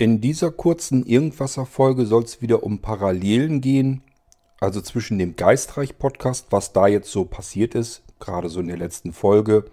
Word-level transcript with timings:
In 0.00 0.20
dieser 0.20 0.52
kurzen 0.52 1.04
Irgendwasser-Folge 1.04 2.06
soll 2.06 2.22
es 2.22 2.40
wieder 2.40 2.62
um 2.62 2.78
Parallelen 2.78 3.60
gehen, 3.60 4.02
also 4.60 4.80
zwischen 4.80 5.18
dem 5.18 5.34
Geistreich-Podcast, 5.34 6.46
was 6.50 6.72
da 6.72 6.86
jetzt 6.86 7.10
so 7.10 7.24
passiert 7.24 7.74
ist, 7.74 8.04
gerade 8.20 8.48
so 8.48 8.60
in 8.60 8.68
der 8.68 8.76
letzten 8.76 9.12
Folge, 9.12 9.64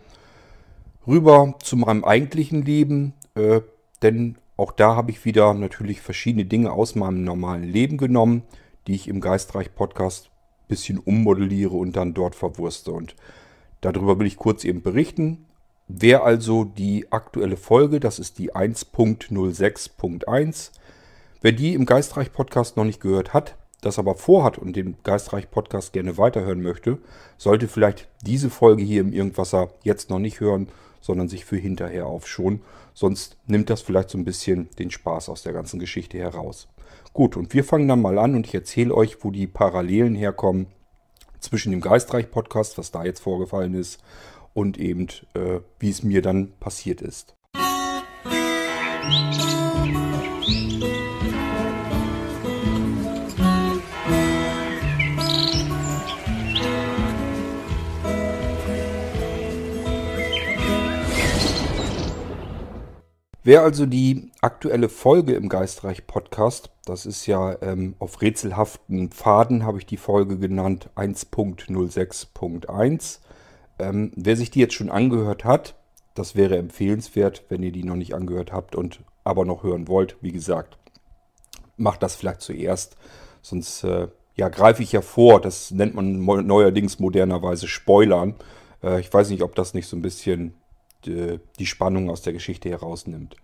rüber 1.05 1.53
zu 1.61 1.77
meinem 1.77 2.03
eigentlichen 2.03 2.63
Leben, 2.63 3.13
äh, 3.35 3.61
denn 4.01 4.39
auch 4.57 4.71
da 4.71 4.95
habe 4.95 5.11
ich 5.11 5.25
wieder 5.25 5.53
natürlich 5.53 6.01
verschiedene 6.01 6.45
Dinge 6.45 6.71
aus 6.71 6.95
meinem 6.95 7.23
normalen 7.23 7.63
Leben 7.63 7.97
genommen, 7.97 8.41
die 8.87 8.95
ich 8.95 9.07
im 9.07 9.21
Geistreich-Podcast 9.21 10.31
ein 10.31 10.67
bisschen 10.69 10.97
ummodelliere 10.97 11.75
und 11.75 11.95
dann 11.95 12.15
dort 12.15 12.33
verwurste. 12.33 12.91
Und 12.91 13.15
darüber 13.81 14.17
will 14.17 14.25
ich 14.25 14.37
kurz 14.37 14.63
eben 14.63 14.81
berichten. 14.81 15.44
Wer 15.87 16.23
also 16.23 16.63
die 16.63 17.11
aktuelle 17.11 17.57
Folge, 17.57 17.99
das 17.99 18.17
ist 18.17 18.39
die 18.39 18.55
1.06.1, 18.55 20.71
wer 21.41 21.51
die 21.51 21.75
im 21.75 21.85
Geistreich 21.85 22.33
Podcast 22.33 22.75
noch 22.75 22.85
nicht 22.85 22.99
gehört 22.99 23.35
hat, 23.35 23.55
das 23.81 23.99
aber 23.99 24.15
vorhat 24.15 24.57
und 24.57 24.75
den 24.75 24.97
Geistreich 25.03 25.51
Podcast 25.51 25.93
gerne 25.93 26.17
weiterhören 26.17 26.63
möchte, 26.63 26.97
sollte 27.37 27.67
vielleicht 27.67 28.07
diese 28.25 28.49
Folge 28.49 28.81
hier 28.81 29.01
im 29.01 29.13
Irgendwasser 29.13 29.69
jetzt 29.83 30.09
noch 30.09 30.17
nicht 30.17 30.39
hören, 30.39 30.69
sondern 31.01 31.29
sich 31.29 31.45
für 31.45 31.57
hinterher 31.57 32.07
aufschonen. 32.07 32.63
Sonst 32.95 33.37
nimmt 33.45 33.69
das 33.69 33.83
vielleicht 33.83 34.09
so 34.09 34.17
ein 34.17 34.25
bisschen 34.25 34.69
den 34.79 34.89
Spaß 34.89 35.29
aus 35.29 35.43
der 35.43 35.53
ganzen 35.53 35.79
Geschichte 35.79 36.17
heraus. 36.17 36.67
Gut, 37.13 37.37
und 37.37 37.53
wir 37.53 37.63
fangen 37.63 37.87
dann 37.87 38.01
mal 38.01 38.17
an 38.17 38.33
und 38.33 38.47
ich 38.47 38.55
erzähle 38.55 38.95
euch, 38.95 39.23
wo 39.23 39.29
die 39.29 39.45
Parallelen 39.45 40.15
herkommen 40.15 40.65
zwischen 41.39 41.71
dem 41.71 41.81
Geistreich 41.81 42.31
Podcast, 42.31 42.79
was 42.79 42.91
da 42.91 43.05
jetzt 43.05 43.19
vorgefallen 43.19 43.75
ist, 43.75 43.99
und 44.55 44.79
eben 44.79 45.05
äh, 45.35 45.59
wie 45.77 45.91
es 45.91 46.01
mir 46.01 46.23
dann 46.23 46.53
passiert 46.59 47.01
ist. 47.01 47.35
Wer 63.43 63.61
also 63.61 63.85
die 63.85 64.31
aktuelle 64.41 64.89
Folge 64.89 65.35
im 65.35 65.49
Geistreich 65.49 66.07
Podcast, 66.07 66.71
das 66.85 67.05
ist 67.05 67.27
ja 67.27 67.61
ähm, 67.61 67.93
auf 67.99 68.23
rätselhaften 68.23 69.11
Pfaden, 69.11 69.63
habe 69.65 69.77
ich 69.77 69.85
die 69.85 69.97
Folge 69.97 70.39
genannt, 70.39 70.89
1.06.1, 70.95 73.19
ähm, 73.79 74.11
wer 74.15 74.37
sich 74.37 74.51
die 74.51 74.59
jetzt 74.59 74.73
schon 74.73 74.89
angehört 74.89 75.43
hat, 75.43 75.75
das 76.13 76.35
wäre 76.35 76.57
empfehlenswert, 76.57 77.43
wenn 77.49 77.63
ihr 77.63 77.71
die 77.71 77.83
noch 77.83 77.95
nicht 77.95 78.13
angehört 78.13 78.53
habt 78.53 78.75
und 78.75 79.01
aber 79.23 79.45
noch 79.45 79.63
hören 79.63 79.87
wollt. 79.87 80.17
Wie 80.21 80.31
gesagt, 80.31 80.77
macht 81.77 82.03
das 82.03 82.15
vielleicht 82.15 82.41
zuerst, 82.41 82.95
sonst 83.41 83.83
äh, 83.83 84.07
ja, 84.35 84.49
greife 84.49 84.83
ich 84.83 84.91
ja 84.91 85.01
vor. 85.01 85.41
Das 85.41 85.71
nennt 85.71 85.95
man 85.95 86.23
neuerdings 86.23 86.99
modernerweise 86.99 87.67
Spoilern. 87.67 88.35
Äh, 88.83 88.99
ich 88.99 89.13
weiß 89.13 89.29
nicht, 89.29 89.43
ob 89.43 89.55
das 89.55 89.73
nicht 89.73 89.87
so 89.87 89.95
ein 89.95 90.01
bisschen 90.01 90.55
äh, 91.05 91.39
die 91.59 91.65
Spannung 91.65 92.09
aus 92.09 92.21
der 92.21 92.33
Geschichte 92.33 92.69
herausnimmt. 92.69 93.35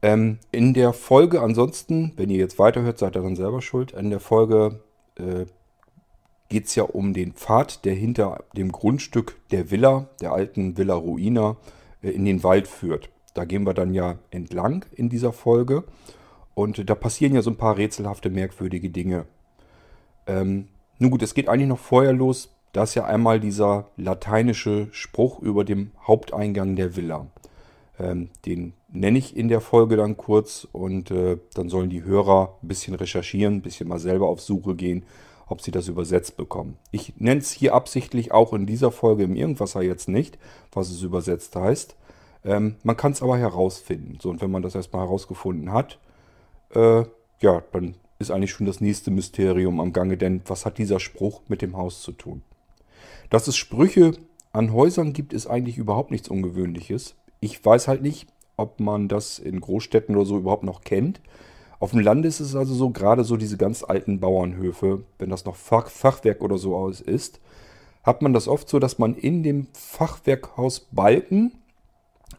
Ähm, 0.00 0.38
in 0.52 0.74
der 0.74 0.92
Folge 0.92 1.40
ansonsten, 1.40 2.12
wenn 2.16 2.30
ihr 2.30 2.38
jetzt 2.38 2.58
weiterhört, 2.58 2.98
seid 2.98 3.16
ihr 3.16 3.22
dann 3.22 3.36
selber 3.36 3.60
schuld. 3.60 3.92
In 3.92 4.10
der 4.10 4.20
Folge 4.20 4.80
äh, 5.16 5.46
geht 6.48 6.66
es 6.66 6.74
ja 6.74 6.84
um 6.84 7.12
den 7.12 7.32
Pfad, 7.32 7.84
der 7.84 7.94
hinter 7.94 8.44
dem 8.56 8.72
Grundstück 8.72 9.36
der 9.50 9.70
Villa, 9.70 10.08
der 10.20 10.32
alten 10.32 10.76
Villa 10.76 10.94
Ruina, 10.94 11.56
äh, 12.02 12.10
in 12.10 12.24
den 12.24 12.42
Wald 12.42 12.68
führt. 12.68 13.10
Da 13.34 13.44
gehen 13.44 13.64
wir 13.64 13.74
dann 13.74 13.94
ja 13.94 14.18
entlang 14.30 14.84
in 14.94 15.08
dieser 15.08 15.32
Folge. 15.32 15.84
Und 16.54 16.88
da 16.88 16.94
passieren 16.94 17.34
ja 17.34 17.42
so 17.42 17.50
ein 17.50 17.56
paar 17.56 17.76
rätselhafte, 17.76 18.30
merkwürdige 18.30 18.90
Dinge. 18.90 19.26
Ähm, 20.26 20.68
nun 20.98 21.10
gut, 21.10 21.22
es 21.22 21.34
geht 21.34 21.48
eigentlich 21.48 21.68
noch 21.68 21.78
vorher 21.78 22.12
los. 22.12 22.54
Da 22.72 22.82
ist 22.82 22.94
ja 22.94 23.04
einmal 23.04 23.38
dieser 23.38 23.90
lateinische 23.96 24.88
Spruch 24.90 25.40
über 25.40 25.64
dem 25.64 25.92
Haupteingang 26.06 26.74
der 26.74 26.96
Villa. 26.96 27.26
Ähm, 27.98 28.30
den 28.44 28.72
nenne 28.88 29.18
ich 29.18 29.36
in 29.36 29.48
der 29.48 29.60
Folge 29.60 29.96
dann 29.96 30.16
kurz 30.16 30.66
und 30.72 31.10
äh, 31.10 31.38
dann 31.54 31.68
sollen 31.68 31.90
die 31.90 32.04
Hörer 32.04 32.58
ein 32.62 32.68
bisschen 32.68 32.94
recherchieren, 32.94 33.56
ein 33.56 33.62
bisschen 33.62 33.88
mal 33.88 33.98
selber 33.98 34.28
auf 34.28 34.40
Suche 34.40 34.74
gehen 34.74 35.04
ob 35.48 35.60
sie 35.62 35.70
das 35.70 35.88
übersetzt 35.88 36.36
bekommen. 36.36 36.76
Ich 36.90 37.14
nenne 37.16 37.40
es 37.40 37.50
hier 37.50 37.74
absichtlich 37.74 38.32
auch 38.32 38.52
in 38.52 38.66
dieser 38.66 38.90
Folge 38.90 39.24
im 39.24 39.34
Irgendwasser 39.34 39.82
jetzt 39.82 40.08
nicht, 40.08 40.38
was 40.72 40.90
es 40.90 41.02
übersetzt 41.02 41.56
heißt. 41.56 41.96
Ähm, 42.44 42.76
man 42.82 42.96
kann 42.96 43.12
es 43.12 43.22
aber 43.22 43.38
herausfinden. 43.38 44.18
So, 44.20 44.30
und 44.30 44.40
wenn 44.40 44.50
man 44.50 44.62
das 44.62 44.74
erstmal 44.74 45.06
herausgefunden 45.06 45.72
hat, 45.72 45.98
äh, 46.74 47.04
ja, 47.40 47.62
dann 47.72 47.94
ist 48.18 48.30
eigentlich 48.30 48.50
schon 48.50 48.66
das 48.66 48.80
nächste 48.80 49.10
Mysterium 49.10 49.80
am 49.80 49.92
Gange, 49.92 50.16
denn 50.16 50.42
was 50.46 50.66
hat 50.66 50.78
dieser 50.78 51.00
Spruch 51.00 51.42
mit 51.48 51.62
dem 51.62 51.76
Haus 51.76 52.02
zu 52.02 52.12
tun? 52.12 52.42
Dass 53.30 53.46
es 53.48 53.56
Sprüche 53.56 54.12
an 54.52 54.72
Häusern 54.72 55.12
gibt, 55.12 55.32
ist 55.32 55.46
eigentlich 55.46 55.78
überhaupt 55.78 56.10
nichts 56.10 56.28
Ungewöhnliches. 56.28 57.14
Ich 57.40 57.64
weiß 57.64 57.86
halt 57.86 58.02
nicht, 58.02 58.26
ob 58.56 58.80
man 58.80 59.08
das 59.08 59.38
in 59.38 59.60
Großstädten 59.60 60.16
oder 60.16 60.24
so 60.24 60.38
überhaupt 60.38 60.64
noch 60.64 60.82
kennt. 60.82 61.20
Auf 61.80 61.92
dem 61.92 62.00
Land 62.00 62.26
ist 62.26 62.40
es 62.40 62.56
also 62.56 62.74
so, 62.74 62.90
gerade 62.90 63.24
so 63.24 63.36
diese 63.36 63.56
ganz 63.56 63.84
alten 63.84 64.18
Bauernhöfe, 64.18 65.04
wenn 65.18 65.30
das 65.30 65.44
noch 65.44 65.56
Fach, 65.56 65.88
Fachwerk 65.88 66.42
oder 66.42 66.58
so 66.58 66.76
aus 66.76 67.00
ist, 67.00 67.40
hat 68.02 68.22
man 68.22 68.32
das 68.32 68.48
oft 68.48 68.68
so, 68.68 68.78
dass 68.78 68.98
man 68.98 69.14
in 69.14 69.42
dem 69.42 69.68
Fachwerkhaus 69.72 70.88
Balken 70.90 71.52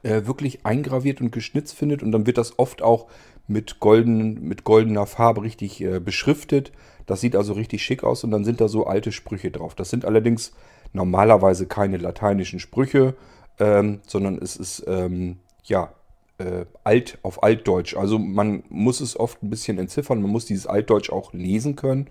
äh, 0.04 0.26
wirklich 0.26 0.66
eingraviert 0.66 1.22
und 1.22 1.32
geschnitzt 1.32 1.76
findet 1.76 2.04
und 2.04 2.12
dann 2.12 2.26
wird 2.26 2.38
das 2.38 2.60
oft 2.60 2.82
auch 2.82 3.08
mit, 3.48 3.80
golden, 3.80 4.42
mit 4.48 4.64
goldener 4.64 5.06
Farbe 5.06 5.44
richtig 5.44 5.82
äh, 5.82 6.00
beschriftet. 6.00 6.72
Das 7.06 7.22
sieht 7.22 7.36
also 7.36 7.54
richtig 7.54 7.82
schick 7.84 8.04
aus 8.04 8.24
und 8.24 8.32
dann 8.32 8.44
sind 8.44 8.62
da 8.62 8.68
so 8.68 8.86
alte 8.86 9.12
Sprüche 9.12 9.52
drauf. 9.52 9.74
Das 9.74 9.90
sind 9.90 10.06
allerdings 10.06 10.54
normalerweise 10.94 11.66
keine 11.66 11.98
lateinischen 11.98 12.60
Sprüche, 12.60 13.16
ähm, 13.60 14.02
sondern 14.06 14.38
es 14.38 14.56
ist 14.56 14.84
ähm, 14.88 15.38
ja 15.64 15.94
äh, 16.40 16.66
alt 16.84 17.20
auf 17.22 17.44
Altdeutsch. 17.44 17.96
Also 17.96 18.18
man 18.18 18.64
muss 18.70 19.02
es 19.02 19.20
oft 19.20 19.44
ein 19.44 19.50
bisschen 19.50 19.78
entziffern, 19.78 20.22
man 20.22 20.32
muss 20.32 20.46
dieses 20.46 20.68
Altdeutsch 20.68 21.12
auch 21.12 21.34
lesen 21.34 21.76
können 21.76 22.08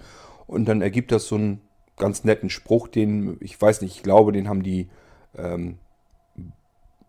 und 0.47 0.67
dann 0.67 0.83
ergibt 0.83 1.13
das 1.13 1.27
so 1.27 1.35
einen 1.35 1.61
ganz 1.97 2.25
netten 2.25 2.51
Spruch, 2.51 2.89
den 2.89 3.37
ich 3.41 3.61
weiß 3.61 3.81
nicht, 3.83 3.97
ich 3.97 4.03
glaube, 4.03 4.33
den 4.33 4.49
haben 4.49 4.63
die 4.63 4.89
ähm, 5.37 5.79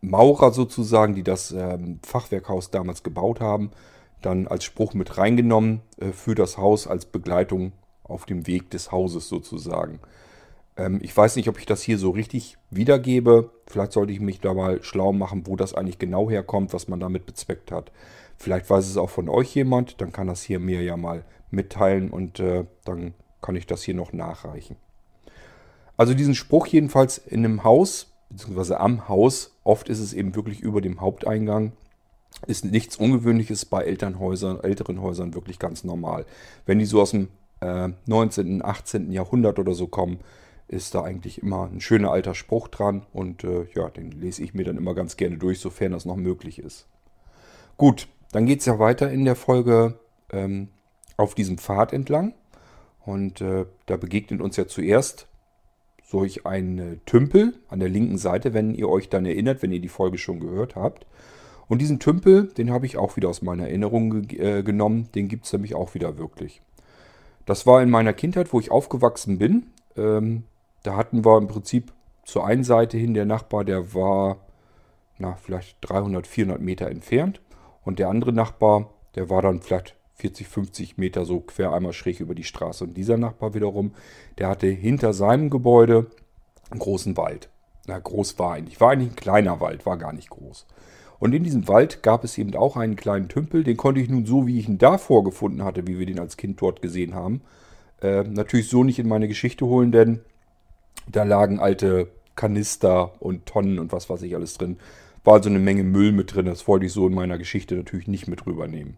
Maurer 0.01 0.51
sozusagen, 0.51 1.13
die 1.13 1.23
das 1.23 1.51
ähm, 1.51 1.99
Fachwerkhaus 2.03 2.71
damals 2.71 3.03
gebaut 3.03 3.41
haben, 3.41 3.71
dann 4.21 4.47
als 4.47 4.63
Spruch 4.63 4.93
mit 4.93 5.17
reingenommen 5.17 5.81
äh, 5.97 6.11
für 6.11 6.35
das 6.35 6.57
Haus 6.57 6.87
als 6.87 7.05
Begleitung 7.05 7.73
auf 8.03 8.25
dem 8.25 8.47
Weg 8.47 8.69
des 8.71 8.91
Hauses 8.91 9.27
sozusagen. 9.27 9.99
Ähm, 10.79 10.99
ich 11.03 11.15
weiß 11.15 11.35
nicht, 11.35 11.49
ob 11.49 11.59
ich 11.59 11.65
das 11.65 11.81
hier 11.81 11.97
so 11.97 12.11
richtig 12.11 12.57
wiedergebe. 12.71 13.51
Vielleicht 13.67 13.91
sollte 13.91 14.13
ich 14.13 14.19
mich 14.19 14.39
da 14.39 14.53
mal 14.53 14.81
schlau 14.81 15.11
machen, 15.11 15.45
wo 15.45 15.55
das 15.55 15.73
eigentlich 15.73 15.99
genau 15.99 16.29
herkommt, 16.29 16.73
was 16.73 16.87
man 16.87 16.99
damit 16.99 17.25
bezweckt 17.25 17.71
hat. 17.71 17.91
Vielleicht 18.37 18.69
weiß 18.69 18.87
es 18.87 18.97
auch 18.97 19.09
von 19.09 19.27
euch 19.27 19.53
jemand, 19.53 19.99
dann 19.99 20.13
kann 20.13 20.27
das 20.27 20.41
hier 20.41 20.59
mir 20.59 20.81
ja 20.81 20.95
mal 20.95 21.25
mitteilen 21.51 22.09
und 22.09 22.39
äh, 22.39 22.65
dann 22.85 23.13
kann 23.41 23.57
ich 23.57 23.67
das 23.67 23.83
hier 23.83 23.95
noch 23.95 24.13
nachreichen. 24.13 24.77
Also 25.97 26.13
diesen 26.13 26.35
Spruch 26.35 26.67
jedenfalls 26.67 27.17
in 27.17 27.43
einem 27.43 27.65
Haus, 27.65 28.13
beziehungsweise 28.29 28.79
am 28.79 29.09
Haus, 29.09 29.57
oft 29.65 29.89
ist 29.89 29.99
es 29.99 30.13
eben 30.13 30.35
wirklich 30.35 30.61
über 30.61 30.79
dem 30.79 31.01
Haupteingang, 31.01 31.73
ist 32.47 32.63
nichts 32.63 32.95
Ungewöhnliches 32.95 33.65
bei 33.65 33.83
Elternhäusern, 33.83 34.61
älteren 34.61 35.01
Häusern 35.01 35.33
wirklich 35.33 35.59
ganz 35.59 35.83
normal. 35.83 36.25
Wenn 36.65 36.79
die 36.79 36.85
so 36.85 37.01
aus 37.01 37.11
dem 37.11 37.27
äh, 37.59 37.89
19., 38.05 38.63
18. 38.63 39.11
Jahrhundert 39.11 39.59
oder 39.59 39.73
so 39.73 39.87
kommen, 39.87 40.19
ist 40.69 40.93
da 40.95 41.03
eigentlich 41.03 41.41
immer 41.41 41.69
ein 41.71 41.81
schöner 41.81 42.11
alter 42.11 42.35
Spruch 42.35 42.67
dran 42.67 43.05
und 43.11 43.43
äh, 43.43 43.67
ja, 43.73 43.89
den 43.89 44.11
lese 44.11 44.43
ich 44.43 44.53
mir 44.53 44.63
dann 44.63 44.77
immer 44.77 44.93
ganz 44.93 45.17
gerne 45.17 45.37
durch, 45.37 45.59
sofern 45.59 45.91
das 45.91 46.05
noch 46.05 46.15
möglich 46.15 46.59
ist. 46.59 46.87
Gut, 47.77 48.07
dann 48.31 48.45
geht 48.45 48.59
es 48.59 48.65
ja 48.65 48.77
weiter 48.77 49.11
in 49.11 49.25
der 49.25 49.35
Folge 49.35 49.99
ähm, 50.31 50.69
auf 51.17 51.33
diesem 51.33 51.57
Pfad 51.57 51.91
entlang 51.91 52.33
und 53.05 53.41
äh, 53.41 53.65
da 53.87 53.97
begegnet 53.97 54.41
uns 54.41 54.57
ja 54.57 54.67
zuerst 54.67 55.27
solch 56.05 56.45
ein 56.45 56.79
äh, 56.79 56.97
Tümpel 57.05 57.55
an 57.67 57.79
der 57.79 57.89
linken 57.89 58.17
Seite, 58.17 58.53
wenn 58.53 58.73
ihr 58.75 58.89
euch 58.89 59.09
dann 59.09 59.25
erinnert, 59.25 59.61
wenn 59.61 59.71
ihr 59.71 59.81
die 59.81 59.89
Folge 59.89 60.17
schon 60.17 60.39
gehört 60.39 60.75
habt. 60.75 61.05
Und 61.67 61.79
diesen 61.79 61.99
Tümpel, 61.99 62.47
den 62.47 62.71
habe 62.71 62.87
ich 62.87 62.97
auch 62.97 63.15
wieder 63.15 63.29
aus 63.29 63.43
meiner 63.43 63.67
Erinnerung 63.67 64.23
ge 64.27 64.59
äh, 64.59 64.63
genommen, 64.63 65.09
den 65.13 65.27
gibt 65.27 65.45
es 65.45 65.53
nämlich 65.53 65.75
auch 65.75 65.93
wieder 65.93 66.17
wirklich. 66.17 66.61
Das 67.45 67.65
war 67.65 67.81
in 67.81 67.89
meiner 67.89 68.13
Kindheit, 68.13 68.53
wo 68.53 68.59
ich 68.59 68.71
aufgewachsen 68.71 69.37
bin. 69.37 69.67
Ähm, 69.95 70.43
da 70.83 70.95
hatten 70.95 71.25
wir 71.25 71.37
im 71.37 71.47
Prinzip 71.47 71.93
zur 72.23 72.45
einen 72.45 72.63
Seite 72.63 72.97
hin 72.97 73.13
der 73.13 73.25
Nachbar, 73.25 73.65
der 73.65 73.93
war 73.93 74.37
na, 75.19 75.35
vielleicht 75.35 75.77
300, 75.81 76.25
400 76.25 76.61
Meter 76.61 76.89
entfernt. 76.89 77.41
Und 77.83 77.99
der 77.99 78.09
andere 78.09 78.33
Nachbar, 78.33 78.89
der 79.15 79.29
war 79.29 79.41
dann 79.41 79.61
vielleicht 79.61 79.95
40, 80.15 80.47
50 80.47 80.97
Meter 80.97 81.25
so 81.25 81.41
quer 81.41 81.73
einmal 81.73 81.93
schräg 81.93 82.19
über 82.19 82.35
die 82.35 82.43
Straße. 82.43 82.83
Und 82.85 82.95
dieser 82.95 83.17
Nachbar 83.17 83.53
wiederum, 83.53 83.93
der 84.37 84.47
hatte 84.47 84.67
hinter 84.67 85.13
seinem 85.13 85.49
Gebäude 85.49 86.07
einen 86.71 86.79
großen 86.79 87.15
Wald. 87.17 87.49
Na, 87.85 87.99
groß 87.99 88.39
war 88.39 88.53
eigentlich. 88.53 88.81
War 88.81 88.91
eigentlich 88.91 89.11
ein 89.11 89.15
kleiner 89.15 89.59
Wald, 89.59 89.85
war 89.85 89.97
gar 89.97 90.13
nicht 90.13 90.29
groß. 90.29 90.65
Und 91.19 91.33
in 91.33 91.43
diesem 91.43 91.67
Wald 91.67 92.01
gab 92.01 92.23
es 92.23 92.37
eben 92.37 92.55
auch 92.55 92.77
einen 92.77 92.95
kleinen 92.95 93.27
Tümpel, 93.27 93.63
den 93.63 93.75
konnte 93.75 93.99
ich 93.99 94.09
nun 94.09 94.25
so, 94.25 94.47
wie 94.47 94.57
ich 94.57 94.69
ihn 94.69 94.77
da 94.77 94.97
vorgefunden 94.97 95.63
hatte, 95.63 95.85
wie 95.85 95.99
wir 95.99 96.05
den 96.05 96.19
als 96.19 96.37
Kind 96.37 96.61
dort 96.61 96.81
gesehen 96.81 97.13
haben, 97.13 97.41
äh, 98.01 98.23
natürlich 98.23 98.69
so 98.69 98.85
nicht 98.85 98.99
in 98.99 99.07
meine 99.09 99.27
Geschichte 99.27 99.65
holen, 99.65 99.91
denn 99.91 100.21
da 101.11 101.23
lagen 101.23 101.59
alte 101.59 102.07
Kanister 102.35 103.21
und 103.21 103.45
Tonnen 103.45 103.79
und 103.79 103.91
was 103.91 104.09
weiß 104.09 104.21
ich 104.21 104.35
alles 104.35 104.57
drin. 104.57 104.77
War 105.23 105.35
also 105.35 105.49
eine 105.49 105.59
Menge 105.59 105.83
Müll 105.83 106.11
mit 106.11 106.33
drin. 106.33 106.45
Das 106.45 106.67
wollte 106.67 106.85
ich 106.85 106.93
so 106.93 107.07
in 107.07 107.13
meiner 107.13 107.37
Geschichte 107.37 107.75
natürlich 107.75 108.07
nicht 108.07 108.27
mit 108.27 108.45
rübernehmen. 108.45 108.97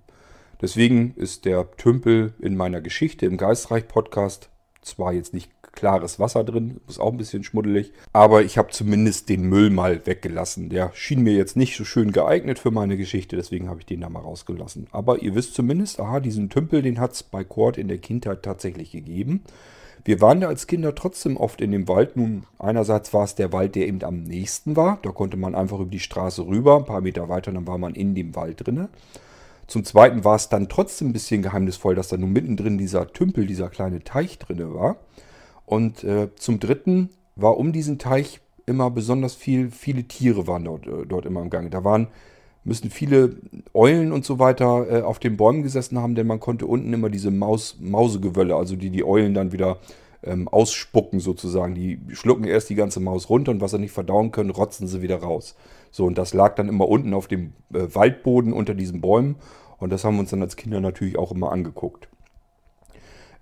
Deswegen 0.61 1.13
ist 1.15 1.45
der 1.45 1.71
Tümpel 1.77 2.33
in 2.39 2.55
meiner 2.55 2.81
Geschichte 2.81 3.25
im 3.25 3.37
Geistreich-Podcast 3.37 4.49
zwar 4.83 5.13
jetzt 5.13 5.33
nicht 5.33 5.51
klares 5.71 6.19
Wasser 6.19 6.43
drin, 6.43 6.81
ist 6.87 6.99
auch 6.99 7.11
ein 7.11 7.17
bisschen 7.17 7.43
schmuddelig, 7.43 7.93
aber 8.13 8.43
ich 8.43 8.57
habe 8.57 8.71
zumindest 8.71 9.29
den 9.29 9.43
Müll 9.43 9.69
mal 9.69 10.05
weggelassen. 10.05 10.69
Der 10.69 10.91
schien 10.93 11.21
mir 11.21 11.33
jetzt 11.33 11.55
nicht 11.55 11.77
so 11.77 11.85
schön 11.85 12.11
geeignet 12.11 12.59
für 12.59 12.71
meine 12.71 12.97
Geschichte, 12.97 13.35
deswegen 13.37 13.69
habe 13.69 13.79
ich 13.79 13.85
den 13.85 14.01
da 14.01 14.09
mal 14.09 14.19
rausgelassen. 14.19 14.87
Aber 14.91 15.21
ihr 15.21 15.33
wisst 15.33 15.55
zumindest, 15.55 15.99
aha, 15.99 16.19
diesen 16.19 16.49
Tümpel, 16.49 16.81
den 16.81 16.99
hat 16.99 17.13
es 17.13 17.23
bei 17.23 17.43
Kurt 17.43 17.77
in 17.77 17.87
der 17.87 17.99
Kindheit 17.99 18.43
tatsächlich 18.43 18.91
gegeben. 18.91 19.43
Wir 20.03 20.19
waren 20.19 20.41
da 20.41 20.47
als 20.47 20.67
Kinder 20.67 20.95
trotzdem 20.95 21.37
oft 21.37 21.61
in 21.61 21.71
dem 21.71 21.87
Wald. 21.87 22.17
Nun, 22.17 22.43
einerseits 22.57 23.13
war 23.13 23.23
es 23.23 23.35
der 23.35 23.53
Wald, 23.53 23.75
der 23.75 23.87
eben 23.87 24.03
am 24.03 24.23
nächsten 24.23 24.75
war. 24.75 24.99
Da 25.03 25.11
konnte 25.11 25.37
man 25.37 25.53
einfach 25.53 25.79
über 25.79 25.91
die 25.91 25.99
Straße 25.99 26.45
rüber, 26.45 26.77
ein 26.77 26.85
paar 26.85 27.01
Meter 27.01 27.29
weiter, 27.29 27.51
dann 27.51 27.67
war 27.67 27.77
man 27.77 27.93
in 27.93 28.15
dem 28.15 28.35
Wald 28.35 28.65
drinne. 28.65 28.89
Zum 29.67 29.85
Zweiten 29.85 30.25
war 30.25 30.35
es 30.35 30.49
dann 30.49 30.69
trotzdem 30.69 31.09
ein 31.09 31.13
bisschen 31.13 31.43
geheimnisvoll, 31.43 31.95
dass 31.95 32.09
da 32.09 32.17
nun 32.17 32.33
mittendrin 32.33 32.77
dieser 32.77 33.13
Tümpel, 33.13 33.45
dieser 33.45 33.69
kleine 33.69 34.03
Teich 34.03 34.39
drinne 34.39 34.73
war. 34.73 34.97
Und 35.65 36.03
äh, 36.03 36.29
zum 36.35 36.59
Dritten 36.59 37.09
war 37.35 37.57
um 37.57 37.71
diesen 37.71 37.97
Teich 37.97 38.41
immer 38.65 38.91
besonders 38.91 39.35
viel, 39.35 39.71
viele 39.71 40.03
Tiere 40.03 40.47
waren 40.47 40.65
dort, 40.65 40.87
äh, 40.87 41.05
dort 41.07 41.25
immer 41.25 41.41
im 41.41 41.49
Gange. 41.49 41.69
Da 41.69 41.83
waren, 41.83 42.07
müssen 42.63 42.89
viele 42.89 43.37
Eulen 43.73 44.11
und 44.11 44.25
so 44.25 44.39
weiter 44.39 44.99
äh, 44.99 45.01
auf 45.01 45.19
den 45.19 45.37
Bäumen 45.37 45.63
gesessen 45.63 45.99
haben, 45.99 46.15
denn 46.15 46.27
man 46.27 46.39
konnte 46.39 46.67
unten 46.67 46.93
immer 46.93 47.09
diese 47.09 47.31
Maus, 47.31 47.77
Mausegewölle, 47.79 48.55
also 48.55 48.75
die 48.75 48.89
die 48.89 49.03
Eulen 49.03 49.33
dann 49.33 49.51
wieder 49.51 49.79
ähm, 50.23 50.47
ausspucken 50.47 51.19
sozusagen. 51.19 51.75
Die 51.75 51.99
schlucken 52.11 52.43
erst 52.43 52.69
die 52.69 52.75
ganze 52.75 52.99
Maus 52.99 53.29
runter 53.29 53.51
und 53.51 53.61
was 53.61 53.71
sie 53.71 53.79
nicht 53.79 53.91
verdauen 53.91 54.31
können, 54.31 54.51
rotzen 54.51 54.87
sie 54.87 55.01
wieder 55.01 55.17
raus. 55.17 55.55
So, 55.89 56.05
und 56.05 56.17
das 56.17 56.33
lag 56.33 56.55
dann 56.55 56.69
immer 56.69 56.87
unten 56.87 57.13
auf 57.13 57.27
dem 57.27 57.53
äh, 57.73 57.87
Waldboden 57.93 58.53
unter 58.53 58.73
diesen 58.73 59.01
Bäumen. 59.01 59.35
Und 59.77 59.91
das 59.91 60.03
haben 60.03 60.15
wir 60.15 60.21
uns 60.21 60.29
dann 60.29 60.43
als 60.43 60.55
Kinder 60.55 60.79
natürlich 60.79 61.17
auch 61.17 61.31
immer 61.31 61.51
angeguckt. 61.51 62.07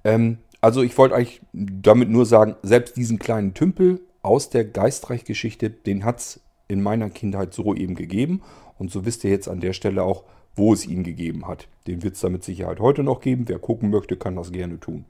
Ähm, 0.03 0.37
also 0.61 0.81
ich 0.81 0.97
wollte 0.97 1.15
eigentlich 1.15 1.41
damit 1.53 2.09
nur 2.09 2.25
sagen, 2.25 2.55
selbst 2.63 2.97
diesen 2.97 3.19
kleinen 3.19 3.53
Tümpel 3.53 4.01
aus 4.21 4.49
der 4.49 4.65
Geistreich-Geschichte, 4.65 5.69
den 5.69 6.05
hat 6.05 6.19
es 6.19 6.41
in 6.67 6.81
meiner 6.81 7.09
Kindheit 7.09 7.53
so 7.53 7.73
eben 7.73 7.95
gegeben. 7.95 8.41
Und 8.79 8.89
so 8.89 9.05
wisst 9.05 9.23
ihr 9.23 9.29
jetzt 9.29 9.47
an 9.47 9.59
der 9.59 9.73
Stelle 9.73 10.01
auch, 10.03 10.23
wo 10.55 10.73
es 10.73 10.87
ihn 10.87 11.03
gegeben 11.03 11.47
hat. 11.47 11.67
Den 11.85 12.01
wird 12.01 12.15
es 12.15 12.21
da 12.21 12.29
mit 12.29 12.43
Sicherheit 12.43 12.79
heute 12.79 13.03
noch 13.03 13.21
geben. 13.21 13.43
Wer 13.47 13.59
gucken 13.59 13.91
möchte, 13.91 14.17
kann 14.17 14.35
das 14.35 14.51
gerne 14.51 14.79
tun. 14.79 15.05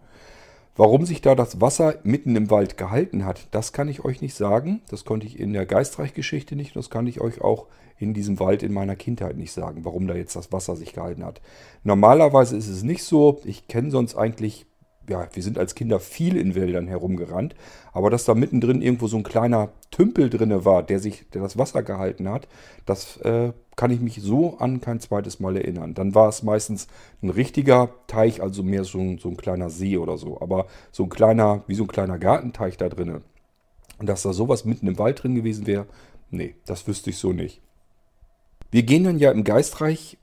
Warum 0.75 1.05
sich 1.05 1.21
da 1.21 1.35
das 1.35 1.59
Wasser 1.59 1.95
mitten 2.03 2.35
im 2.35 2.49
Wald 2.49 2.77
gehalten 2.77 3.25
hat, 3.25 3.47
das 3.51 3.73
kann 3.73 3.89
ich 3.89 4.05
euch 4.05 4.21
nicht 4.21 4.33
sagen. 4.33 4.81
Das 4.89 5.05
konnte 5.05 5.27
ich 5.27 5.39
in 5.39 5.53
der 5.53 5.65
Geistreich-Geschichte 5.65 6.55
nicht. 6.55 6.75
Das 6.75 6.89
kann 6.89 7.07
ich 7.07 7.19
euch 7.19 7.41
auch 7.41 7.67
in 7.97 8.13
diesem 8.13 8.39
Wald 8.39 8.63
in 8.63 8.73
meiner 8.73 8.95
Kindheit 8.95 9.35
nicht 9.35 9.51
sagen, 9.51 9.83
warum 9.83 10.07
da 10.07 10.15
jetzt 10.15 10.35
das 10.35 10.53
Wasser 10.53 10.75
sich 10.75 10.93
gehalten 10.93 11.25
hat. 11.25 11.41
Normalerweise 11.83 12.55
ist 12.55 12.69
es 12.69 12.83
nicht 12.83 13.03
so. 13.03 13.41
Ich 13.43 13.67
kenne 13.67 13.91
sonst 13.91 14.15
eigentlich 14.15 14.67
ja, 15.09 15.27
wir 15.33 15.43
sind 15.43 15.57
als 15.57 15.75
Kinder 15.75 15.99
viel 15.99 16.37
in 16.37 16.55
Wäldern 16.55 16.87
herumgerannt, 16.87 17.55
aber 17.91 18.09
dass 18.09 18.25
da 18.25 18.35
mittendrin 18.35 18.81
irgendwo 18.81 19.07
so 19.07 19.17
ein 19.17 19.23
kleiner 19.23 19.69
Tümpel 19.91 20.29
drinne 20.29 20.65
war, 20.65 20.83
der 20.83 20.99
sich, 20.99 21.29
der 21.33 21.41
das 21.41 21.57
Wasser 21.57 21.83
gehalten 21.83 22.29
hat, 22.29 22.47
das 22.85 23.17
äh, 23.17 23.51
kann 23.75 23.91
ich 23.91 23.99
mich 23.99 24.21
so 24.21 24.57
an 24.57 24.81
kein 24.81 24.99
zweites 24.99 25.39
Mal 25.39 25.57
erinnern. 25.57 25.93
Dann 25.93 26.13
war 26.15 26.29
es 26.29 26.43
meistens 26.43 26.87
ein 27.21 27.29
richtiger 27.29 27.89
Teich, 28.07 28.41
also 28.41 28.61
mehr 28.61 28.83
so 28.83 28.99
ein, 28.99 29.17
so 29.17 29.29
ein 29.29 29.37
kleiner 29.37 29.69
See 29.69 29.97
oder 29.97 30.17
so, 30.17 30.39
aber 30.41 30.67
so 30.91 31.03
ein 31.03 31.09
kleiner, 31.09 31.63
wie 31.67 31.75
so 31.75 31.83
ein 31.83 31.87
kleiner 31.87 32.19
Gartenteich 32.19 32.77
da 32.77 32.89
drinne. 32.89 33.21
Und 33.97 34.07
dass 34.07 34.21
da 34.21 34.33
sowas 34.33 34.65
mitten 34.65 34.87
im 34.87 34.97
Wald 34.97 35.23
drin 35.23 35.35
gewesen 35.35 35.67
wäre, 35.67 35.87
nee, 36.29 36.55
das 36.65 36.87
wüsste 36.87 37.09
ich 37.09 37.17
so 37.17 37.33
nicht. 37.33 37.61
Wir 38.71 38.83
gehen 38.83 39.03
dann 39.03 39.17
ja 39.17 39.31
im 39.31 39.43
Geistreich 39.43 40.17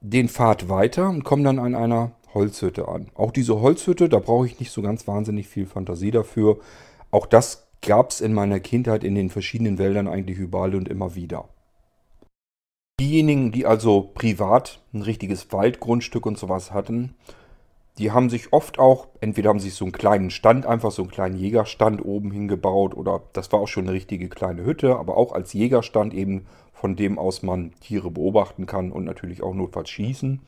den 0.00 0.28
Pfad 0.28 0.68
weiter 0.68 1.08
und 1.08 1.24
kommen 1.24 1.44
dann 1.44 1.58
an 1.58 1.74
einer 1.74 2.12
Holzhütte 2.34 2.88
an. 2.88 3.08
Auch 3.14 3.30
diese 3.30 3.60
Holzhütte, 3.60 4.08
da 4.08 4.18
brauche 4.18 4.46
ich 4.46 4.60
nicht 4.60 4.70
so 4.70 4.82
ganz 4.82 5.06
wahnsinnig 5.06 5.48
viel 5.48 5.66
Fantasie 5.66 6.10
dafür. 6.10 6.58
Auch 7.10 7.26
das 7.26 7.68
gab 7.80 8.10
es 8.10 8.20
in 8.20 8.34
meiner 8.34 8.60
Kindheit 8.60 9.04
in 9.04 9.14
den 9.14 9.30
verschiedenen 9.30 9.78
Wäldern 9.78 10.08
eigentlich 10.08 10.38
überall 10.38 10.74
und 10.74 10.88
immer 10.88 11.14
wieder. 11.14 11.48
Diejenigen, 13.00 13.52
die 13.52 13.64
also 13.64 14.10
privat 14.14 14.80
ein 14.92 15.02
richtiges 15.02 15.52
Waldgrundstück 15.52 16.26
und 16.26 16.36
sowas 16.36 16.72
hatten, 16.72 17.14
die 17.98 18.12
haben 18.12 18.30
sich 18.30 18.52
oft 18.52 18.78
auch, 18.78 19.08
entweder 19.20 19.50
haben 19.50 19.60
sich 19.60 19.74
so 19.74 19.84
einen 19.84 19.92
kleinen 19.92 20.30
Stand, 20.30 20.66
einfach 20.66 20.92
so 20.92 21.02
einen 21.02 21.10
kleinen 21.10 21.36
Jägerstand 21.36 22.04
oben 22.04 22.30
hingebaut 22.30 22.96
oder 22.96 23.22
das 23.32 23.50
war 23.52 23.60
auch 23.60 23.68
schon 23.68 23.84
eine 23.84 23.92
richtige 23.92 24.28
kleine 24.28 24.64
Hütte, 24.64 24.96
aber 24.96 25.16
auch 25.16 25.32
als 25.32 25.52
Jägerstand 25.52 26.14
eben, 26.14 26.46
von 26.72 26.94
dem 26.94 27.18
aus 27.18 27.42
man 27.42 27.72
Tiere 27.80 28.10
beobachten 28.10 28.66
kann 28.66 28.92
und 28.92 29.04
natürlich 29.04 29.42
auch 29.42 29.54
notfalls 29.54 29.90
schießen. 29.90 30.40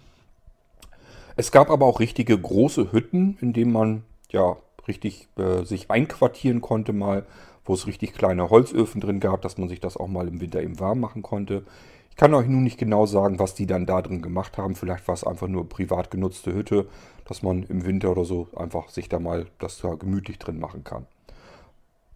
Es 1.37 1.53
gab 1.53 1.71
aber 1.71 1.87
auch 1.87 2.01
richtige 2.01 2.39
große 2.39 2.93
Hütten, 2.93 3.39
in 3.41 3.53
denen 3.53 3.73
man 3.73 4.03
ja 4.31 4.57
richtig 4.89 5.29
äh, 5.37 5.65
sich 5.65 5.91
einquartieren 5.91 6.61
konnte 6.61 6.93
mal, 6.93 7.25
wo 7.65 7.75
es 7.75 7.87
richtig 7.87 8.15
kleine 8.15 8.51
Holzöfen 8.51 9.01
drin 9.01 9.21
gab, 9.21 9.43
dass 9.43 9.59
man 9.59 9.69
sich 9.69 9.81
das 9.81 9.97
auch 9.97 10.09
mal 10.09 10.29
im 10.29 10.41
Winter 10.41 10.63
eben 10.63 10.81
warm 10.81 11.01
machen 11.01 11.23
konnte. 11.23 11.65
Ich 12.11 12.17
kann 12.17 12.35
euch 12.35 12.49
nun 12.49 12.65
nicht 12.65 12.79
genau 12.79 13.07
sagen, 13.07 13.39
was 13.39 13.55
die 13.55 13.67
dann 13.67 13.87
da 13.87 14.03
drin 14.03 14.23
gemacht 14.23 14.59
haben. 14.59 14.75
Vielleicht 14.75 15.07
war 15.09 15.15
es 15.15 15.25
einfach 15.25 15.49
nur 15.49 15.69
privat 15.69 16.11
genutzte 16.11 16.53
Hütte, 16.53 16.87
dass 17.27 17.43
man 17.43 17.63
im 17.65 17.87
Winter 17.87 18.11
oder 18.11 18.25
so 18.25 18.49
einfach 18.57 18.89
sich 18.89 19.09
da 19.09 19.19
mal 19.19 19.47
das 19.59 19.79
da 19.79 19.95
gemütlich 19.95 20.39
drin 20.39 20.59
machen 20.59 20.85
kann. 20.85 21.07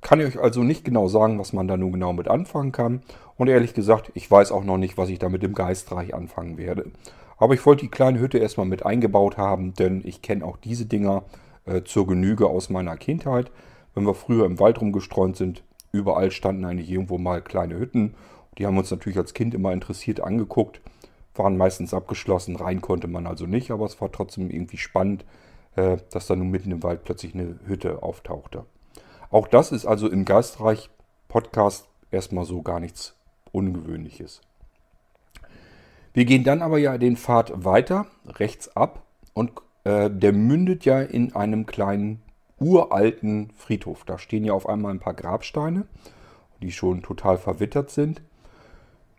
Kann 0.01 0.21
ich 0.21 0.27
euch 0.27 0.41
also 0.41 0.63
nicht 0.63 0.85
genau 0.85 1.09
sagen, 1.09 1.39
was 1.39 1.55
man 1.55 1.67
da 1.67 1.79
nun 1.79 1.93
genau 1.93 2.13
mit 2.13 2.29
anfangen 2.29 2.73
kann. 2.73 3.03
Und 3.39 3.49
ehrlich 3.49 3.73
gesagt, 3.73 4.11
ich 4.15 4.31
weiß 4.31 4.53
auch 4.53 4.65
noch 4.65 4.77
nicht, 4.77 4.99
was 4.99 5.09
ich 5.09 5.19
da 5.19 5.29
mit 5.31 5.43
dem 5.43 5.55
Geistreich 5.55 6.15
anfangen 6.15 6.59
werde. 6.59 6.91
Aber 7.37 7.55
ich 7.55 7.65
wollte 7.67 7.83
die 7.83 7.91
kleine 7.91 8.21
Hütte 8.21 8.39
erstmal 8.39 8.67
mit 8.67 8.85
eingebaut 8.85 9.37
haben, 9.37 9.75
denn 9.75 10.03
ich 10.05 10.23
kenne 10.23 10.45
auch 10.45 10.57
diese 10.57 10.87
Dinger 10.87 11.25
äh, 11.67 11.83
zur 11.83 12.07
Genüge 12.07 12.49
aus 12.49 12.71
meiner 12.71 12.97
Kindheit. 12.97 13.51
Wenn 13.95 14.07
wir 14.07 14.15
früher 14.15 14.47
im 14.47 14.59
Wald 14.59 14.81
rumgestreunt 14.81 15.37
sind, 15.37 15.63
überall 15.93 16.31
standen 16.31 16.65
eigentlich 16.65 16.91
irgendwo 16.91 17.19
mal 17.19 17.43
kleine 17.43 17.79
Hütten. 17.79 18.15
Die 18.59 18.67
haben 18.67 18.79
uns 18.79 18.91
natürlich 18.91 19.19
als 19.19 19.35
Kind 19.35 19.55
immer 19.55 19.73
interessiert 19.73 20.21
angeguckt, 20.21 20.81
waren 21.35 21.57
meistens 21.57 21.95
abgeschlossen, 21.95 22.57
rein 22.57 22.81
konnte 22.81 23.09
man 23.09 23.27
also 23.27 23.47
nicht, 23.47 23.71
aber 23.71 23.87
es 23.87 24.01
war 24.01 24.13
trotzdem 24.13 24.51
irgendwie 24.51 24.77
spannend, 24.77 25.25
äh, 25.77 25.99
dass 26.11 26.27
da 26.27 26.37
nun 26.37 26.51
mitten 26.51 26.71
im 26.71 26.83
Wald 26.83 27.05
plötzlich 27.05 27.35
eine 27.35 27.59
Hütte 27.67 28.03
auftauchte. 28.03 28.65
Auch 29.31 29.49
das 29.49 29.73
ist 29.73 29.87
also 29.87 30.09
im 30.09 30.25
Geistreich 30.25 30.91
Podcast 31.29 31.89
erstmal 32.11 32.45
so 32.45 32.63
gar 32.63 32.79
nichts 32.79 33.17
Ungewöhnliches. 33.51 34.41
Wir 36.15 36.25
gehen 36.25 36.45
dann 36.45 36.63
aber 36.63 36.79
ja 36.79 36.97
den 36.97 37.17
Pfad 37.17 37.65
weiter, 37.65 38.07
rechts 38.27 38.75
ab 38.77 39.03
und 39.35 39.51
äh, 39.83 40.09
der 40.09 40.33
mündet 40.33 40.85
ja 40.85 41.01
in 41.01 41.35
einem 41.35 41.67
kleinen 41.67 42.23
uralten 42.61 43.51
Friedhof. 43.57 44.05
Da 44.05 44.17
stehen 44.17 44.45
ja 44.45 44.53
auf 44.53 44.69
einmal 44.69 44.93
ein 44.93 45.01
paar 45.01 45.15
Grabsteine, 45.15 45.87
die 46.63 46.71
schon 46.71 47.03
total 47.03 47.37
verwittert 47.37 47.91
sind. 47.91 48.23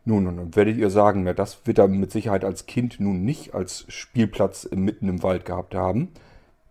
Nun, 0.06 0.26
und 0.26 0.38
dann 0.38 0.56
werdet 0.56 0.78
ihr 0.78 0.90
sagen, 0.90 1.28
ja, 1.28 1.34
das 1.34 1.68
wird 1.68 1.80
er 1.80 1.90
mit 1.90 2.12
Sicherheit 2.12 2.46
als 2.46 2.66
Kind 2.66 3.02
nun 3.02 3.26
nicht 3.26 3.54
als 3.54 3.86
Spielplatz 3.90 4.70
mitten 4.74 5.10
im 5.10 5.22
Wald 5.22 5.44
gehabt 5.44 5.76
haben. 5.76 6.12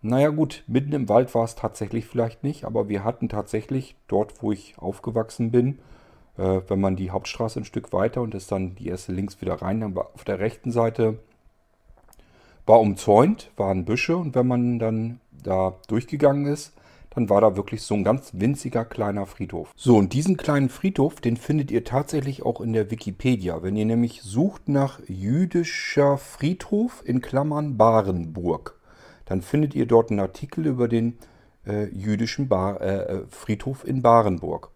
Naja 0.01 0.29
gut, 0.29 0.63
mitten 0.65 0.93
im 0.93 1.07
Wald 1.07 1.35
war 1.35 1.43
es 1.43 1.53
tatsächlich 1.53 2.05
vielleicht 2.05 2.43
nicht, 2.43 2.65
aber 2.65 2.89
wir 2.89 3.03
hatten 3.03 3.29
tatsächlich 3.29 3.95
dort, 4.07 4.41
wo 4.41 4.51
ich 4.51 4.75
aufgewachsen 4.79 5.51
bin, 5.51 5.79
äh, 6.37 6.61
wenn 6.67 6.79
man 6.79 6.95
die 6.95 7.11
Hauptstraße 7.11 7.59
ein 7.59 7.65
Stück 7.65 7.93
weiter 7.93 8.21
und 8.21 8.35
ist 8.35 8.51
dann 8.51 8.75
die 8.75 8.87
erste 8.87 9.11
links 9.11 9.41
wieder 9.41 9.61
rein, 9.61 9.79
dann 9.79 9.95
war 9.95 10.09
auf 10.13 10.23
der 10.23 10.39
rechten 10.39 10.71
Seite 10.71 11.19
war 12.65 12.79
umzäunt, 12.79 13.51
waren 13.57 13.85
Büsche 13.85 14.17
und 14.17 14.35
wenn 14.35 14.47
man 14.47 14.79
dann 14.79 15.19
da 15.31 15.75
durchgegangen 15.87 16.47
ist, 16.47 16.73
dann 17.11 17.29
war 17.29 17.39
da 17.39 17.55
wirklich 17.55 17.81
so 17.83 17.93
ein 17.93 18.03
ganz 18.03 18.31
winziger 18.33 18.83
kleiner 18.83 19.25
Friedhof. 19.25 19.71
So, 19.75 19.97
und 19.97 20.11
diesen 20.13 20.35
kleinen 20.35 20.69
Friedhof, 20.69 21.21
den 21.21 21.37
findet 21.37 21.71
ihr 21.71 21.83
tatsächlich 21.83 22.43
auch 22.43 22.59
in 22.59 22.73
der 22.73 22.91
Wikipedia. 22.91 23.63
Wenn 23.63 23.77
ihr 23.77 23.85
nämlich 23.85 24.21
sucht 24.21 24.67
nach 24.67 24.99
jüdischer 25.07 26.17
Friedhof 26.17 27.03
in 27.05 27.21
Klammern 27.21 27.77
Barenburg, 27.77 28.79
dann 29.25 29.41
findet 29.41 29.75
ihr 29.75 29.85
dort 29.85 30.11
einen 30.11 30.19
Artikel 30.19 30.65
über 30.65 30.87
den 30.87 31.17
äh, 31.65 31.85
jüdischen 31.85 32.49
Bar, 32.49 32.81
äh, 32.81 33.21
Friedhof 33.29 33.87
in 33.87 34.01
Barenburg. 34.01 34.71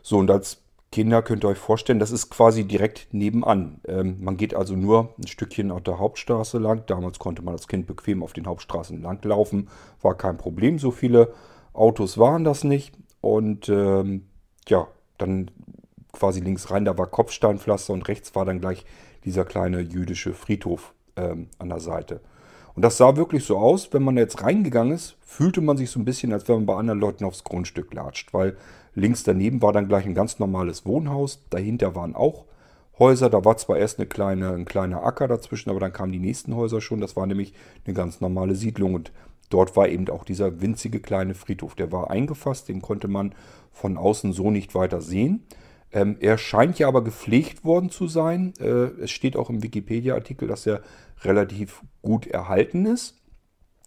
So, 0.02 0.18
und 0.18 0.32
als 0.32 0.64
Kinder 0.92 1.22
könnt 1.22 1.44
ihr 1.44 1.50
euch 1.50 1.58
vorstellen, 1.58 2.00
das 2.00 2.12
ist 2.12 2.30
quasi 2.30 2.64
direkt 2.64 3.14
nebenan. 3.14 3.82
Ähm, 3.88 4.18
man 4.22 4.38
geht 4.38 4.56
also 4.56 4.76
nur 4.76 5.14
ein 5.20 5.28
Stückchen 5.28 5.70
auf 5.70 5.84
der 5.84 6.00
Hauptstraße 6.00 6.58
lang. 6.58 6.84
Damals 6.88 7.20
konnte 7.20 7.42
man 7.42 7.54
als 7.54 7.68
Kind 7.68 7.88
bequem 7.88 8.24
auf 8.24 8.34
den 8.34 8.48
Hauptstraßen 8.48 9.02
lang 9.02 9.24
laufen. 9.24 9.70
War 10.02 10.16
kein 10.16 10.38
Problem. 10.38 10.80
So 10.80 10.92
viele 10.92 11.34
Autos 11.74 12.18
waren 12.18 12.44
das 12.44 12.64
nicht. 12.64 12.96
Und 13.22 13.68
ähm, 13.70 14.28
ja, 14.68 14.88
dann 15.18 15.52
quasi 16.12 16.40
links 16.40 16.72
rein, 16.72 16.86
da 16.86 16.98
war 16.98 17.08
Kopfsteinpflaster 17.08 17.94
und 17.94 18.08
rechts 18.08 18.36
war 18.36 18.46
dann 18.46 18.60
gleich 18.60 18.86
dieser 19.26 19.46
kleine 19.46 19.82
jüdische 19.82 20.34
Friedhof 20.34 20.94
ähm, 21.16 21.48
an 21.60 21.70
der 21.70 21.80
Seite. 21.80 22.22
Und 22.76 22.84
das 22.84 22.98
sah 22.98 23.16
wirklich 23.16 23.44
so 23.44 23.58
aus, 23.58 23.92
wenn 23.92 24.04
man 24.04 24.18
jetzt 24.18 24.44
reingegangen 24.44 24.94
ist, 24.94 25.18
fühlte 25.22 25.62
man 25.62 25.78
sich 25.78 25.90
so 25.90 26.00
ein 26.00 26.06
bisschen, 26.06 26.32
als 26.32 26.48
wenn 26.48 26.58
man 26.58 26.66
bei 26.68 26.76
anderen 26.76 27.00
Leuten 27.00 27.26
aufs 27.26 27.44
Grundstück 27.44 27.94
latscht, 27.94 28.34
weil 28.34 28.56
links 28.94 29.24
daneben 29.24 29.62
war 29.62 29.74
dann 29.74 29.88
gleich 29.88 30.06
ein 30.06 30.14
ganz 30.14 30.38
normales 30.40 30.86
Wohnhaus, 30.86 31.44
dahinter 31.50 31.96
waren 31.96 32.16
auch 32.16 32.46
Häuser, 33.00 33.30
da 33.30 33.46
war 33.46 33.58
zwar 33.58 33.78
erst 33.78 34.00
eine 34.00 34.08
kleine, 34.08 34.54
ein 34.54 34.66
kleiner 34.66 35.04
Acker 35.04 35.28
dazwischen, 35.28 35.70
aber 35.70 35.80
dann 35.80 35.94
kamen 35.94 36.12
die 36.12 36.20
nächsten 36.20 36.56
Häuser 36.56 36.82
schon, 36.82 37.02
das 37.02 37.16
war 37.16 37.28
nämlich 37.28 37.54
eine 37.86 37.94
ganz 37.94 38.22
normale 38.22 38.56
Siedlung 38.56 38.96
und 38.96 39.12
dort 39.50 39.76
war 39.76 39.88
eben 39.88 40.10
auch 40.10 40.24
dieser 40.24 40.62
winzige 40.62 41.00
kleine 41.00 41.36
Friedhof, 41.36 41.76
der 41.76 41.92
war 41.92 42.12
eingefasst, 42.12 42.70
den 42.70 42.82
konnte 42.82 43.08
man 43.08 43.34
von 43.72 43.98
außen 43.98 44.34
so 44.34 44.52
nicht 44.52 44.76
weiter 44.76 45.02
sehen. 45.02 45.46
Ähm, 45.92 46.18
er 46.20 46.38
scheint 46.38 46.80
ja 46.80 46.88
aber 46.88 47.04
gepflegt 47.04 47.64
worden 47.64 47.90
zu 47.90 48.08
sein. 48.08 48.54
Äh, 48.60 49.02
es 49.02 49.12
steht 49.12 49.38
auch 49.38 49.50
im 49.50 49.64
Wikipedia-Artikel, 49.64 50.48
dass 50.48 50.66
er 50.66 50.82
relativ 51.22 51.82
gut 52.02 52.28
erhalten 52.28 52.86
ist. 52.86 53.22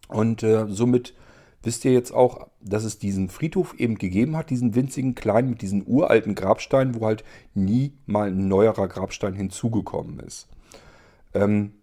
Und 0.09 0.43
äh, 0.43 0.67
somit 0.69 1.15
wisst 1.63 1.85
ihr 1.85 1.93
jetzt 1.93 2.13
auch, 2.13 2.49
dass 2.61 2.85
es 2.85 2.99
diesen 2.99 3.29
Friedhof 3.29 3.75
eben 3.75 3.97
gegeben 3.97 4.37
hat, 4.37 4.51
diesen 4.51 4.75
winzigen 4.75 5.15
kleinen 5.15 5.51
mit 5.51 5.63
diesen 5.63 5.87
uralten 5.87 6.35
Grabsteinen, 6.35 6.95
wo 6.95 7.07
halt 7.07 7.23
nie 7.55 7.93
mal 8.07 8.29
ein 8.29 8.49
neuerer 8.49 8.89
Grabstein 8.89 9.35
hinzugekommen 9.35 10.21
ist. 10.21 10.49
Ähm, 11.35 11.75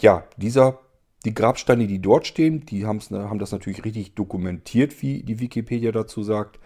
ja, 0.00 0.24
dieser, 0.36 0.80
die 1.24 1.34
Grabsteine, 1.34 1.86
die 1.86 2.00
dort 2.00 2.26
stehen, 2.26 2.66
die 2.66 2.86
haben 2.86 3.38
das 3.38 3.52
natürlich 3.52 3.84
richtig 3.84 4.14
dokumentiert, 4.14 5.02
wie 5.02 5.22
die 5.22 5.40
Wikipedia 5.40 5.92
dazu 5.92 6.22
sagt. 6.22 6.58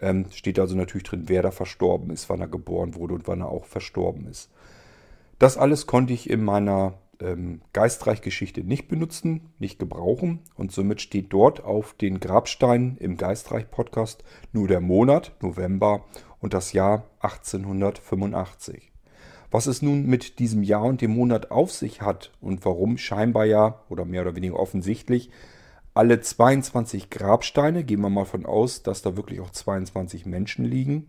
Ähm, 0.00 0.26
steht 0.30 0.58
also 0.58 0.76
natürlich 0.76 1.04
drin, 1.04 1.24
wer 1.26 1.42
da 1.42 1.50
verstorben 1.50 2.10
ist, 2.10 2.28
wann 2.28 2.40
er 2.40 2.48
geboren 2.48 2.94
wurde 2.94 3.14
und 3.14 3.26
wann 3.26 3.40
er 3.40 3.48
auch 3.48 3.64
verstorben 3.64 4.26
ist. 4.26 4.50
Das 5.38 5.56
alles 5.56 5.86
konnte 5.86 6.12
ich 6.12 6.30
in 6.30 6.44
meiner 6.44 6.94
ähm, 7.20 7.60
Geistreich-Geschichte 7.72 8.62
nicht 8.62 8.88
benutzen, 8.88 9.52
nicht 9.58 9.78
gebrauchen 9.78 10.40
und 10.54 10.72
somit 10.72 11.00
steht 11.00 11.32
dort 11.32 11.64
auf 11.64 11.94
den 11.94 12.20
Grabsteinen 12.20 12.96
im 12.98 13.16
Geistreich-Podcast 13.16 14.24
nur 14.52 14.68
der 14.68 14.80
Monat, 14.80 15.32
November 15.40 16.04
und 16.40 16.54
das 16.54 16.72
Jahr 16.72 17.04
1885. 17.20 18.93
Was 19.54 19.68
es 19.68 19.82
nun 19.82 20.04
mit 20.06 20.40
diesem 20.40 20.64
Jahr 20.64 20.82
und 20.82 21.00
dem 21.00 21.12
Monat 21.12 21.52
auf 21.52 21.70
sich 21.70 22.02
hat 22.02 22.32
und 22.40 22.64
warum 22.64 22.98
scheinbar 22.98 23.44
ja 23.44 23.78
oder 23.88 24.04
mehr 24.04 24.22
oder 24.22 24.34
weniger 24.34 24.58
offensichtlich 24.58 25.30
alle 25.94 26.20
22 26.20 27.08
Grabsteine, 27.08 27.84
gehen 27.84 28.00
wir 28.00 28.10
mal 28.10 28.24
von 28.24 28.46
aus, 28.46 28.82
dass 28.82 29.02
da 29.02 29.16
wirklich 29.16 29.38
auch 29.38 29.50
22 29.50 30.26
Menschen 30.26 30.64
liegen, 30.64 31.06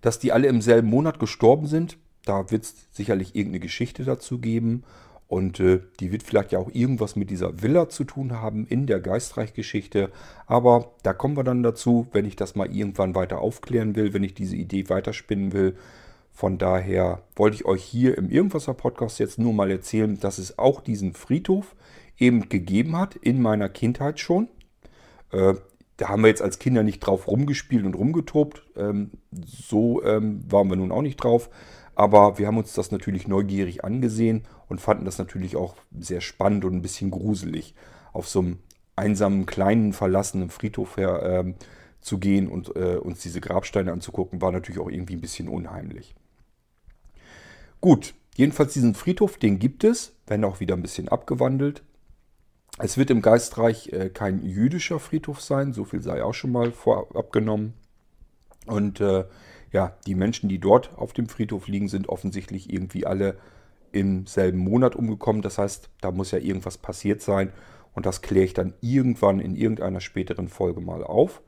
dass 0.00 0.18
die 0.18 0.32
alle 0.32 0.48
im 0.48 0.62
selben 0.62 0.88
Monat 0.88 1.20
gestorben 1.20 1.66
sind. 1.66 1.98
Da 2.24 2.50
wird 2.50 2.64
es 2.64 2.74
sicherlich 2.90 3.36
irgendeine 3.36 3.60
Geschichte 3.60 4.04
dazu 4.04 4.38
geben. 4.38 4.84
Und 5.28 5.60
äh, 5.60 5.80
die 6.00 6.12
wird 6.12 6.22
vielleicht 6.22 6.52
ja 6.52 6.58
auch 6.58 6.70
irgendwas 6.72 7.16
mit 7.16 7.28
dieser 7.28 7.60
Villa 7.60 7.90
zu 7.90 8.04
tun 8.04 8.40
haben 8.40 8.66
in 8.66 8.86
der 8.86 9.00
Geistreichgeschichte. 9.00 10.10
Aber 10.46 10.92
da 11.02 11.12
kommen 11.12 11.36
wir 11.36 11.44
dann 11.44 11.62
dazu, 11.62 12.06
wenn 12.12 12.24
ich 12.24 12.36
das 12.36 12.54
mal 12.54 12.74
irgendwann 12.74 13.14
weiter 13.14 13.40
aufklären 13.42 13.94
will, 13.94 14.14
wenn 14.14 14.24
ich 14.24 14.32
diese 14.32 14.56
Idee 14.56 14.88
weiterspinnen 14.88 15.52
will. 15.52 15.76
Von 16.40 16.56
daher 16.56 17.20
wollte 17.36 17.56
ich 17.56 17.66
euch 17.66 17.84
hier 17.84 18.16
im 18.16 18.30
Irgendwasser 18.30 18.72
Podcast 18.72 19.18
jetzt 19.18 19.38
nur 19.38 19.52
mal 19.52 19.70
erzählen, 19.70 20.18
dass 20.18 20.38
es 20.38 20.58
auch 20.58 20.80
diesen 20.80 21.12
Friedhof 21.12 21.76
eben 22.16 22.48
gegeben 22.48 22.96
hat, 22.96 23.14
in 23.14 23.42
meiner 23.42 23.68
Kindheit 23.68 24.20
schon. 24.20 24.48
Äh, 25.32 25.56
da 25.98 26.08
haben 26.08 26.22
wir 26.22 26.28
jetzt 26.28 26.40
als 26.40 26.58
Kinder 26.58 26.82
nicht 26.82 27.00
drauf 27.00 27.28
rumgespielt 27.28 27.84
und 27.84 27.92
rumgetobt. 27.92 28.62
Ähm, 28.74 29.10
so 29.30 30.02
ähm, 30.02 30.40
waren 30.50 30.68
wir 30.70 30.76
nun 30.76 30.92
auch 30.92 31.02
nicht 31.02 31.22
drauf. 31.22 31.50
Aber 31.94 32.38
wir 32.38 32.46
haben 32.46 32.56
uns 32.56 32.72
das 32.72 32.90
natürlich 32.90 33.28
neugierig 33.28 33.84
angesehen 33.84 34.44
und 34.66 34.80
fanden 34.80 35.04
das 35.04 35.18
natürlich 35.18 35.56
auch 35.56 35.74
sehr 35.98 36.22
spannend 36.22 36.64
und 36.64 36.72
ein 36.72 36.80
bisschen 36.80 37.10
gruselig, 37.10 37.74
auf 38.14 38.26
so 38.26 38.38
einem 38.38 38.60
einsamen, 38.96 39.44
kleinen, 39.44 39.92
verlassenen 39.92 40.48
Friedhof 40.48 40.96
her 40.96 41.20
ähm, 41.22 41.56
zu 42.00 42.16
gehen 42.16 42.48
und 42.48 42.74
äh, 42.76 42.96
uns 42.96 43.20
diese 43.20 43.42
Grabsteine 43.42 43.92
anzugucken, 43.92 44.40
war 44.40 44.52
natürlich 44.52 44.80
auch 44.80 44.88
irgendwie 44.88 45.16
ein 45.16 45.20
bisschen 45.20 45.46
unheimlich. 45.46 46.14
Gut, 47.80 48.14
jedenfalls 48.36 48.74
diesen 48.74 48.94
Friedhof, 48.94 49.38
den 49.38 49.58
gibt 49.58 49.84
es, 49.84 50.14
wenn 50.26 50.44
auch 50.44 50.60
wieder 50.60 50.74
ein 50.74 50.82
bisschen 50.82 51.08
abgewandelt. 51.08 51.82
Es 52.78 52.96
wird 52.96 53.10
im 53.10 53.22
Geistreich 53.22 53.92
äh, 53.92 54.10
kein 54.10 54.42
jüdischer 54.42 54.98
Friedhof 54.98 55.40
sein, 55.40 55.72
so 55.72 55.84
viel 55.84 56.02
sei 56.02 56.22
auch 56.22 56.34
schon 56.34 56.52
mal 56.52 56.72
vorab 56.72 57.32
genommen. 57.32 57.74
Und 58.66 59.00
äh, 59.00 59.24
ja, 59.72 59.96
die 60.06 60.14
Menschen, 60.14 60.48
die 60.48 60.58
dort 60.58 60.96
auf 60.96 61.12
dem 61.12 61.28
Friedhof 61.28 61.68
liegen, 61.68 61.88
sind 61.88 62.08
offensichtlich 62.08 62.72
irgendwie 62.72 63.06
alle 63.06 63.38
im 63.92 64.26
selben 64.26 64.58
Monat 64.58 64.96
umgekommen. 64.96 65.42
Das 65.42 65.58
heißt, 65.58 65.90
da 66.00 66.10
muss 66.10 66.30
ja 66.30 66.38
irgendwas 66.38 66.78
passiert 66.78 67.22
sein. 67.22 67.52
Und 67.92 68.06
das 68.06 68.22
kläre 68.22 68.44
ich 68.44 68.54
dann 68.54 68.74
irgendwann 68.80 69.40
in 69.40 69.56
irgendeiner 69.56 70.00
späteren 70.00 70.48
Folge 70.48 70.80
mal 70.80 71.02
auf. 71.02 71.42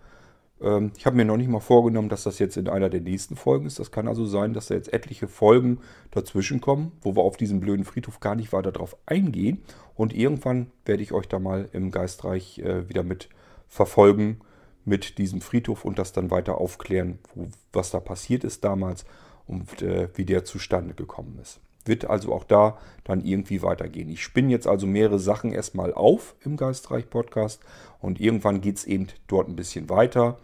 Ähm, 0.62 0.92
ich 0.96 1.06
habe 1.06 1.16
mir 1.16 1.24
noch 1.24 1.36
nicht 1.36 1.48
mal 1.48 1.60
vorgenommen, 1.60 2.08
dass 2.08 2.24
das 2.24 2.38
jetzt 2.38 2.56
in 2.56 2.68
einer 2.68 2.88
der 2.88 3.00
nächsten 3.00 3.36
Folgen 3.36 3.66
ist. 3.66 3.78
Das 3.78 3.90
kann 3.90 4.08
also 4.08 4.26
sein, 4.26 4.54
dass 4.54 4.66
da 4.66 4.74
jetzt 4.74 4.92
etliche 4.92 5.28
Folgen 5.28 5.78
dazwischen 6.10 6.60
kommen, 6.60 6.92
wo 7.02 7.16
wir 7.16 7.22
auf 7.22 7.36
diesen 7.36 7.60
blöden 7.60 7.84
Friedhof 7.84 8.20
gar 8.20 8.34
nicht 8.34 8.52
weiter 8.52 8.72
drauf 8.72 8.96
eingehen. 9.06 9.62
Und 9.94 10.14
irgendwann 10.14 10.70
werde 10.84 11.02
ich 11.02 11.12
euch 11.12 11.28
da 11.28 11.38
mal 11.38 11.68
im 11.72 11.90
Geistreich 11.90 12.58
äh, 12.58 12.88
wieder 12.88 13.02
mit 13.02 13.28
verfolgen 13.68 14.40
mit 14.84 15.18
diesem 15.18 15.40
Friedhof 15.40 15.84
und 15.84 15.98
das 15.98 16.12
dann 16.12 16.30
weiter 16.30 16.58
aufklären, 16.58 17.18
wo, 17.34 17.48
was 17.72 17.90
da 17.90 18.00
passiert 18.00 18.44
ist 18.44 18.64
damals 18.64 19.04
und 19.46 19.82
äh, 19.82 20.08
wie 20.14 20.24
der 20.24 20.44
zustande 20.44 20.94
gekommen 20.94 21.38
ist. 21.40 21.60
Wird 21.84 22.04
also 22.04 22.32
auch 22.32 22.44
da 22.44 22.78
dann 23.04 23.24
irgendwie 23.24 23.62
weitergehen. 23.62 24.08
Ich 24.08 24.22
spinne 24.22 24.50
jetzt 24.50 24.66
also 24.66 24.86
mehrere 24.86 25.18
Sachen 25.18 25.52
erstmal 25.52 25.92
auf 25.92 26.34
im 26.44 26.56
Geistreich 26.56 27.10
Podcast 27.10 27.60
und 28.00 28.20
irgendwann 28.20 28.60
geht 28.60 28.76
es 28.76 28.84
eben 28.84 29.08
dort 29.26 29.48
ein 29.48 29.56
bisschen 29.56 29.88
weiter. 29.88 30.38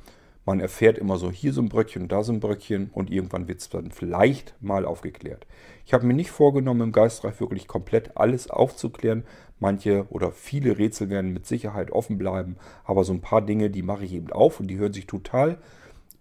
Man 0.48 0.60
erfährt 0.60 0.96
immer 0.96 1.18
so 1.18 1.30
hier 1.30 1.52
so 1.52 1.60
ein 1.60 1.68
Bröckchen 1.68 2.08
da 2.08 2.22
so 2.22 2.32
ein 2.32 2.40
Bröckchen 2.40 2.88
und 2.94 3.10
irgendwann 3.10 3.48
wird 3.48 3.60
es 3.60 3.68
dann 3.68 3.90
vielleicht 3.90 4.54
mal 4.60 4.86
aufgeklärt. 4.86 5.46
Ich 5.84 5.92
habe 5.92 6.06
mir 6.06 6.14
nicht 6.14 6.30
vorgenommen, 6.30 6.80
im 6.80 6.92
Geistreich 6.92 7.38
wirklich 7.38 7.68
komplett 7.68 8.16
alles 8.16 8.48
aufzuklären. 8.48 9.24
Manche 9.60 10.06
oder 10.08 10.32
viele 10.32 10.78
Rätsel 10.78 11.10
werden 11.10 11.34
mit 11.34 11.46
Sicherheit 11.46 11.90
offen 11.90 12.16
bleiben, 12.16 12.56
aber 12.84 13.04
so 13.04 13.12
ein 13.12 13.20
paar 13.20 13.42
Dinge, 13.42 13.68
die 13.68 13.82
mache 13.82 14.04
ich 14.04 14.14
eben 14.14 14.32
auf 14.32 14.58
und 14.58 14.68
die 14.68 14.78
hören 14.78 14.94
sich 14.94 15.06
total 15.06 15.58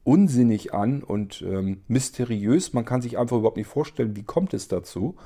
unsinnig 0.07 0.73
an 0.73 1.03
und 1.03 1.41
ähm, 1.41 1.83
mysteriös. 1.89 2.71
Man 2.71 2.85
kann 2.85 3.01
sich 3.01 3.17
einfach 3.17 3.35
überhaupt 3.35 3.57
nicht 3.57 3.67
vorstellen, 3.67 4.15
wie 4.15 4.23
kommt 4.23 4.53
es 4.53 4.69
dazu. 4.69 5.17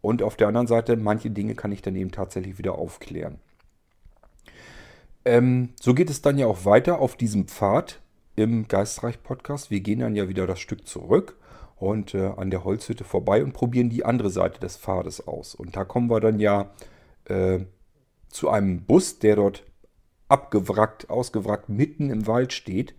Und 0.00 0.22
auf 0.22 0.36
der 0.36 0.48
anderen 0.48 0.66
Seite, 0.66 0.96
manche 0.96 1.30
Dinge 1.30 1.54
kann 1.54 1.70
ich 1.70 1.82
dann 1.82 1.94
eben 1.94 2.12
tatsächlich 2.12 2.56
wieder 2.56 2.78
aufklären. 2.78 3.40
Ähm, 5.26 5.74
so 5.78 5.92
geht 5.92 6.08
es 6.08 6.22
dann 6.22 6.38
ja 6.38 6.46
auch 6.46 6.64
weiter 6.64 6.98
auf 6.98 7.14
diesem 7.16 7.46
Pfad, 7.46 8.00
im 8.34 8.66
Geistreich-Podcast. 8.68 9.70
Wir 9.70 9.80
gehen 9.80 10.00
dann 10.00 10.16
ja 10.16 10.30
wieder 10.30 10.46
das 10.46 10.60
Stück 10.60 10.86
zurück 10.88 11.36
und 11.76 12.14
äh, 12.14 12.32
an 12.34 12.50
der 12.50 12.64
Holzhütte 12.64 13.04
vorbei 13.04 13.44
und 13.44 13.52
probieren 13.52 13.90
die 13.90 14.06
andere 14.06 14.30
Seite 14.30 14.60
des 14.60 14.78
Pfades 14.78 15.28
aus. 15.28 15.54
Und 15.54 15.76
da 15.76 15.84
kommen 15.84 16.08
wir 16.08 16.20
dann 16.20 16.40
ja 16.40 16.70
äh, 17.26 17.60
zu 18.30 18.48
einem 18.48 18.86
Bus, 18.86 19.18
der 19.18 19.36
dort 19.36 19.64
abgewrackt, 20.28 21.10
ausgewrackt 21.10 21.68
mitten 21.68 22.08
im 22.08 22.26
Wald 22.26 22.54
steht. 22.54 22.94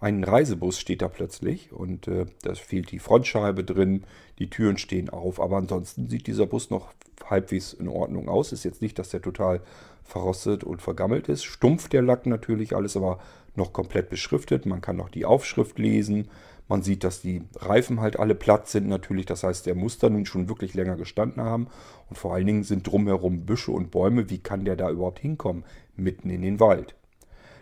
Ein 0.00 0.24
Reisebus 0.24 0.80
steht 0.80 1.02
da 1.02 1.08
plötzlich 1.08 1.72
und 1.72 2.08
äh, 2.08 2.24
da 2.42 2.54
fehlt 2.54 2.90
die 2.90 2.98
Frontscheibe 2.98 3.64
drin, 3.64 4.04
die 4.38 4.48
Türen 4.48 4.78
stehen 4.78 5.10
auf, 5.10 5.38
aber 5.38 5.58
ansonsten 5.58 6.08
sieht 6.08 6.26
dieser 6.26 6.46
Bus 6.46 6.70
noch 6.70 6.94
halbwegs 7.28 7.74
in 7.74 7.86
Ordnung 7.86 8.28
aus. 8.28 8.52
Ist 8.52 8.64
jetzt 8.64 8.80
nicht, 8.80 8.98
dass 8.98 9.10
der 9.10 9.20
total 9.20 9.60
verrostet 10.02 10.64
und 10.64 10.80
vergammelt 10.80 11.28
ist. 11.28 11.44
Stumpf 11.44 11.88
der 11.88 12.00
Lack 12.00 12.24
natürlich 12.24 12.74
alles, 12.74 12.96
aber 12.96 13.20
noch 13.56 13.74
komplett 13.74 14.08
beschriftet. 14.08 14.64
Man 14.64 14.80
kann 14.80 14.96
noch 14.96 15.10
die 15.10 15.26
Aufschrift 15.26 15.78
lesen. 15.78 16.28
Man 16.66 16.82
sieht, 16.82 17.04
dass 17.04 17.20
die 17.20 17.42
Reifen 17.56 18.00
halt 18.00 18.18
alle 18.18 18.34
platt 18.34 18.68
sind 18.68 18.88
natürlich. 18.88 19.26
Das 19.26 19.42
heißt, 19.42 19.66
der 19.66 19.74
muss 19.74 19.98
da 19.98 20.08
nun 20.08 20.24
schon 20.24 20.48
wirklich 20.48 20.72
länger 20.72 20.96
gestanden 20.96 21.42
haben. 21.42 21.66
Und 22.08 22.16
vor 22.16 22.32
allen 22.32 22.46
Dingen 22.46 22.62
sind 22.62 22.86
drumherum 22.86 23.44
Büsche 23.44 23.72
und 23.72 23.90
Bäume. 23.90 24.30
Wie 24.30 24.38
kann 24.38 24.64
der 24.64 24.76
da 24.76 24.90
überhaupt 24.90 25.18
hinkommen? 25.18 25.64
Mitten 25.96 26.30
in 26.30 26.42
den 26.42 26.58
Wald. 26.58 26.94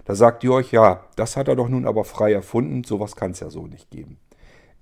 Da 0.09 0.15
sagt 0.15 0.43
ihr 0.43 0.55
euch, 0.55 0.73
ja, 0.73 1.05
das 1.17 1.37
hat 1.37 1.49
er 1.49 1.57
doch 1.57 1.69
nun 1.69 1.87
aber 1.87 2.03
frei 2.03 2.33
erfunden. 2.33 2.83
Sowas 2.83 3.15
kann 3.15 3.33
es 3.33 3.41
ja 3.41 3.50
so 3.50 3.67
nicht 3.67 3.91
geben. 3.91 4.17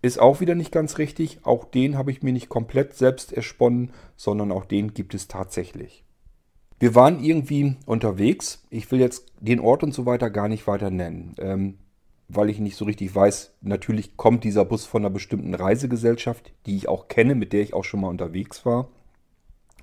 Ist 0.01 0.21
auch 0.21 0.39
wieder 0.39 0.55
nicht 0.55 0.71
ganz 0.71 0.99
richtig. 0.99 1.41
Auch 1.43 1.65
den 1.65 1.99
habe 1.99 2.13
ich 2.13 2.23
mir 2.23 2.33
nicht 2.33 2.49
komplett 2.49 2.95
selbst 2.95 3.33
ersponnen, 3.33 3.91
sondern 4.15 4.53
auch 4.53 4.65
den 4.65 4.95
gibt 4.95 5.15
es 5.15 5.27
tatsächlich. 5.27 6.05
Wir 6.79 6.95
waren 6.95 7.25
irgendwie 7.25 7.75
unterwegs. 7.87 8.65
Ich 8.71 8.89
will 8.93 9.01
jetzt 9.01 9.33
den 9.41 9.59
Ort 9.59 9.83
und 9.83 9.93
so 9.93 10.07
weiter 10.07 10.31
gar 10.31 10.47
nicht 10.47 10.69
weiter 10.69 10.91
nennen, 10.91 11.35
ähm, 11.39 11.79
weil 12.29 12.49
ich 12.49 12.61
nicht 12.61 12.77
so 12.77 12.85
richtig 12.85 13.13
weiß. 13.13 13.57
Natürlich 13.63 14.17
kommt 14.17 14.45
dieser 14.45 14.65
Bus 14.65 14.87
von 14.87 15.03
einer 15.03 15.11
bestimmten 15.11 15.55
Reisegesellschaft, 15.55 16.53
die 16.67 16.77
ich 16.77 16.89
auch 16.89 17.09
kenne, 17.09 17.35
mit 17.35 17.53
der 17.53 17.63
ich 17.63 17.75
auch 17.75 17.83
schon 17.83 18.03
mal 18.03 18.11
unterwegs 18.11 18.65
war. 18.65 18.91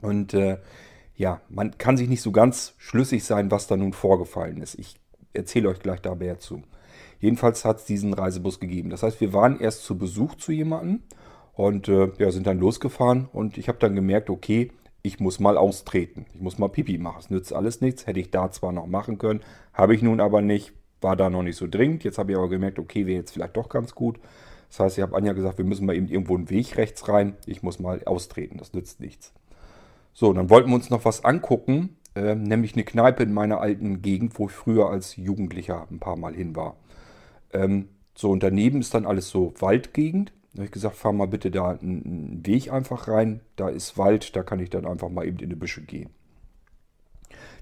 Und 0.01 0.33
äh, 0.35 0.59
ja, 1.17 1.41
man 1.49 1.77
kann 1.77 1.97
sich 1.97 2.07
nicht 2.07 2.21
so 2.21 2.31
ganz 2.31 2.75
schlüssig 2.77 3.25
sein, 3.25 3.51
was 3.51 3.67
da 3.67 3.75
nun 3.75 3.91
vorgefallen 3.91 4.61
ist. 4.61 4.79
Ich 4.79 5.02
erzähle 5.33 5.69
euch 5.69 5.79
gleich 5.79 6.01
da 6.01 6.15
mehr 6.15 6.39
zu. 6.39 6.61
Jedenfalls 7.19 7.63
hat 7.65 7.77
es 7.79 7.85
diesen 7.85 8.13
Reisebus 8.13 8.59
gegeben. 8.59 8.89
Das 8.89 9.03
heißt, 9.03 9.21
wir 9.21 9.33
waren 9.33 9.59
erst 9.59 9.83
zu 9.83 9.97
Besuch 9.97 10.35
zu 10.35 10.51
jemandem 10.51 11.01
und 11.53 11.87
äh, 11.87 12.11
ja, 12.17 12.31
sind 12.31 12.47
dann 12.47 12.59
losgefahren 12.59 13.29
und 13.31 13.57
ich 13.57 13.67
habe 13.67 13.79
dann 13.79 13.95
gemerkt, 13.95 14.29
okay, 14.29 14.71
ich 15.03 15.19
muss 15.19 15.39
mal 15.39 15.57
austreten. 15.57 16.25
Ich 16.33 16.41
muss 16.41 16.57
mal 16.57 16.69
Pipi 16.69 16.97
machen. 16.97 17.19
Es 17.19 17.29
nützt 17.29 17.53
alles 17.53 17.81
nichts. 17.81 18.07
Hätte 18.07 18.19
ich 18.19 18.31
da 18.31 18.49
zwar 18.51 18.71
noch 18.71 18.87
machen 18.87 19.17
können, 19.17 19.41
habe 19.73 19.93
ich 19.93 20.01
nun 20.01 20.19
aber 20.19 20.41
nicht. 20.41 20.73
War 21.01 21.17
da 21.17 21.29
noch 21.29 21.43
nicht 21.43 21.57
so 21.57 21.67
dringend. 21.67 22.05
Jetzt 22.05 22.17
habe 22.17 22.31
ich 22.31 22.37
aber 22.37 22.47
gemerkt, 22.47 22.79
okay, 22.79 23.05
wäre 23.05 23.19
jetzt 23.19 23.31
vielleicht 23.31 23.57
doch 23.57 23.67
ganz 23.67 23.93
gut. 23.93 24.17
Das 24.69 24.79
heißt, 24.79 24.97
ich 24.97 25.01
habe 25.01 25.15
Anja 25.15 25.33
gesagt, 25.33 25.57
wir 25.57 25.65
müssen 25.65 25.85
mal 25.85 25.95
eben 25.95 26.07
irgendwo 26.07 26.35
einen 26.35 26.49
Weg 26.49 26.77
rechts 26.77 27.09
rein. 27.09 27.35
Ich 27.45 27.61
muss 27.61 27.79
mal 27.79 28.01
austreten. 28.05 28.57
Das 28.57 28.73
nützt 28.73 29.01
nichts. 29.01 29.33
So, 30.13 30.31
dann 30.31 30.49
wollten 30.49 30.69
wir 30.69 30.75
uns 30.75 30.89
noch 30.89 31.03
was 31.03 31.25
angucken. 31.25 31.97
Äh, 32.15 32.35
nämlich 32.35 32.73
eine 32.73 32.83
Kneipe 32.83 33.23
in 33.23 33.33
meiner 33.33 33.59
alten 33.59 34.01
Gegend, 34.01 34.37
wo 34.37 34.47
ich 34.47 34.53
früher 34.53 34.89
als 34.89 35.15
Jugendlicher 35.15 35.87
ein 35.89 35.99
paar 35.99 36.15
Mal 36.15 36.35
hin 36.35 36.55
war. 36.55 36.75
Ähm, 37.51 37.89
so, 38.15 38.29
und 38.29 38.43
daneben 38.43 38.81
ist 38.81 38.93
dann 38.93 39.05
alles 39.05 39.29
so 39.29 39.53
Waldgegend. 39.59 40.31
Da 40.53 40.59
habe 40.59 40.65
ich 40.65 40.71
gesagt, 40.71 40.95
fahr 40.95 41.13
mal 41.13 41.27
bitte 41.27 41.49
da 41.49 41.71
einen 41.71 42.45
Weg 42.45 42.71
einfach 42.71 43.07
rein. 43.07 43.41
Da 43.55 43.69
ist 43.69 43.97
Wald, 43.97 44.35
da 44.35 44.43
kann 44.43 44.59
ich 44.59 44.69
dann 44.69 44.85
einfach 44.85 45.09
mal 45.09 45.25
eben 45.25 45.39
in 45.39 45.49
die 45.49 45.55
Büsche 45.55 45.81
gehen. 45.81 46.11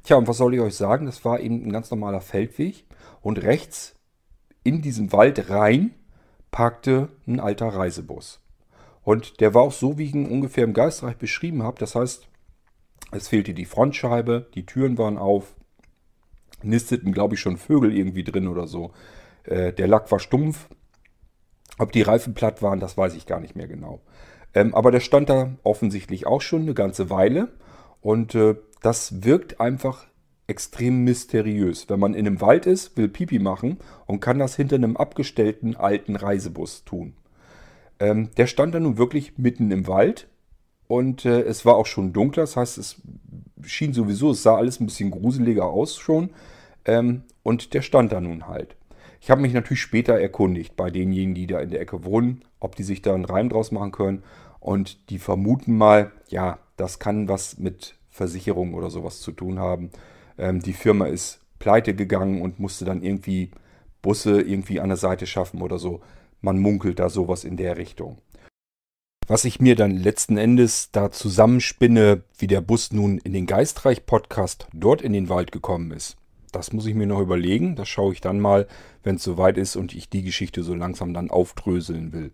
Tja, 0.04 0.18
und 0.18 0.28
was 0.28 0.38
soll 0.38 0.54
ich 0.54 0.60
euch 0.60 0.76
sagen? 0.76 1.06
Das 1.06 1.24
war 1.24 1.40
eben 1.40 1.64
ein 1.64 1.72
ganz 1.72 1.90
normaler 1.90 2.20
Feldweg. 2.20 2.84
Und 3.22 3.42
rechts 3.42 3.96
in 4.64 4.82
diesem 4.82 5.14
Wald 5.14 5.50
rein 5.50 5.94
parkte 6.50 7.08
ein 7.28 7.40
alter 7.40 7.68
Reisebus. 7.68 8.42
Und 9.04 9.40
der 9.40 9.54
war 9.54 9.62
auch 9.62 9.72
so, 9.72 9.98
wie 9.98 10.06
ich 10.06 10.14
ihn 10.14 10.30
ungefähr 10.30 10.66
im 10.66 10.74
Geistreich 10.74 11.16
beschrieben 11.16 11.64
habe. 11.64 11.80
Das 11.80 11.96
heißt, 11.96 12.28
es 13.12 13.28
fehlte 13.28 13.54
die 13.54 13.66
Frontscheibe, 13.66 14.50
die 14.56 14.66
Türen 14.66 14.98
waren 14.98 15.18
auf, 15.18 15.56
nisteten, 16.64 17.12
glaube 17.12 17.36
ich, 17.36 17.40
schon 17.40 17.58
Vögel 17.58 17.96
irgendwie 17.96 18.24
drin 18.24 18.48
oder 18.48 18.68
so. 18.68 18.92
Äh, 19.44 19.74
der 19.74 19.88
Lack 19.88 20.12
war 20.12 20.20
stumpf, 20.20 20.70
ob 21.78 21.92
die 21.92 22.02
Reifen 22.02 22.34
platt 22.34 22.62
waren, 22.62 22.80
das 22.80 22.98
weiß 22.98 23.16
ich 23.16 23.26
gar 23.26 23.40
nicht 23.40 23.56
mehr 23.56 23.68
genau. 23.68 24.02
Ähm, 24.54 24.76
aber 24.76 24.92
der 24.92 25.00
stand 25.00 25.30
da 25.30 25.56
offensichtlich 25.64 26.28
auch 26.28 26.42
schon 26.42 26.64
eine 26.64 26.74
ganze 26.74 27.10
Weile. 27.10 27.50
Und 28.02 28.36
äh, 28.36 28.56
das 28.82 29.24
wirkt 29.24 29.60
einfach 29.60 30.08
extrem 30.48 31.04
mysteriös. 31.04 31.90
Wenn 31.90 32.00
man 32.00 32.14
in 32.14 32.28
einem 32.28 32.42
Wald 32.42 32.66
ist, 32.66 32.98
will 32.98 33.08
Pipi 33.08 33.40
machen 33.40 33.78
und 34.06 34.20
kann 34.20 34.40
das 34.40 34.56
hinter 34.56 34.76
einem 34.76 34.98
abgestellten 34.98 35.78
alten 35.78 36.16
Reisebus 36.16 36.84
tun. 36.84 37.16
Ähm, 38.00 38.32
der 38.36 38.48
stand 38.48 38.76
da 38.76 38.80
nun 38.80 38.98
wirklich 38.98 39.38
mitten 39.38 39.72
im 39.72 39.88
Wald 39.88 40.28
und 40.92 41.24
äh, 41.24 41.44
es 41.44 41.64
war 41.64 41.78
auch 41.78 41.86
schon 41.86 42.12
dunkler. 42.12 42.44
Das 42.44 42.58
heißt, 42.58 42.78
es 42.78 43.02
schien 43.64 43.94
sowieso, 43.94 44.32
es 44.32 44.44
sah 44.44 44.58
alles 44.58 44.82
ein 44.82 44.88
bisschen 44.88 45.10
gruseliger 45.10 45.64
aus 45.64 45.96
schon. 45.96 46.32
Ähm, 46.84 47.24
und 47.44 47.74
der 47.74 47.82
stand 47.82 48.12
da 48.12 48.20
nun 48.20 48.50
halt. 48.50 48.76
Ich 49.22 49.32
habe 49.32 49.40
mich 49.40 49.54
natürlich 49.54 49.80
später 49.80 50.20
erkundigt 50.20 50.76
bei 50.76 50.92
denjenigen, 50.92 51.34
die 51.34 51.48
da 51.48 51.62
in 51.62 51.70
der 51.70 51.80
Ecke 51.80 52.04
wohnen, 52.04 52.44
ob 52.60 52.76
die 52.76 52.84
sich 52.84 53.02
da 53.02 53.14
einen 53.14 53.24
Reim 53.24 53.48
draus 53.48 53.72
machen 53.72 53.94
können. 53.94 54.24
Und 54.60 55.10
die 55.10 55.18
vermuten 55.18 55.78
mal, 55.78 56.12
ja, 56.28 56.60
das 56.76 57.00
kann 57.00 57.30
was 57.30 57.58
mit 57.58 57.96
Versicherung 58.10 58.74
oder 58.74 58.90
sowas 58.90 59.22
zu 59.22 59.32
tun 59.32 59.60
haben. 59.60 59.92
Ähm, 60.38 60.60
die 60.60 60.74
Firma 60.74 61.06
ist 61.06 61.40
pleite 61.58 61.96
gegangen 61.96 62.42
und 62.42 62.60
musste 62.60 62.84
dann 62.84 63.02
irgendwie 63.02 63.52
Busse 64.02 64.42
irgendwie 64.42 64.82
an 64.82 64.90
der 64.90 64.98
Seite 64.98 65.26
schaffen 65.26 65.62
oder 65.62 65.80
so. 65.80 66.02
Man 66.42 66.60
munkelt 66.60 67.00
da 67.00 67.08
sowas 67.08 67.46
in 67.46 67.56
der 67.56 67.78
Richtung. 67.78 68.18
Was 69.32 69.46
ich 69.46 69.62
mir 69.62 69.78
dann 69.78 69.96
letzten 69.96 70.36
Endes 70.36 70.90
da 70.92 71.10
zusammenspinne, 71.10 72.22
wie 72.38 72.48
der 72.48 72.60
Bus 72.60 72.92
nun 72.92 73.18
in 73.18 73.32
den 73.32 73.46
Geistreich-Podcast 73.46 74.68
dort 74.74 75.02
in 75.02 75.14
den 75.14 75.30
Wald 75.30 75.54
gekommen 75.54 75.92
ist, 75.92 76.18
das 76.52 76.74
muss 76.74 76.86
ich 76.86 76.96
mir 76.96 77.08
noch 77.08 77.22
überlegen. 77.22 77.78
Das 77.78 77.88
schaue 77.88 78.12
ich 78.12 78.20
dann 78.20 78.42
mal, 78.42 78.68
wenn 79.04 79.16
es 79.16 79.24
soweit 79.24 79.58
ist 79.58 79.78
und 79.78 79.96
ich 79.96 80.10
die 80.10 80.24
Geschichte 80.24 80.64
so 80.64 80.76
langsam 80.76 81.14
dann 81.14 81.32
aufdröseln 81.32 82.12
will. 82.12 82.34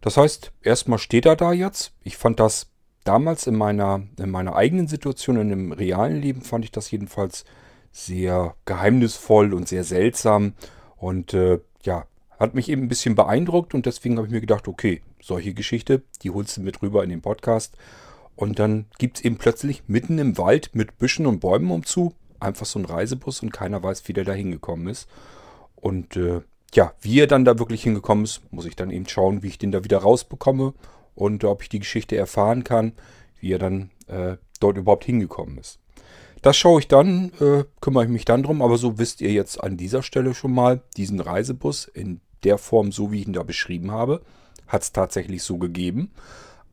Das 0.00 0.16
heißt, 0.16 0.50
erstmal 0.62 0.98
steht 0.98 1.26
er 1.26 1.36
da 1.36 1.52
jetzt. 1.52 1.92
Ich 2.02 2.16
fand 2.16 2.40
das 2.40 2.70
damals 3.04 3.46
in 3.46 3.56
meiner, 3.56 4.00
in 4.18 4.30
meiner 4.30 4.56
eigenen 4.56 4.88
Situation, 4.88 5.36
in 5.36 5.50
dem 5.50 5.72
realen 5.72 6.22
Leben, 6.22 6.40
fand 6.40 6.64
ich 6.64 6.72
das 6.72 6.90
jedenfalls 6.90 7.44
sehr 7.92 8.54
geheimnisvoll 8.64 9.52
und 9.52 9.68
sehr 9.68 9.84
seltsam. 9.84 10.54
Und 10.96 11.34
äh, 11.34 11.60
ja, 11.82 12.06
hat 12.40 12.54
mich 12.54 12.70
eben 12.70 12.84
ein 12.84 12.88
bisschen 12.88 13.14
beeindruckt 13.14 13.74
und 13.74 13.84
deswegen 13.84 14.16
habe 14.16 14.26
ich 14.26 14.32
mir 14.32 14.40
gedacht, 14.40 14.68
okay, 14.68 15.02
solche 15.26 15.54
Geschichte, 15.54 16.02
die 16.22 16.30
holst 16.30 16.56
du 16.56 16.60
mit 16.60 16.82
rüber 16.82 17.02
in 17.02 17.10
den 17.10 17.22
Podcast. 17.22 17.76
Und 18.36 18.58
dann 18.58 18.86
gibt 18.98 19.18
es 19.18 19.24
eben 19.24 19.36
plötzlich 19.36 19.84
mitten 19.86 20.18
im 20.18 20.36
Wald 20.38 20.70
mit 20.74 20.98
Büschen 20.98 21.26
und 21.26 21.40
Bäumen 21.40 21.70
umzu 21.70 22.14
einfach 22.40 22.66
so 22.66 22.78
ein 22.78 22.84
Reisebus 22.84 23.42
und 23.42 23.52
keiner 23.52 23.82
weiß, 23.82 24.06
wie 24.06 24.12
der 24.12 24.24
da 24.24 24.32
hingekommen 24.32 24.88
ist. 24.88 25.08
Und 25.76 26.16
äh, 26.16 26.42
ja, 26.74 26.92
wie 27.00 27.20
er 27.20 27.26
dann 27.26 27.44
da 27.44 27.58
wirklich 27.58 27.82
hingekommen 27.82 28.24
ist, 28.24 28.42
muss 28.50 28.66
ich 28.66 28.76
dann 28.76 28.90
eben 28.90 29.08
schauen, 29.08 29.42
wie 29.42 29.48
ich 29.48 29.58
den 29.58 29.72
da 29.72 29.84
wieder 29.84 29.98
rausbekomme 29.98 30.74
und 31.14 31.44
ob 31.44 31.62
ich 31.62 31.68
die 31.68 31.78
Geschichte 31.78 32.16
erfahren 32.16 32.64
kann, 32.64 32.92
wie 33.40 33.52
er 33.52 33.58
dann 33.58 33.90
äh, 34.08 34.36
dort 34.60 34.76
überhaupt 34.76 35.04
hingekommen 35.04 35.58
ist. 35.58 35.78
Das 36.42 36.56
schaue 36.56 36.80
ich 36.80 36.88
dann, 36.88 37.32
äh, 37.40 37.64
kümmere 37.80 38.04
ich 38.04 38.10
mich 38.10 38.24
dann 38.24 38.42
drum, 38.42 38.60
aber 38.60 38.76
so 38.76 38.98
wisst 38.98 39.20
ihr 39.20 39.32
jetzt 39.32 39.62
an 39.62 39.76
dieser 39.76 40.02
Stelle 40.02 40.34
schon 40.34 40.52
mal, 40.52 40.82
diesen 40.96 41.20
Reisebus 41.20 41.86
in 41.86 42.20
der 42.42 42.58
Form, 42.58 42.92
so 42.92 43.10
wie 43.10 43.20
ich 43.20 43.26
ihn 43.26 43.32
da 43.32 43.42
beschrieben 43.42 43.90
habe, 43.90 44.20
hat 44.66 44.82
es 44.82 44.92
tatsächlich 44.92 45.42
so 45.42 45.58
gegeben. 45.58 46.10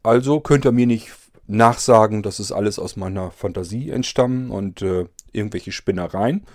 Also 0.03 0.39
könnt 0.39 0.65
ihr 0.65 0.71
mir 0.71 0.87
nicht 0.87 1.11
nachsagen, 1.47 2.23
dass 2.23 2.39
es 2.39 2.51
alles 2.51 2.79
aus 2.79 2.95
meiner 2.95 3.31
Fantasie 3.31 3.89
entstammen 3.89 4.51
und 4.51 4.81
äh, 4.81 5.05
irgendwelche 5.31 5.71
Spinnereien. 5.71 6.45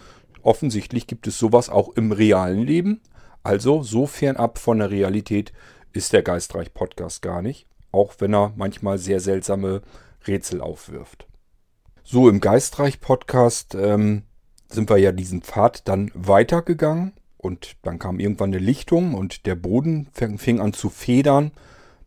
Offensichtlich 0.42 1.07
gibt 1.07 1.27
es 1.27 1.38
sowas 1.38 1.68
auch 1.68 1.90
im 1.90 2.12
realen 2.12 2.62
Leben. 2.62 3.01
Also 3.42 3.83
so 3.83 4.07
fernab 4.07 4.59
von 4.59 4.79
der 4.79 4.90
Realität 4.90 5.53
ist 5.92 6.12
der 6.12 6.22
Geistreich-Podcast 6.22 7.22
gar 7.22 7.42
nicht. 7.42 7.66
Auch 7.92 8.14
wenn 8.18 8.35
er 8.35 8.53
manchmal 8.57 8.99
sehr 8.99 9.20
seltsame 9.20 9.83
Rätsel 10.27 10.61
aufwirft. 10.61 11.27
So, 12.03 12.29
im 12.29 12.40
Geistreich-Podcast 12.40 13.75
ähm, 13.75 14.22
sind 14.68 14.90
wir 14.90 14.99
ja 14.99 15.12
diesen 15.12 15.42
Pfad 15.42 15.88
dann 15.88 16.11
weitergegangen. 16.14 17.12
Und 17.46 17.76
dann 17.82 17.98
kam 17.98 18.20
irgendwann 18.20 18.50
eine 18.50 18.59
Lichtung 18.59 19.14
und 19.14 19.46
der 19.46 19.54
Boden 19.54 20.09
fing, 20.12 20.61
an 20.61 20.72
zu 20.72 20.90
federn. 20.90 21.52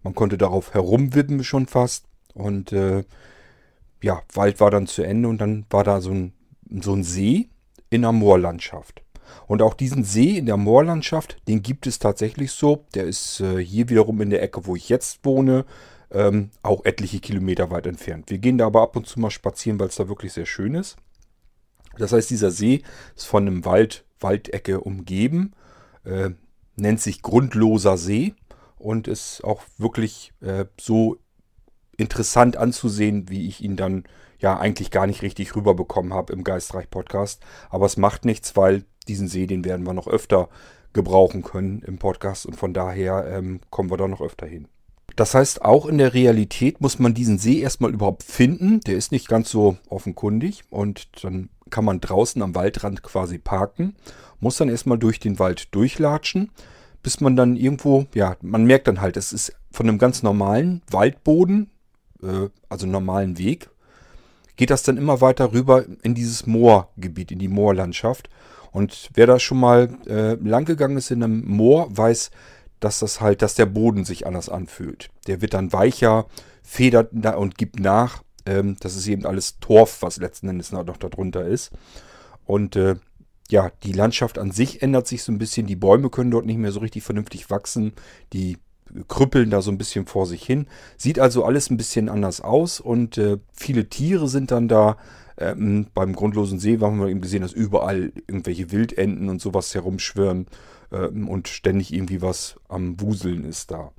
Man 0.03 0.13
konnte 0.13 0.37
darauf 0.37 0.73
herumwippen 0.73 1.43
schon 1.43 1.65
fast. 1.65 2.05
Und 2.33 2.71
äh, 2.73 3.03
ja, 4.03 4.21
Wald 4.33 4.59
war 4.59 4.69
dann 4.69 4.85
zu 4.85 5.03
Ende 5.03 5.27
und 5.29 5.39
dann 5.39 5.65
war 5.69 5.83
da 5.83 6.01
so 6.01 6.11
ein 6.11 6.33
so 6.81 6.93
ein 6.93 7.03
See 7.03 7.49
in 7.89 8.03
der 8.03 8.11
Moorlandschaft. 8.11 9.01
Und 9.47 9.61
auch 9.61 9.73
diesen 9.73 10.03
See 10.03 10.37
in 10.37 10.45
der 10.45 10.57
Moorlandschaft, 10.57 11.37
den 11.47 11.61
gibt 11.61 11.87
es 11.87 11.99
tatsächlich 11.99 12.51
so. 12.51 12.85
Der 12.93 13.05
ist 13.05 13.39
äh, 13.39 13.63
hier 13.63 13.89
wiederum 13.89 14.21
in 14.21 14.29
der 14.29 14.41
Ecke, 14.41 14.65
wo 14.65 14.75
ich 14.75 14.89
jetzt 14.89 15.23
wohne, 15.23 15.65
ähm, 16.11 16.51
auch 16.61 16.85
etliche 16.85 17.19
Kilometer 17.19 17.71
weit 17.71 17.87
entfernt. 17.87 18.29
Wir 18.29 18.39
gehen 18.39 18.57
da 18.57 18.67
aber 18.67 18.81
ab 18.81 18.95
und 18.95 19.07
zu 19.07 19.19
mal 19.19 19.31
spazieren, 19.31 19.79
weil 19.79 19.87
es 19.87 19.95
da 19.95 20.07
wirklich 20.07 20.33
sehr 20.33 20.45
schön 20.45 20.75
ist. 20.75 20.97
Das 21.97 22.13
heißt, 22.13 22.29
dieser 22.29 22.51
See 22.51 22.83
ist 23.15 23.25
von 23.25 23.47
einem 23.47 23.65
Wald, 23.65 24.05
Waldecke 24.19 24.81
umgeben, 24.81 25.53
äh, 26.03 26.31
nennt 26.75 27.01
sich 27.01 27.21
Grundloser 27.21 27.97
See 27.97 28.33
und 28.77 29.07
ist 29.07 29.43
auch 29.43 29.61
wirklich 29.77 30.33
äh, 30.41 30.65
so 30.79 31.17
interessant 31.97 32.57
anzusehen, 32.57 33.29
wie 33.29 33.47
ich 33.47 33.61
ihn 33.61 33.75
dann 33.75 34.05
ja 34.39 34.57
eigentlich 34.57 34.89
gar 34.89 35.05
nicht 35.05 35.21
richtig 35.21 35.55
rüberbekommen 35.55 36.13
habe 36.13 36.33
im 36.33 36.43
Geistreich-Podcast. 36.43 37.41
Aber 37.69 37.85
es 37.85 37.97
macht 37.97 38.25
nichts, 38.25 38.55
weil 38.55 38.85
diesen 39.07 39.27
See, 39.27 39.47
den 39.47 39.65
werden 39.65 39.85
wir 39.85 39.93
noch 39.93 40.07
öfter 40.07 40.49
gebrauchen 40.93 41.43
können 41.43 41.81
im 41.85 41.97
Podcast 41.97 42.45
und 42.45 42.55
von 42.55 42.73
daher 42.73 43.27
ähm, 43.27 43.59
kommen 43.69 43.91
wir 43.91 43.97
da 43.97 44.07
noch 44.07 44.21
öfter 44.21 44.47
hin. 44.47 44.67
Das 45.15 45.35
heißt, 45.35 45.63
auch 45.63 45.85
in 45.85 45.97
der 45.97 46.13
Realität 46.13 46.81
muss 46.81 46.97
man 46.97 47.13
diesen 47.13 47.37
See 47.37 47.59
erstmal 47.59 47.93
überhaupt 47.93 48.23
finden. 48.23 48.79
Der 48.81 48.95
ist 48.95 49.11
nicht 49.11 49.27
ganz 49.27 49.49
so 49.49 49.77
offenkundig 49.89 50.63
und 50.69 51.23
dann 51.23 51.49
kann 51.69 51.85
man 51.85 52.01
draußen 52.01 52.41
am 52.41 52.55
Waldrand 52.55 53.03
quasi 53.03 53.37
parken, 53.37 53.95
muss 54.39 54.57
dann 54.57 54.69
erstmal 54.69 54.97
durch 54.97 55.19
den 55.19 55.39
Wald 55.39 55.73
durchlatschen, 55.75 56.51
bis 57.03 57.21
man 57.21 57.35
dann 57.35 57.55
irgendwo, 57.55 58.05
ja, 58.13 58.35
man 58.41 58.65
merkt 58.65 58.87
dann 58.87 59.01
halt, 59.01 59.17
es 59.17 59.33
ist 59.33 59.53
von 59.71 59.87
einem 59.87 59.97
ganz 59.97 60.23
normalen 60.23 60.81
Waldboden, 60.89 61.69
äh, 62.21 62.49
also 62.67 62.87
normalen 62.87 63.37
Weg, 63.37 63.69
geht 64.55 64.69
das 64.69 64.83
dann 64.83 64.97
immer 64.97 65.21
weiter 65.21 65.53
rüber 65.53 65.85
in 66.03 66.15
dieses 66.15 66.45
Moorgebiet, 66.45 67.31
in 67.31 67.39
die 67.39 67.47
Moorlandschaft. 67.47 68.29
Und 68.71 69.09
wer 69.13 69.25
da 69.25 69.39
schon 69.39 69.59
mal 69.59 69.89
äh, 70.05 70.33
lang 70.35 70.65
gegangen 70.65 70.97
ist 70.97 71.11
in 71.11 71.23
einem 71.23 71.45
Moor, 71.47 71.87
weiß, 71.95 72.29
dass 72.79 72.99
das 72.99 73.21
halt, 73.21 73.41
dass 73.41 73.55
der 73.55 73.65
Boden 73.65 74.05
sich 74.05 74.27
anders 74.27 74.49
anfühlt. 74.49 75.09
Der 75.27 75.41
wird 75.41 75.53
dann 75.53 75.73
weicher, 75.73 76.25
federt 76.61 77.13
und 77.13 77.57
gibt 77.57 77.79
nach. 77.79 78.21
Ähm, 78.49 78.77
das 78.79 78.95
ist 78.95 79.07
eben 79.07 79.25
alles 79.25 79.59
Torf, 79.59 80.01
was 80.01 80.17
letzten 80.17 80.49
Endes 80.49 80.71
noch 80.71 80.97
darunter 80.97 81.45
ist. 81.45 81.71
Und 82.45 82.75
äh, 82.75 82.95
ja, 83.49 83.71
die 83.83 83.91
Landschaft 83.93 84.39
an 84.39 84.51
sich 84.51 84.81
ändert 84.81 85.07
sich 85.07 85.21
so 85.21 85.31
ein 85.31 85.37
bisschen. 85.37 85.67
Die 85.67 85.75
Bäume 85.75 86.09
können 86.09 86.31
dort 86.31 86.47
nicht 86.47 86.57
mehr 86.57 86.71
so 86.71 86.79
richtig 86.79 87.03
vernünftig 87.03 87.49
wachsen. 87.51 87.93
Die 88.33 88.57
krüppeln 89.07 89.51
da 89.51 89.61
so 89.61 89.69
ein 89.69 89.77
bisschen 89.77 90.07
vor 90.07 90.25
sich 90.25 90.43
hin. 90.43 90.65
Sieht 90.97 91.19
also 91.19 91.45
alles 91.45 91.69
ein 91.69 91.77
bisschen 91.77 92.09
anders 92.09 92.41
aus 92.41 92.79
und 92.79 93.19
äh, 93.19 93.37
viele 93.53 93.87
Tiere 93.87 94.27
sind 94.27 94.49
dann 94.49 94.67
da. 94.67 94.97
Ähm, 95.37 95.87
beim 95.93 96.13
grundlosen 96.13 96.59
See 96.59 96.79
haben 96.79 96.99
wir 96.99 97.07
eben 97.07 97.21
gesehen, 97.21 97.43
dass 97.43 97.53
überall 97.53 98.11
irgendwelche 98.27 98.71
Wildenten 98.71 99.29
und 99.29 99.39
sowas 99.41 99.73
herumschwirren 99.73 100.47
ähm, 100.91 101.29
und 101.29 101.47
ständig 101.47 101.93
irgendwie 101.93 102.21
was 102.21 102.55
am 102.67 102.99
Wuseln 102.99 103.45
ist 103.45 103.71
da. 103.71 103.91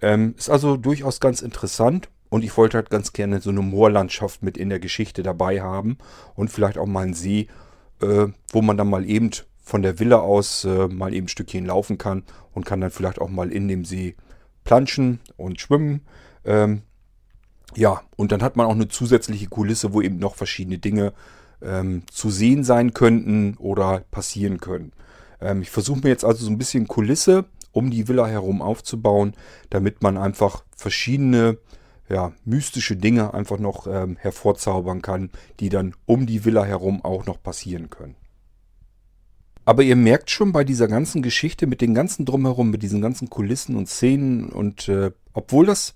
Ähm, 0.00 0.34
ist 0.38 0.48
also 0.48 0.76
durchaus 0.76 1.20
ganz 1.20 1.42
interessant 1.42 2.08
und 2.32 2.44
ich 2.44 2.56
wollte 2.56 2.78
halt 2.78 2.88
ganz 2.88 3.12
gerne 3.12 3.42
so 3.42 3.50
eine 3.50 3.60
Moorlandschaft 3.60 4.42
mit 4.42 4.56
in 4.56 4.70
der 4.70 4.80
Geschichte 4.80 5.22
dabei 5.22 5.60
haben 5.60 5.98
und 6.34 6.50
vielleicht 6.50 6.78
auch 6.78 6.86
mal 6.86 7.02
einen 7.02 7.12
See, 7.12 7.46
äh, 8.00 8.28
wo 8.50 8.62
man 8.62 8.78
dann 8.78 8.88
mal 8.88 9.04
eben 9.04 9.28
von 9.62 9.82
der 9.82 9.98
Villa 9.98 10.16
aus 10.16 10.64
äh, 10.64 10.88
mal 10.88 11.12
eben 11.12 11.26
ein 11.26 11.28
Stückchen 11.28 11.66
laufen 11.66 11.98
kann 11.98 12.22
und 12.54 12.64
kann 12.64 12.80
dann 12.80 12.90
vielleicht 12.90 13.20
auch 13.20 13.28
mal 13.28 13.52
in 13.52 13.68
dem 13.68 13.84
See 13.84 14.16
planschen 14.64 15.20
und 15.36 15.60
schwimmen. 15.60 16.06
Ähm, 16.46 16.80
ja, 17.74 18.00
und 18.16 18.32
dann 18.32 18.42
hat 18.42 18.56
man 18.56 18.66
auch 18.66 18.74
eine 18.74 18.88
zusätzliche 18.88 19.48
Kulisse, 19.48 19.92
wo 19.92 20.00
eben 20.00 20.16
noch 20.18 20.34
verschiedene 20.34 20.78
Dinge 20.78 21.12
ähm, 21.60 22.04
zu 22.10 22.30
sehen 22.30 22.64
sein 22.64 22.94
könnten 22.94 23.58
oder 23.58 24.04
passieren 24.10 24.58
können. 24.58 24.92
Ähm, 25.38 25.60
ich 25.60 25.68
versuche 25.68 26.00
mir 26.00 26.08
jetzt 26.08 26.24
also 26.24 26.46
so 26.46 26.50
ein 26.50 26.56
bisschen 26.56 26.88
Kulisse 26.88 27.44
um 27.72 27.90
die 27.90 28.08
Villa 28.08 28.26
herum 28.26 28.62
aufzubauen, 28.62 29.34
damit 29.68 30.02
man 30.02 30.16
einfach 30.16 30.64
verschiedene 30.74 31.58
ja, 32.08 32.32
mystische 32.44 32.96
Dinge 32.96 33.34
einfach 33.34 33.58
noch 33.58 33.86
ähm, 33.86 34.16
hervorzaubern 34.16 35.02
kann, 35.02 35.30
die 35.60 35.68
dann 35.68 35.94
um 36.06 36.26
die 36.26 36.44
Villa 36.44 36.64
herum 36.64 37.04
auch 37.04 37.26
noch 37.26 37.42
passieren 37.42 37.90
können. 37.90 38.16
Aber 39.64 39.82
ihr 39.82 39.96
merkt 39.96 40.30
schon 40.30 40.52
bei 40.52 40.64
dieser 40.64 40.88
ganzen 40.88 41.22
Geschichte 41.22 41.66
mit 41.66 41.80
den 41.80 41.94
ganzen 41.94 42.24
Drumherum, 42.24 42.70
mit 42.70 42.82
diesen 42.82 43.00
ganzen 43.00 43.30
Kulissen 43.30 43.76
und 43.76 43.88
Szenen 43.88 44.48
und 44.50 44.88
äh, 44.88 45.12
obwohl 45.32 45.66
das 45.66 45.94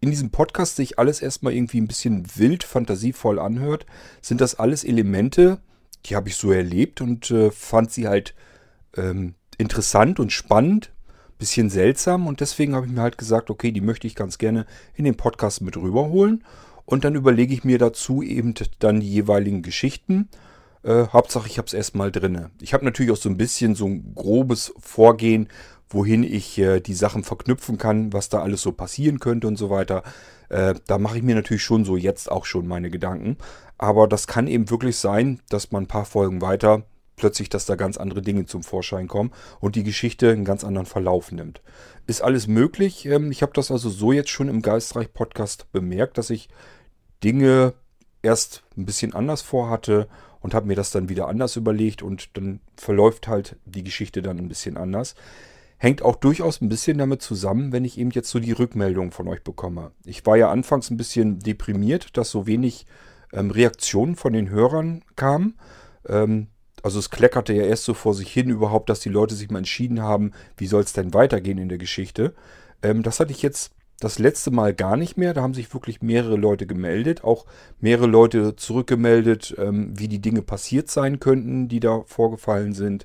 in 0.00 0.10
diesem 0.10 0.30
Podcast 0.30 0.76
sich 0.76 0.98
alles 0.98 1.22
erstmal 1.22 1.52
irgendwie 1.52 1.80
ein 1.80 1.86
bisschen 1.86 2.26
wild, 2.36 2.64
fantasievoll 2.64 3.38
anhört, 3.38 3.86
sind 4.20 4.40
das 4.40 4.56
alles 4.56 4.84
Elemente, 4.84 5.60
die 6.04 6.16
habe 6.16 6.28
ich 6.28 6.36
so 6.36 6.52
erlebt 6.52 7.00
und 7.00 7.30
äh, 7.30 7.50
fand 7.50 7.90
sie 7.92 8.08
halt 8.08 8.34
ähm, 8.96 9.34
interessant 9.58 10.20
und 10.20 10.32
spannend, 10.32 10.92
bisschen 11.38 11.70
seltsam 11.70 12.26
und 12.26 12.40
deswegen 12.40 12.74
habe 12.74 12.86
ich 12.86 12.92
mir 12.92 13.02
halt 13.02 13.18
gesagt, 13.18 13.50
okay, 13.50 13.72
die 13.72 13.80
möchte 13.80 14.06
ich 14.06 14.14
ganz 14.14 14.38
gerne 14.38 14.66
in 14.94 15.04
den 15.04 15.16
Podcast 15.16 15.60
mit 15.60 15.76
rüberholen 15.76 16.44
und 16.84 17.04
dann 17.04 17.14
überlege 17.14 17.54
ich 17.54 17.64
mir 17.64 17.78
dazu 17.78 18.22
eben 18.22 18.54
dann 18.78 19.00
die 19.00 19.10
jeweiligen 19.10 19.62
Geschichten 19.62 20.28
äh, 20.86 21.08
Hauptsache, 21.12 21.48
ich 21.48 21.58
habe 21.58 21.66
es 21.66 21.74
erstmal 21.74 22.12
drinne. 22.12 22.50
Ich 22.60 22.72
habe 22.72 22.84
natürlich 22.84 23.10
auch 23.10 23.16
so 23.16 23.28
ein 23.28 23.36
bisschen 23.36 23.74
so 23.74 23.86
ein 23.86 24.14
grobes 24.14 24.72
Vorgehen, 24.78 25.48
wohin 25.88 26.22
ich 26.22 26.58
äh, 26.58 26.80
die 26.80 26.94
Sachen 26.94 27.24
verknüpfen 27.24 27.76
kann, 27.76 28.12
was 28.12 28.28
da 28.28 28.40
alles 28.40 28.62
so 28.62 28.72
passieren 28.72 29.18
könnte 29.18 29.48
und 29.48 29.56
so 29.56 29.68
weiter. 29.68 30.04
Äh, 30.48 30.74
da 30.86 30.98
mache 30.98 31.18
ich 31.18 31.24
mir 31.24 31.34
natürlich 31.34 31.64
schon 31.64 31.84
so 31.84 31.96
jetzt 31.96 32.30
auch 32.30 32.44
schon 32.44 32.68
meine 32.68 32.90
Gedanken. 32.90 33.36
Aber 33.78 34.06
das 34.06 34.28
kann 34.28 34.46
eben 34.46 34.70
wirklich 34.70 34.96
sein, 34.96 35.40
dass 35.48 35.72
man 35.72 35.84
ein 35.84 35.88
paar 35.88 36.04
Folgen 36.04 36.40
weiter 36.40 36.84
plötzlich, 37.16 37.48
dass 37.48 37.66
da 37.66 37.74
ganz 37.74 37.96
andere 37.96 38.22
Dinge 38.22 38.46
zum 38.46 38.62
Vorschein 38.62 39.08
kommen 39.08 39.32
und 39.60 39.74
die 39.74 39.82
Geschichte 39.82 40.30
einen 40.30 40.44
ganz 40.44 40.64
anderen 40.64 40.86
Verlauf 40.86 41.32
nimmt. 41.32 41.62
Ist 42.06 42.22
alles 42.22 42.46
möglich. 42.46 43.06
Ähm, 43.06 43.30
ich 43.32 43.42
habe 43.42 43.52
das 43.54 43.70
also 43.70 43.90
so 43.90 44.12
jetzt 44.12 44.30
schon 44.30 44.48
im 44.48 44.62
Geistreich-Podcast 44.62 45.72
bemerkt, 45.72 46.18
dass 46.18 46.30
ich 46.30 46.48
Dinge 47.24 47.74
erst 48.22 48.62
ein 48.76 48.84
bisschen 48.84 49.14
anders 49.14 49.42
vorhatte 49.42 50.08
und 50.40 50.54
habe 50.54 50.66
mir 50.66 50.76
das 50.76 50.90
dann 50.90 51.08
wieder 51.08 51.28
anders 51.28 51.56
überlegt 51.56 52.02
und 52.02 52.36
dann 52.36 52.60
verläuft 52.76 53.28
halt 53.28 53.56
die 53.64 53.82
Geschichte 53.82 54.22
dann 54.22 54.38
ein 54.38 54.48
bisschen 54.48 54.76
anders. 54.76 55.14
Hängt 55.78 56.02
auch 56.02 56.16
durchaus 56.16 56.60
ein 56.60 56.68
bisschen 56.68 56.98
damit 56.98 57.20
zusammen, 57.20 57.72
wenn 57.72 57.84
ich 57.84 57.98
eben 57.98 58.10
jetzt 58.10 58.30
so 58.30 58.38
die 58.38 58.52
Rückmeldung 58.52 59.10
von 59.10 59.28
euch 59.28 59.42
bekomme. 59.42 59.92
Ich 60.04 60.24
war 60.24 60.36
ja 60.36 60.50
anfangs 60.50 60.90
ein 60.90 60.96
bisschen 60.96 61.38
deprimiert, 61.40 62.16
dass 62.16 62.30
so 62.30 62.46
wenig 62.46 62.86
ähm, 63.32 63.50
Reaktionen 63.50 64.16
von 64.16 64.32
den 64.32 64.48
Hörern 64.48 65.02
kamen. 65.16 65.58
Ähm, 66.08 66.48
also 66.86 67.00
es 67.00 67.10
kleckerte 67.10 67.52
ja 67.52 67.64
erst 67.64 67.82
so 67.82 67.94
vor 67.94 68.14
sich 68.14 68.32
hin 68.32 68.48
überhaupt, 68.48 68.88
dass 68.88 69.00
die 69.00 69.08
Leute 69.08 69.34
sich 69.34 69.50
mal 69.50 69.58
entschieden 69.58 70.02
haben, 70.02 70.30
wie 70.56 70.68
soll 70.68 70.82
es 70.82 70.92
denn 70.92 71.14
weitergehen 71.14 71.58
in 71.58 71.68
der 71.68 71.78
Geschichte. 71.78 72.32
Ähm, 72.80 73.02
das 73.02 73.18
hatte 73.18 73.32
ich 73.32 73.42
jetzt 73.42 73.72
das 73.98 74.20
letzte 74.20 74.52
Mal 74.52 74.72
gar 74.72 74.96
nicht 74.96 75.16
mehr. 75.16 75.34
Da 75.34 75.42
haben 75.42 75.52
sich 75.52 75.74
wirklich 75.74 76.00
mehrere 76.00 76.36
Leute 76.36 76.64
gemeldet, 76.64 77.24
auch 77.24 77.44
mehrere 77.80 78.06
Leute 78.06 78.54
zurückgemeldet, 78.54 79.56
ähm, 79.58 79.98
wie 79.98 80.06
die 80.06 80.20
Dinge 80.20 80.42
passiert 80.42 80.88
sein 80.88 81.18
könnten, 81.18 81.66
die 81.66 81.80
da 81.80 82.02
vorgefallen 82.06 82.72
sind. 82.72 83.04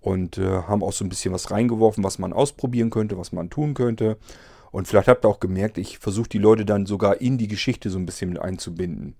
Und 0.00 0.38
äh, 0.38 0.62
haben 0.62 0.82
auch 0.82 0.94
so 0.94 1.04
ein 1.04 1.10
bisschen 1.10 1.34
was 1.34 1.50
reingeworfen, 1.50 2.02
was 2.04 2.18
man 2.18 2.32
ausprobieren 2.32 2.88
könnte, 2.88 3.18
was 3.18 3.32
man 3.32 3.50
tun 3.50 3.74
könnte. 3.74 4.16
Und 4.70 4.88
vielleicht 4.88 5.08
habt 5.08 5.26
ihr 5.26 5.28
auch 5.28 5.40
gemerkt, 5.40 5.76
ich 5.76 5.98
versuche 5.98 6.30
die 6.30 6.38
Leute 6.38 6.64
dann 6.64 6.86
sogar 6.86 7.20
in 7.20 7.36
die 7.36 7.48
Geschichte 7.48 7.90
so 7.90 7.98
ein 7.98 8.06
bisschen 8.06 8.30
mit 8.30 8.40
einzubinden. 8.40 9.16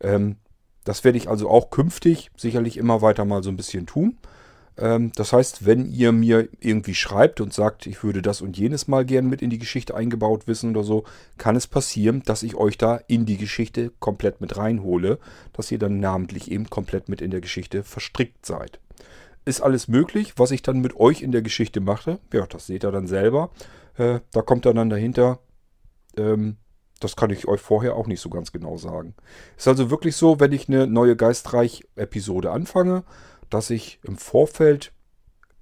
Ähm, 0.00 0.36
das 0.84 1.04
werde 1.04 1.18
ich 1.18 1.28
also 1.28 1.48
auch 1.48 1.70
künftig 1.70 2.30
sicherlich 2.36 2.76
immer 2.76 3.02
weiter 3.02 3.24
mal 3.24 3.42
so 3.42 3.50
ein 3.50 3.56
bisschen 3.56 3.86
tun. 3.86 4.18
Ähm, 4.78 5.12
das 5.16 5.32
heißt, 5.32 5.66
wenn 5.66 5.90
ihr 5.90 6.12
mir 6.12 6.48
irgendwie 6.60 6.94
schreibt 6.94 7.40
und 7.40 7.52
sagt, 7.52 7.86
ich 7.86 8.02
würde 8.02 8.22
das 8.22 8.40
und 8.40 8.56
jenes 8.56 8.88
mal 8.88 9.04
gern 9.04 9.28
mit 9.28 9.42
in 9.42 9.50
die 9.50 9.58
Geschichte 9.58 9.94
eingebaut 9.94 10.46
wissen 10.46 10.70
oder 10.70 10.84
so, 10.84 11.04
kann 11.36 11.56
es 11.56 11.66
passieren, 11.66 12.22
dass 12.24 12.42
ich 12.42 12.54
euch 12.54 12.78
da 12.78 12.96
in 13.08 13.26
die 13.26 13.36
Geschichte 13.36 13.92
komplett 13.98 14.40
mit 14.40 14.56
reinhole, 14.56 15.18
dass 15.52 15.70
ihr 15.70 15.78
dann 15.78 16.00
namentlich 16.00 16.50
eben 16.50 16.70
komplett 16.70 17.08
mit 17.08 17.20
in 17.20 17.30
der 17.30 17.40
Geschichte 17.40 17.82
verstrickt 17.82 18.46
seid. 18.46 18.78
Ist 19.44 19.60
alles 19.60 19.88
möglich, 19.88 20.34
was 20.36 20.50
ich 20.50 20.62
dann 20.62 20.80
mit 20.80 20.96
euch 20.96 21.22
in 21.22 21.32
der 21.32 21.42
Geschichte 21.42 21.80
mache. 21.80 22.18
Ja, 22.32 22.46
das 22.46 22.66
seht 22.66 22.84
ihr 22.84 22.92
dann 22.92 23.06
selber. 23.06 23.50
Äh, 23.96 24.20
da 24.32 24.42
kommt 24.42 24.66
er 24.66 24.74
dann 24.74 24.90
dahinter. 24.90 25.40
Das 27.00 27.16
kann 27.16 27.30
ich 27.30 27.46
euch 27.46 27.60
vorher 27.60 27.96
auch 27.96 28.06
nicht 28.06 28.20
so 28.20 28.28
ganz 28.28 28.52
genau 28.52 28.76
sagen. 28.76 29.14
Ist 29.56 29.68
also 29.68 29.90
wirklich 29.90 30.16
so, 30.16 30.40
wenn 30.40 30.52
ich 30.52 30.68
eine 30.68 30.86
neue 30.86 31.16
Geistreich-Episode 31.16 32.50
anfange, 32.50 33.04
dass 33.50 33.70
ich 33.70 34.00
im 34.02 34.16
Vorfeld 34.16 34.92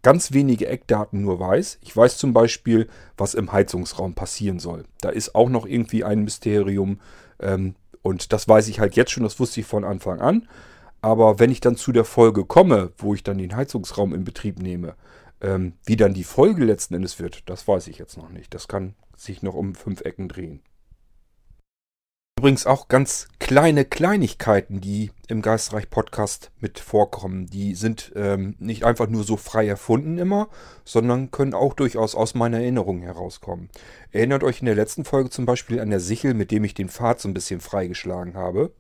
ganz 0.03 0.33
wenige 0.33 0.69
Eckdaten 0.69 1.23
nur 1.23 1.41
weiß. 1.41 1.79
Ich 1.83 1.97
weiß 1.97 2.17
zum 2.17 2.33
Beispiel, 2.33 2.89
was 3.17 3.35
im 3.35 3.53
Heizungsraum 3.53 4.15
passieren 4.15 4.61
soll. 4.61 4.85
Da 5.01 5.09
ist 5.09 5.35
auch 5.35 5.49
noch 5.49 5.67
irgendwie 5.67 6.05
ein 6.05 6.23
Mysterium. 6.23 7.01
Ähm, 7.41 7.75
und 8.03 8.33
das 8.33 8.47
weiß 8.47 8.69
ich 8.69 8.79
halt 8.79 8.95
jetzt 8.95 9.11
schon, 9.11 9.25
das 9.25 9.41
wusste 9.41 9.61
ich 9.61 9.67
von 9.67 9.85
Anfang 9.85 10.21
an. 10.21 10.49
Aber 11.03 11.39
wenn 11.39 11.51
ich 11.51 11.61
dann 11.61 11.77
zu 11.77 11.93
der 11.93 12.05
Folge 12.05 12.45
komme, 12.45 12.93
wo 12.99 13.15
ich 13.15 13.25
dann 13.25 13.39
den 13.39 13.57
Heizungsraum 13.57 14.15
in 14.15 14.25
Betrieb 14.25 14.61
nehme, 14.61 14.95
ähm, 15.41 15.73
wie 15.85 15.97
dann 15.97 16.15
die 16.15 16.25
Folge 16.25 16.65
letzten 16.65 16.95
Endes 16.95 17.19
wird, 17.19 17.43
das 17.47 17.67
weiß 17.67 17.89
ich 17.89 17.99
jetzt 17.99 18.17
noch 18.17 18.31
nicht. 18.31 18.55
Das 18.55 18.69
kann 18.69 18.95
sich 19.17 19.43
noch 19.43 19.55
um 19.55 19.75
fünf 19.75 20.03
Ecken 20.03 20.29
drehen. 20.29 20.61
Übrigens 22.39 22.67
auch 22.67 22.89
ganz 22.89 23.29
kleine 23.39 23.87
Kleinigkeiten, 23.87 24.83
die 24.83 25.11
im 25.27 25.41
Geistreich 25.41 25.89
Podcast 25.89 26.51
mit 26.61 26.79
vorkommen. 26.79 27.47
Die 27.47 27.75
sind 27.75 28.13
ähm, 28.15 28.57
nicht 28.59 28.85
einfach 28.85 29.09
nur 29.09 29.25
so 29.25 29.39
frei 29.39 29.67
erfunden 29.67 30.19
immer, 30.19 30.51
sondern 30.85 31.31
können 31.31 31.55
auch 31.55 31.73
durchaus 31.73 32.15
aus 32.15 32.35
meiner 32.35 32.59
Erinnerung 32.59 33.01
herauskommen. 33.01 33.71
Erinnert 34.13 34.45
euch 34.45 34.61
in 34.61 34.67
der 34.67 34.75
letzten 34.75 35.07
Folge 35.07 35.31
zum 35.31 35.47
Beispiel 35.47 35.81
an 35.81 35.89
der 35.89 35.99
Sichel, 35.99 36.35
mit 36.35 36.51
dem 36.51 36.63
ich 36.65 36.75
den 36.75 36.91
Pfad 36.91 37.21
so 37.21 37.29
ein 37.29 37.33
bisschen 37.33 37.63
freigeschlagen 37.63 38.35
habe. 38.35 38.71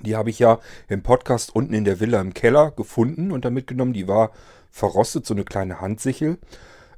Die 0.00 0.16
habe 0.16 0.30
ich 0.30 0.38
ja 0.38 0.58
im 0.88 1.02
Podcast 1.02 1.54
unten 1.54 1.74
in 1.74 1.84
der 1.84 2.00
Villa 2.00 2.22
im 2.22 2.32
Keller 2.32 2.70
gefunden 2.70 3.32
und 3.32 3.44
da 3.44 3.50
mitgenommen. 3.50 3.92
Die 3.92 4.08
war 4.08 4.30
verrostet, 4.70 5.26
so 5.26 5.34
eine 5.34 5.44
kleine 5.44 5.82
Handsichel. 5.82 6.38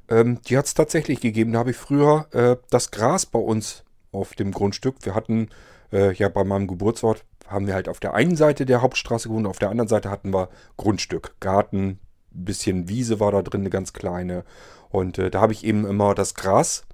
Ähm, 0.07 0.39
die 0.47 0.57
hat 0.57 0.67
es 0.67 0.73
tatsächlich 0.73 1.19
gegeben. 1.19 1.51
Da 1.51 1.59
habe 1.59 1.71
ich 1.71 1.77
früher 1.77 2.27
äh, 2.31 2.55
das 2.69 2.91
Gras 2.91 3.25
bei 3.25 3.39
uns 3.39 3.83
auf 4.13 4.35
dem 4.35 4.51
Grundstück. 4.53 4.95
Wir 5.01 5.15
hatten 5.15 5.49
äh, 5.91 6.13
ja, 6.13 6.29
bei 6.29 6.43
meinem 6.43 6.67
Geburtsort 6.67 7.25
haben 7.47 7.67
wir 7.67 7.73
halt 7.73 7.89
auf 7.89 7.99
der 7.99 8.13
einen 8.13 8.35
Seite 8.35 8.65
der 8.65 8.81
Hauptstraße 8.81 9.27
gewohnt, 9.27 9.47
auf 9.47 9.59
der 9.59 9.69
anderen 9.69 9.87
Seite 9.87 10.09
hatten 10.09 10.33
wir 10.33 10.49
Grundstück, 10.77 11.35
Garten, 11.39 11.99
bisschen 12.31 12.87
Wiese 12.87 13.19
war 13.19 13.31
da 13.31 13.41
drin, 13.41 13.61
eine 13.61 13.69
ganz 13.69 13.93
kleine. 13.93 14.43
Und 14.89 15.17
äh, 15.17 15.29
da 15.29 15.41
habe 15.41 15.53
ich 15.53 15.65
eben 15.65 15.85
immer 15.85 16.15
das 16.15 16.33
Gras 16.33 16.85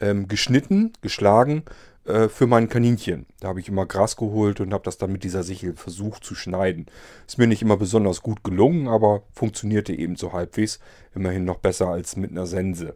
ähm, 0.00 0.28
geschnitten, 0.28 0.92
geschlagen, 1.00 1.64
äh, 2.04 2.28
für 2.28 2.46
mein 2.46 2.68
Kaninchen. 2.68 3.26
Da 3.40 3.48
habe 3.48 3.60
ich 3.60 3.68
immer 3.68 3.86
Gras 3.86 4.16
geholt 4.16 4.60
und 4.60 4.72
habe 4.72 4.84
das 4.84 4.98
dann 4.98 5.12
mit 5.12 5.24
dieser 5.24 5.42
Sichel 5.42 5.74
versucht 5.74 6.24
zu 6.24 6.34
schneiden. 6.34 6.86
Ist 7.26 7.38
mir 7.38 7.46
nicht 7.46 7.62
immer 7.62 7.76
besonders 7.76 8.22
gut 8.22 8.42
gelungen, 8.42 8.88
aber 8.88 9.22
funktionierte 9.32 9.92
eben 9.92 10.16
so 10.16 10.32
halbwegs. 10.32 10.80
Immerhin 11.14 11.44
noch 11.44 11.58
besser 11.58 11.88
als 11.88 12.16
mit 12.16 12.30
einer 12.30 12.46
Sense. 12.46 12.94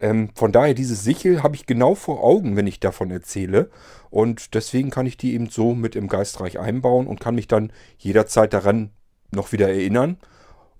Ähm, 0.00 0.30
von 0.34 0.52
daher, 0.52 0.74
diese 0.74 0.94
Sichel 0.94 1.42
habe 1.42 1.56
ich 1.56 1.66
genau 1.66 1.94
vor 1.94 2.22
Augen, 2.22 2.56
wenn 2.56 2.66
ich 2.66 2.80
davon 2.80 3.10
erzähle. 3.10 3.70
Und 4.10 4.54
deswegen 4.54 4.90
kann 4.90 5.06
ich 5.06 5.16
die 5.16 5.34
eben 5.34 5.48
so 5.48 5.74
mit 5.74 5.96
im 5.96 6.08
Geistreich 6.08 6.58
einbauen 6.58 7.06
und 7.06 7.20
kann 7.20 7.34
mich 7.34 7.48
dann 7.48 7.72
jederzeit 7.98 8.52
daran 8.52 8.90
noch 9.32 9.52
wieder 9.52 9.68
erinnern. 9.68 10.18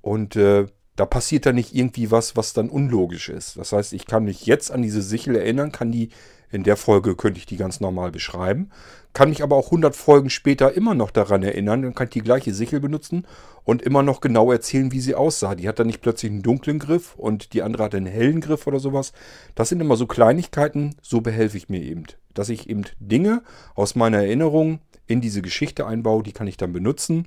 Und 0.00 0.37
äh, 0.37 0.66
da 0.96 1.07
passiert 1.07 1.46
dann 1.46 1.54
nicht 1.54 1.74
irgendwie 1.74 2.11
was, 2.11 2.37
was 2.37 2.52
dann 2.52 2.68
unlogisch 2.68 3.28
ist. 3.28 3.57
Das 3.57 3.72
heißt, 3.72 3.92
ich 3.92 4.07
kann 4.07 4.24
mich 4.24 4.46
jetzt 4.46 4.72
an 4.72 4.83
diese 4.83 5.02
Sichel 5.02 5.37
erinnern, 5.37 5.70
kann 5.70 5.92
die 5.92 6.11
in 6.50 6.62
der 6.62 6.76
Folge 6.76 7.14
könnte 7.16 7.38
ich 7.38 7.46
die 7.46 7.56
ganz 7.56 7.80
normal 7.80 8.11
beschreiben, 8.11 8.70
kann 9.12 9.30
mich 9.30 9.42
aber 9.42 9.56
auch 9.56 9.66
100 9.66 9.96
Folgen 9.96 10.30
später 10.30 10.72
immer 10.74 10.94
noch 10.94 11.11
daran 11.11 11.42
erinnern, 11.42 11.82
dann 11.82 11.94
kann 11.94 12.06
ich 12.06 12.12
die 12.12 12.22
gleiche 12.22 12.54
Sichel 12.54 12.80
benutzen 12.80 13.26
und 13.64 13.82
immer 13.82 14.02
noch 14.02 14.20
genau 14.20 14.52
erzählen, 14.52 14.92
wie 14.92 15.00
sie 15.00 15.14
aussah. 15.14 15.54
Die 15.54 15.68
hat 15.68 15.78
dann 15.78 15.88
nicht 15.88 16.00
plötzlich 16.00 16.30
einen 16.30 16.42
dunklen 16.42 16.78
Griff 16.78 17.14
und 17.16 17.52
die 17.52 17.62
andere 17.62 17.84
hat 17.84 17.94
einen 17.94 18.06
hellen 18.06 18.40
Griff 18.40 18.66
oder 18.66 18.78
sowas. 18.78 19.12
Das 19.54 19.68
sind 19.68 19.80
immer 19.80 19.96
so 19.96 20.06
Kleinigkeiten, 20.06 20.94
so 21.02 21.20
behelfe 21.20 21.56
ich 21.56 21.68
mir 21.68 21.82
eben. 21.82 22.04
Dass 22.34 22.48
ich 22.48 22.68
eben 22.68 22.84
Dinge 23.00 23.42
aus 23.74 23.94
meiner 23.94 24.18
Erinnerung 24.18 24.80
in 25.06 25.20
diese 25.20 25.42
Geschichte 25.42 25.87
einbaue, 25.87 26.22
die 26.22 26.32
kann 26.32 26.46
ich 26.46 26.56
dann 26.56 26.72
benutzen 26.72 27.26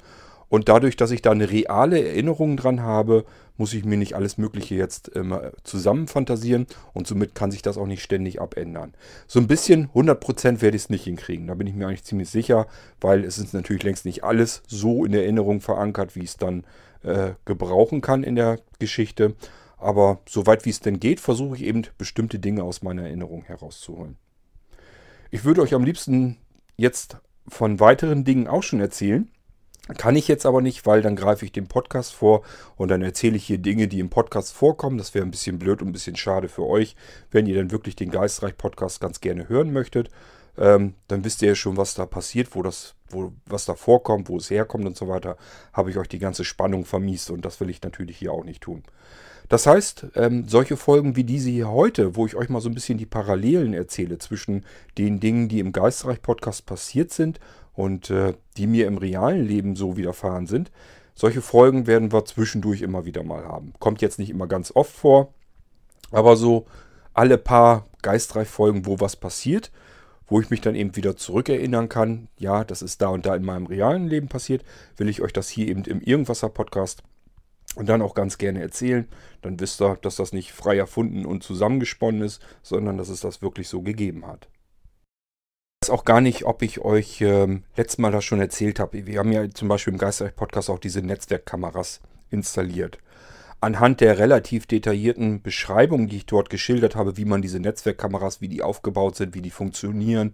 und 0.52 0.68
dadurch, 0.68 0.98
dass 0.98 1.12
ich 1.12 1.22
da 1.22 1.32
eine 1.32 1.50
reale 1.50 2.06
Erinnerung 2.06 2.58
dran 2.58 2.82
habe, 2.82 3.24
muss 3.56 3.74
ich 3.74 3.86
mir 3.86 3.96
nicht 3.96 4.16
alles 4.16 4.38
Mögliche 4.38 4.76
jetzt 4.76 5.08
immer 5.08 5.54
zusammenfantasieren 5.64 6.68
und 6.92 7.08
somit 7.08 7.36
kann 7.36 7.52
sich 7.52 7.62
das 7.62 7.78
auch 7.78 7.88
nicht 7.88 8.04
ständig 8.04 8.42
abändern. 8.42 8.94
So 9.28 9.40
ein 9.40 9.48
bisschen 9.48 9.88
100% 9.92 10.62
werde 10.62 10.76
ich 10.76 10.84
es 10.84 10.90
nicht 10.90 11.06
hinkriegen. 11.06 11.48
Da 11.48 11.54
bin 11.54 11.68
ich 11.68 11.74
mir 11.74 11.88
eigentlich 11.88 12.04
ziemlich 12.04 12.30
sicher, 12.30 12.68
weil 13.00 13.24
es 13.24 13.38
ist 13.38 13.54
natürlich 13.54 13.84
längst 13.84 14.04
nicht 14.04 14.26
alles 14.26 14.62
so 14.68 15.06
in 15.06 15.14
Erinnerung 15.14 15.62
verankert, 15.62 16.18
wie 16.18 16.26
es 16.26 16.36
dann 16.36 16.66
äh, 17.04 17.32
gebrauchen 17.46 18.02
kann 18.02 18.24
in 18.24 18.36
der 18.36 18.60
Geschichte. 18.78 19.36
Aber 19.78 20.20
soweit 20.28 20.66
wie 20.66 20.72
es 20.72 20.82
denn 20.82 21.00
geht, 21.00 21.22
versuche 21.22 21.56
ich 21.56 21.64
eben 21.64 21.84
bestimmte 21.98 22.40
Dinge 22.40 22.64
aus 22.64 22.82
meiner 22.82 23.04
Erinnerung 23.04 23.44
herauszuholen. 23.44 24.18
Ich 25.30 25.46
würde 25.46 25.62
euch 25.62 25.74
am 25.74 25.86
liebsten 25.86 26.36
jetzt 26.76 27.20
von 27.48 27.80
weiteren 27.80 28.26
Dingen 28.26 28.50
auch 28.50 28.64
schon 28.64 28.82
erzählen. 28.82 29.32
Kann 29.98 30.16
ich 30.16 30.28
jetzt 30.28 30.46
aber 30.46 30.62
nicht, 30.62 30.86
weil 30.86 31.02
dann 31.02 31.16
greife 31.16 31.44
ich 31.44 31.52
den 31.52 31.68
Podcast 31.68 32.14
vor 32.14 32.44
und 32.76 32.90
dann 32.90 33.02
erzähle 33.02 33.36
ich 33.36 33.46
hier 33.46 33.58
Dinge, 33.58 33.88
die 33.88 34.00
im 34.00 34.10
Podcast 34.10 34.54
vorkommen. 34.54 34.98
Das 34.98 35.14
wäre 35.16 35.26
ein 35.26 35.32
bisschen 35.32 35.58
blöd 35.58 35.82
und 35.82 35.90
ein 35.90 35.94
bisschen 35.94 36.16
schade 36.16 36.50
für 36.50 36.66
euch, 36.66 36.96
wenn 37.32 37.48
ihr 37.48 37.56
dann 37.56 37.72
wirklich 37.72 37.96
den 37.96 38.12
Geistreich-Podcast 38.12 39.02
ganz 39.02 39.22
gerne 39.22 39.50
hören 39.50 39.74
möchtet. 39.74 40.10
Ähm, 40.58 40.94
dann 41.08 41.26
wisst 41.26 41.42
ihr 41.42 41.50
ja 41.50 41.56
schon, 41.56 41.78
was 41.78 41.96
da 41.96 42.06
passiert, 42.06 42.56
wo 42.56 42.62
das, 42.62 42.94
wo, 43.10 43.32
was 43.48 43.66
da 43.66 43.74
vorkommt, 43.74 44.30
wo 44.30 44.38
es 44.38 44.52
herkommt 44.52 44.86
und 44.86 44.96
so 44.96 45.08
weiter. 45.08 45.36
Habe 45.74 45.90
ich 45.90 45.98
euch 45.98 46.10
die 46.10 46.20
ganze 46.20 46.46
Spannung 46.46 46.86
vermiest 46.86 47.32
und 47.32 47.44
das 47.44 47.60
will 47.60 47.70
ich 47.70 47.82
natürlich 47.82 48.18
hier 48.18 48.34
auch 48.34 48.44
nicht 48.44 48.62
tun. 48.62 48.84
Das 49.50 49.68
heißt, 49.68 50.08
ähm, 50.16 50.48
solche 50.48 50.78
Folgen 50.78 51.18
wie 51.18 51.26
diese 51.26 51.50
hier 51.50 51.70
heute, 51.70 52.16
wo 52.16 52.26
ich 52.26 52.36
euch 52.36 52.48
mal 52.48 52.62
so 52.62 52.70
ein 52.70 52.74
bisschen 52.74 52.98
die 52.98 53.06
Parallelen 53.06 53.74
erzähle 53.74 54.18
zwischen 54.18 54.66
den 54.98 55.20
Dingen, 55.20 55.50
die 55.50 55.60
im 55.60 55.74
Geistreich-Podcast 55.74 56.66
passiert 56.66 57.12
sind 57.12 57.40
und 57.74 58.10
äh, 58.10 58.34
die 58.58 58.68
mir 58.68 58.88
im 58.88 58.98
realen 58.98 59.46
Leben 59.46 59.76
so 59.76 59.98
widerfahren 59.98 60.48
sind. 60.48 60.72
Solche 61.16 61.42
Folgen 61.42 61.88
werden 61.88 62.12
wir 62.12 62.26
zwischendurch 62.26 62.82
immer 62.82 63.06
wieder 63.06 63.24
mal 63.24 63.46
haben. 63.46 63.74
Kommt 63.80 64.02
jetzt 64.02 64.20
nicht 64.20 64.30
immer 64.30 64.48
ganz 64.48 64.72
oft 64.74 64.94
vor, 64.94 65.34
aber 66.12 66.36
so 66.36 66.66
alle 67.14 67.38
paar 67.38 67.86
Geistreich-Folgen, 68.02 68.86
wo 68.86 69.00
was 69.00 69.16
passiert, 69.16 69.72
wo 70.28 70.40
ich 70.40 70.50
mich 70.50 70.62
dann 70.62 70.76
eben 70.76 70.96
wieder 70.96 71.18
zurückerinnern 71.18 71.90
kann, 71.90 72.30
ja, 72.38 72.64
das 72.64 72.82
ist 72.82 73.02
da 73.02 73.10
und 73.10 73.26
da 73.26 73.36
in 73.36 73.44
meinem 73.44 73.66
realen 73.66 74.08
Leben 74.08 74.30
passiert, 74.30 74.64
will 74.96 75.10
ich 75.10 75.22
euch 75.22 75.34
das 75.34 75.50
hier 75.50 75.68
eben 75.68 75.84
im 75.84 76.02
Irgendwasser-Podcast 76.02 77.04
und 77.76 77.90
dann 77.90 78.02
auch 78.02 78.16
ganz 78.16 78.38
gerne 78.38 78.62
erzählen. 78.62 79.08
Dann 79.42 79.60
wisst 79.60 79.82
ihr, 79.82 79.98
dass 80.02 80.16
das 80.16 80.32
nicht 80.32 80.54
frei 80.54 80.78
erfunden 80.78 81.26
und 81.26 81.44
zusammengesponnen 81.44 82.22
ist, 82.22 82.42
sondern 82.64 82.98
dass 82.98 83.10
es 83.10 83.20
das 83.20 83.42
wirklich 83.42 83.68
so 83.68 83.82
gegeben 83.82 84.26
hat 84.26 84.48
weiß 85.84 85.90
auch 85.90 86.06
gar 86.06 86.22
nicht, 86.22 86.46
ob 86.46 86.62
ich 86.62 86.82
euch 86.82 87.22
ähm, 87.22 87.64
letztes 87.76 87.98
Mal 87.98 88.12
das 88.12 88.24
schon 88.24 88.40
erzählt 88.40 88.80
habe. 88.80 89.08
Wir 89.08 89.18
haben 89.18 89.32
ja 89.32 89.50
zum 89.50 89.68
Beispiel 89.68 89.94
im 89.94 89.98
Geisterreich-Podcast 89.98 90.70
auch 90.70 90.78
diese 90.78 91.02
Netzwerkkameras 91.02 92.02
installiert. 92.30 93.00
Anhand 93.62 94.00
der 94.00 94.20
relativ 94.20 94.68
detaillierten 94.68 95.42
Beschreibung, 95.42 96.08
die 96.08 96.18
ich 96.18 96.28
dort 96.28 96.52
geschildert 96.52 96.96
habe, 96.96 97.18
wie 97.18 97.26
man 97.26 97.42
diese 97.42 97.60
Netzwerkkameras, 97.60 98.42
wie 98.42 98.48
die 98.48 98.62
aufgebaut 98.62 99.16
sind, 99.16 99.34
wie 99.34 99.42
die 99.42 99.50
funktionieren, 99.50 100.34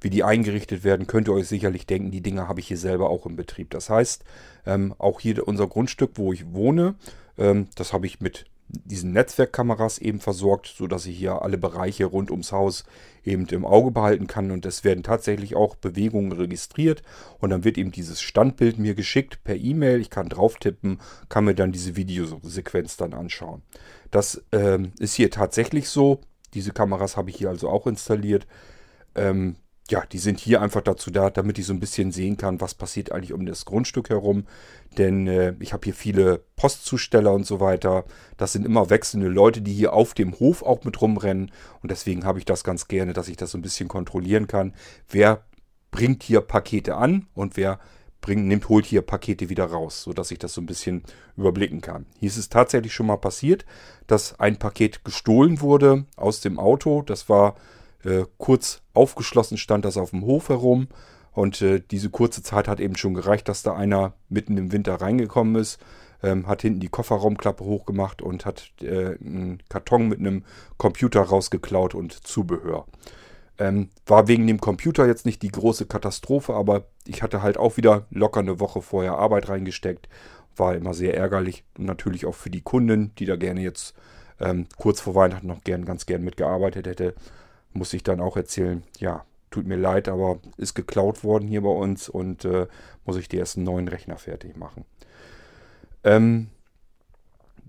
wie 0.00 0.08
die 0.08 0.24
eingerichtet 0.24 0.82
werden, 0.82 1.06
könnt 1.06 1.28
ihr 1.28 1.34
euch 1.34 1.48
sicherlich 1.48 1.86
denken, 1.86 2.10
die 2.10 2.22
Dinge 2.22 2.48
habe 2.48 2.60
ich 2.60 2.68
hier 2.68 2.78
selber 2.78 3.10
auch 3.10 3.26
im 3.26 3.36
Betrieb. 3.36 3.68
Das 3.70 3.90
heißt, 3.90 4.24
ähm, 4.64 4.94
auch 4.96 5.20
hier 5.20 5.46
unser 5.46 5.66
Grundstück, 5.66 6.12
wo 6.14 6.32
ich 6.32 6.54
wohne, 6.54 6.94
ähm, 7.36 7.68
das 7.74 7.92
habe 7.92 8.06
ich 8.06 8.20
mit 8.20 8.46
diesen 8.68 9.12
Netzwerkkameras 9.12 9.98
eben 9.98 10.20
versorgt, 10.20 10.66
sodass 10.76 11.06
ich 11.06 11.16
hier 11.16 11.42
alle 11.42 11.58
Bereiche 11.58 12.06
rund 12.06 12.30
ums 12.30 12.52
Haus 12.52 12.84
eben 13.24 13.46
im 13.46 13.64
Auge 13.64 13.90
behalten 13.90 14.26
kann. 14.26 14.50
Und 14.50 14.66
es 14.66 14.84
werden 14.84 15.02
tatsächlich 15.02 15.54
auch 15.54 15.76
Bewegungen 15.76 16.32
registriert. 16.32 17.02
Und 17.38 17.50
dann 17.50 17.64
wird 17.64 17.78
eben 17.78 17.92
dieses 17.92 18.20
Standbild 18.20 18.78
mir 18.78 18.94
geschickt 18.94 19.44
per 19.44 19.56
E-Mail. 19.56 20.00
Ich 20.00 20.10
kann 20.10 20.28
drauf 20.28 20.56
tippen, 20.56 21.00
kann 21.28 21.44
mir 21.44 21.54
dann 21.54 21.72
diese 21.72 21.96
Videosequenz 21.96 22.96
dann 22.96 23.14
anschauen. 23.14 23.62
Das 24.10 24.44
ähm, 24.52 24.92
ist 24.98 25.14
hier 25.14 25.30
tatsächlich 25.30 25.88
so. 25.88 26.20
Diese 26.54 26.72
Kameras 26.72 27.16
habe 27.16 27.30
ich 27.30 27.36
hier 27.36 27.50
also 27.50 27.68
auch 27.68 27.86
installiert. 27.86 28.46
Ähm, 29.14 29.56
ja, 29.90 30.04
die 30.10 30.18
sind 30.18 30.40
hier 30.40 30.60
einfach 30.62 30.80
dazu 30.80 31.10
da, 31.10 31.30
damit 31.30 31.58
ich 31.58 31.66
so 31.66 31.72
ein 31.72 31.80
bisschen 31.80 32.10
sehen 32.10 32.36
kann, 32.36 32.60
was 32.60 32.74
passiert 32.74 33.12
eigentlich 33.12 33.32
um 33.32 33.46
das 33.46 33.64
Grundstück 33.64 34.10
herum. 34.10 34.46
Denn 34.98 35.26
äh, 35.28 35.54
ich 35.60 35.72
habe 35.72 35.84
hier 35.84 35.94
viele 35.94 36.42
Postzusteller 36.56 37.32
und 37.32 37.46
so 37.46 37.60
weiter. 37.60 38.04
Das 38.36 38.52
sind 38.52 38.66
immer 38.66 38.90
wechselnde 38.90 39.28
Leute, 39.28 39.62
die 39.62 39.72
hier 39.72 39.92
auf 39.92 40.14
dem 40.14 40.38
Hof 40.38 40.62
auch 40.62 40.84
mit 40.84 41.00
rumrennen. 41.00 41.52
Und 41.82 41.90
deswegen 41.90 42.24
habe 42.24 42.38
ich 42.38 42.44
das 42.44 42.64
ganz 42.64 42.88
gerne, 42.88 43.12
dass 43.12 43.28
ich 43.28 43.36
das 43.36 43.52
so 43.52 43.58
ein 43.58 43.62
bisschen 43.62 43.88
kontrollieren 43.88 44.46
kann. 44.46 44.74
Wer 45.08 45.44
bringt 45.90 46.22
hier 46.22 46.40
Pakete 46.40 46.96
an 46.96 47.26
und 47.34 47.56
wer 47.56 47.78
bringt, 48.20 48.46
nimmt, 48.46 48.68
holt 48.68 48.86
hier 48.86 49.02
Pakete 49.02 49.48
wieder 49.48 49.66
raus, 49.66 50.02
sodass 50.02 50.32
ich 50.32 50.38
das 50.40 50.52
so 50.52 50.60
ein 50.60 50.66
bisschen 50.66 51.04
überblicken 51.36 51.80
kann. 51.80 52.06
Hier 52.18 52.28
ist 52.28 52.38
es 52.38 52.48
tatsächlich 52.48 52.92
schon 52.92 53.06
mal 53.06 53.18
passiert, 53.18 53.64
dass 54.08 54.40
ein 54.40 54.58
Paket 54.58 55.04
gestohlen 55.04 55.60
wurde 55.60 56.06
aus 56.16 56.40
dem 56.40 56.58
Auto. 56.58 57.02
Das 57.02 57.28
war 57.28 57.54
äh, 58.04 58.24
kurz 58.38 58.82
aufgeschlossen 58.96 59.58
stand 59.58 59.84
das 59.84 59.96
auf 59.96 60.10
dem 60.10 60.24
Hof 60.24 60.48
herum. 60.48 60.88
Und 61.32 61.60
äh, 61.60 61.82
diese 61.90 62.08
kurze 62.08 62.42
Zeit 62.42 62.66
hat 62.66 62.80
eben 62.80 62.96
schon 62.96 63.12
gereicht, 63.12 63.46
dass 63.48 63.62
da 63.62 63.74
einer 63.74 64.14
mitten 64.30 64.56
im 64.56 64.72
Winter 64.72 64.94
reingekommen 64.94 65.56
ist, 65.56 65.78
ähm, 66.22 66.46
hat 66.46 66.62
hinten 66.62 66.80
die 66.80 66.88
Kofferraumklappe 66.88 67.62
hochgemacht 67.62 68.22
und 68.22 68.46
hat 68.46 68.72
äh, 68.80 69.18
einen 69.20 69.62
Karton 69.68 70.08
mit 70.08 70.18
einem 70.18 70.44
Computer 70.78 71.20
rausgeklaut 71.20 71.94
und 71.94 72.26
Zubehör. 72.26 72.86
Ähm, 73.58 73.90
war 74.06 74.28
wegen 74.28 74.46
dem 74.46 74.60
Computer 74.60 75.06
jetzt 75.06 75.26
nicht 75.26 75.42
die 75.42 75.50
große 75.50 75.84
Katastrophe, 75.84 76.54
aber 76.54 76.86
ich 77.06 77.22
hatte 77.22 77.42
halt 77.42 77.58
auch 77.58 77.76
wieder 77.76 78.06
locker 78.10 78.40
eine 78.40 78.58
Woche 78.58 78.80
vorher 78.80 79.18
Arbeit 79.18 79.50
reingesteckt. 79.50 80.08
War 80.56 80.74
immer 80.74 80.94
sehr 80.94 81.14
ärgerlich 81.14 81.64
und 81.76 81.84
natürlich 81.84 82.24
auch 82.24 82.34
für 82.34 82.50
die 82.50 82.62
Kunden, 82.62 83.14
die 83.18 83.26
da 83.26 83.36
gerne 83.36 83.60
jetzt 83.60 83.94
ähm, 84.40 84.66
kurz 84.78 85.02
vor 85.02 85.14
Weihnachten 85.14 85.46
noch 85.46 85.64
gern, 85.64 85.84
ganz 85.84 86.06
gern 86.06 86.22
mitgearbeitet 86.22 86.86
hätte 86.86 87.14
muss 87.76 87.92
ich 87.92 88.02
dann 88.02 88.20
auch 88.20 88.36
erzählen, 88.36 88.82
ja, 88.98 89.24
tut 89.50 89.66
mir 89.66 89.76
leid, 89.76 90.08
aber 90.08 90.38
ist 90.56 90.74
geklaut 90.74 91.24
worden 91.24 91.48
hier 91.48 91.62
bei 91.62 91.70
uns 91.70 92.08
und 92.08 92.44
äh, 92.44 92.66
muss 93.04 93.16
ich 93.16 93.28
die 93.28 93.38
ersten 93.38 93.62
neuen 93.62 93.88
Rechner 93.88 94.18
fertig 94.18 94.56
machen. 94.56 94.84
Ähm, 96.04 96.48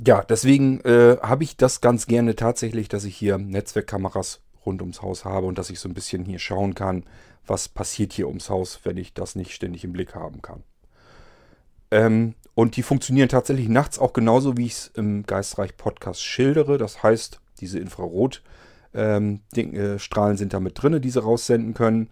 ja, 0.05 0.23
deswegen 0.23 0.81
äh, 0.81 1.17
habe 1.21 1.43
ich 1.43 1.57
das 1.57 1.81
ganz 1.81 2.05
gerne 2.07 2.35
tatsächlich, 2.35 2.87
dass 2.89 3.03
ich 3.03 3.15
hier 3.15 3.37
Netzwerkkameras 3.37 4.41
rund 4.65 4.81
ums 4.81 5.01
Haus 5.01 5.25
habe 5.25 5.47
und 5.47 5.57
dass 5.57 5.69
ich 5.69 5.79
so 5.79 5.89
ein 5.89 5.93
bisschen 5.93 6.25
hier 6.25 6.39
schauen 6.39 6.75
kann, 6.75 7.03
was 7.45 7.69
passiert 7.69 8.13
hier 8.13 8.27
ums 8.27 8.49
Haus, 8.49 8.81
wenn 8.83 8.97
ich 8.97 9.13
das 9.13 9.35
nicht 9.35 9.53
ständig 9.53 9.83
im 9.83 9.93
Blick 9.93 10.13
haben 10.13 10.41
kann. 10.41 10.63
Ähm, 11.89 12.35
und 12.53 12.75
die 12.75 12.83
funktionieren 12.83 13.29
tatsächlich 13.29 13.69
nachts 13.69 13.97
auch 13.97 14.13
genauso, 14.13 14.57
wie 14.57 14.65
ich 14.65 14.73
es 14.73 14.87
im 14.95 15.23
Geistreich 15.23 15.77
Podcast 15.77 16.21
schildere. 16.21 16.77
Das 16.77 17.01
heißt, 17.01 17.39
diese 17.59 17.79
Infrarot- 17.79 18.41
ähm, 18.97 19.41
Ding, 19.55 19.73
äh, 19.73 19.99
Strahlen 19.99 20.37
sind 20.37 20.53
da 20.53 20.59
mit 20.59 20.81
drin, 20.81 21.01
die 21.01 21.09
sie 21.09 21.21
raussenden 21.21 21.73
können. 21.73 22.09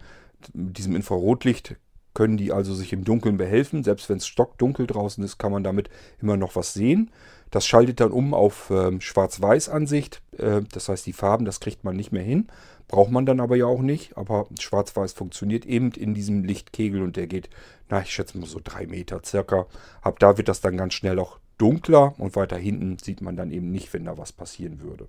Mit 0.54 0.78
diesem 0.78 0.96
Infrarotlicht 0.96 1.76
können 2.14 2.38
die 2.38 2.52
also 2.52 2.74
sich 2.74 2.94
im 2.94 3.04
Dunkeln 3.04 3.38
behelfen. 3.38 3.84
Selbst 3.84 4.10
wenn 4.10 4.18
es 4.18 4.28
stockdunkel 4.28 4.88
draußen 4.88 5.24
ist, 5.24 5.38
kann 5.38 5.52
man 5.52 5.64
damit 5.64 5.90
immer 6.22 6.38
noch 6.38 6.56
was 6.56 6.74
sehen. 6.74 7.12
Das 7.52 7.68
schaltet 7.68 8.00
dann 8.00 8.12
um 8.12 8.34
auf 8.34 8.72
ähm, 8.72 9.02
Schwarz-Weiß-Ansicht. 9.02 10.22
Äh, 10.38 10.62
das 10.72 10.90
heißt, 10.90 11.06
die 11.06 11.14
Farben, 11.14 11.46
das 11.46 11.60
kriegt 11.60 11.84
man 11.84 11.96
nicht 11.96 12.12
mehr 12.12 12.24
hin. 12.24 12.48
Braucht 12.88 13.12
man 13.12 13.26
dann 13.26 13.40
aber 13.40 13.56
ja 13.56 13.66
auch 13.66 13.82
nicht. 13.82 14.18
Aber 14.18 14.48
Schwarz-Weiß 14.60 15.14
funktioniert 15.14 15.66
eben 15.66 15.92
in 15.92 16.14
diesem 16.14 16.44
Lichtkegel 16.44 17.02
und 17.02 17.18
der 17.18 17.28
geht, 17.28 17.50
na, 17.90 18.02
ich 18.02 18.12
schätze 18.12 18.38
mal 18.38 18.48
so 18.48 18.62
drei 18.64 18.88
Meter 18.88 19.22
circa. 19.24 19.68
Ab 20.02 20.20
da 20.20 20.38
wird 20.38 20.48
das 20.48 20.62
dann 20.62 20.78
ganz 20.78 20.94
schnell 20.94 21.20
auch 21.20 21.40
dunkler 21.58 22.14
und 22.18 22.36
weiter 22.36 22.58
hinten 22.58 22.98
sieht 23.00 23.22
man 23.22 23.36
dann 23.36 23.52
eben 23.52 23.72
nicht, 23.72 23.94
wenn 23.94 24.06
da 24.06 24.18
was 24.18 24.32
passieren 24.32 24.82
würde. 24.82 25.08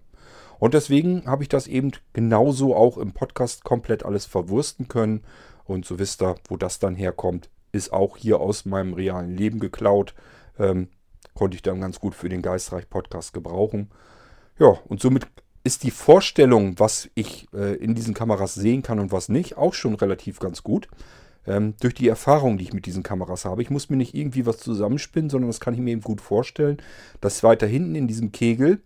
Und 0.59 0.75
deswegen 0.75 1.27
habe 1.27 1.43
ich 1.43 1.49
das 1.49 1.67
eben 1.67 1.93
genauso 2.13 2.75
auch 2.75 2.99
im 2.99 3.13
Podcast 3.13 3.65
komplett 3.65 4.05
alles 4.05 4.27
verwursten 4.27 4.89
können. 4.89 5.25
Und 5.65 5.85
so 5.85 5.99
wisst 5.99 6.23
ihr, 6.23 6.37
wo 6.49 6.57
das 6.57 6.79
dann 6.79 6.95
herkommt, 6.95 7.51
ist 7.73 7.93
auch 7.93 8.17
hier 8.17 8.41
aus 8.41 8.65
meinem 8.65 8.95
realen 8.95 9.37
Leben 9.37 9.61
geklaut. 9.61 10.15
Ähm, 10.59 10.89
konnte 11.35 11.55
ich 11.55 11.63
dann 11.63 11.81
ganz 11.81 12.01
gut 12.01 12.15
für 12.15 12.29
den 12.29 12.43
Geistreich-Podcast 12.43 13.33
gebrauchen. 13.33 13.91
Ja, 14.59 14.79
und 14.87 15.01
somit 15.01 15.27
ist 15.67 15.83
die 15.83 15.91
Vorstellung, 15.91 16.79
was 16.79 17.11
ich 17.15 17.49
äh, 17.53 17.75
in 17.77 17.95
diesen 17.95 18.15
Kameras 18.15 18.55
sehen 18.55 18.83
kann 18.83 19.01
und 19.01 19.13
was 19.13 19.29
nicht, 19.29 19.57
auch 19.57 19.75
schon 19.75 19.95
relativ 19.95 20.39
ganz 20.39 20.63
gut. 20.63 20.89
Ähm, 21.47 21.75
durch 21.81 21.95
die 21.95 22.09
Erfahrung, 22.09 22.57
die 22.57 22.65
ich 22.65 22.73
mit 22.73 22.87
diesen 22.87 23.03
Kameras 23.03 23.45
habe. 23.45 23.63
Ich 23.63 23.71
muss 23.71 23.91
mir 23.91 23.97
nicht 23.97 24.15
irgendwie 24.15 24.47
was 24.47 24.59
zusammenspinnen, 24.59 25.31
sondern 25.31 25.49
das 25.49 25.61
kann 25.61 25.75
ich 25.75 25.81
mir 25.81 25.91
eben 25.91 26.01
gut 26.01 26.21
vorstellen, 26.21 26.79
dass 27.21 27.43
weiter 27.43 27.67
hinten 27.67 27.95
in 27.95 28.09
diesem 28.09 28.33
Kegel, 28.33 28.81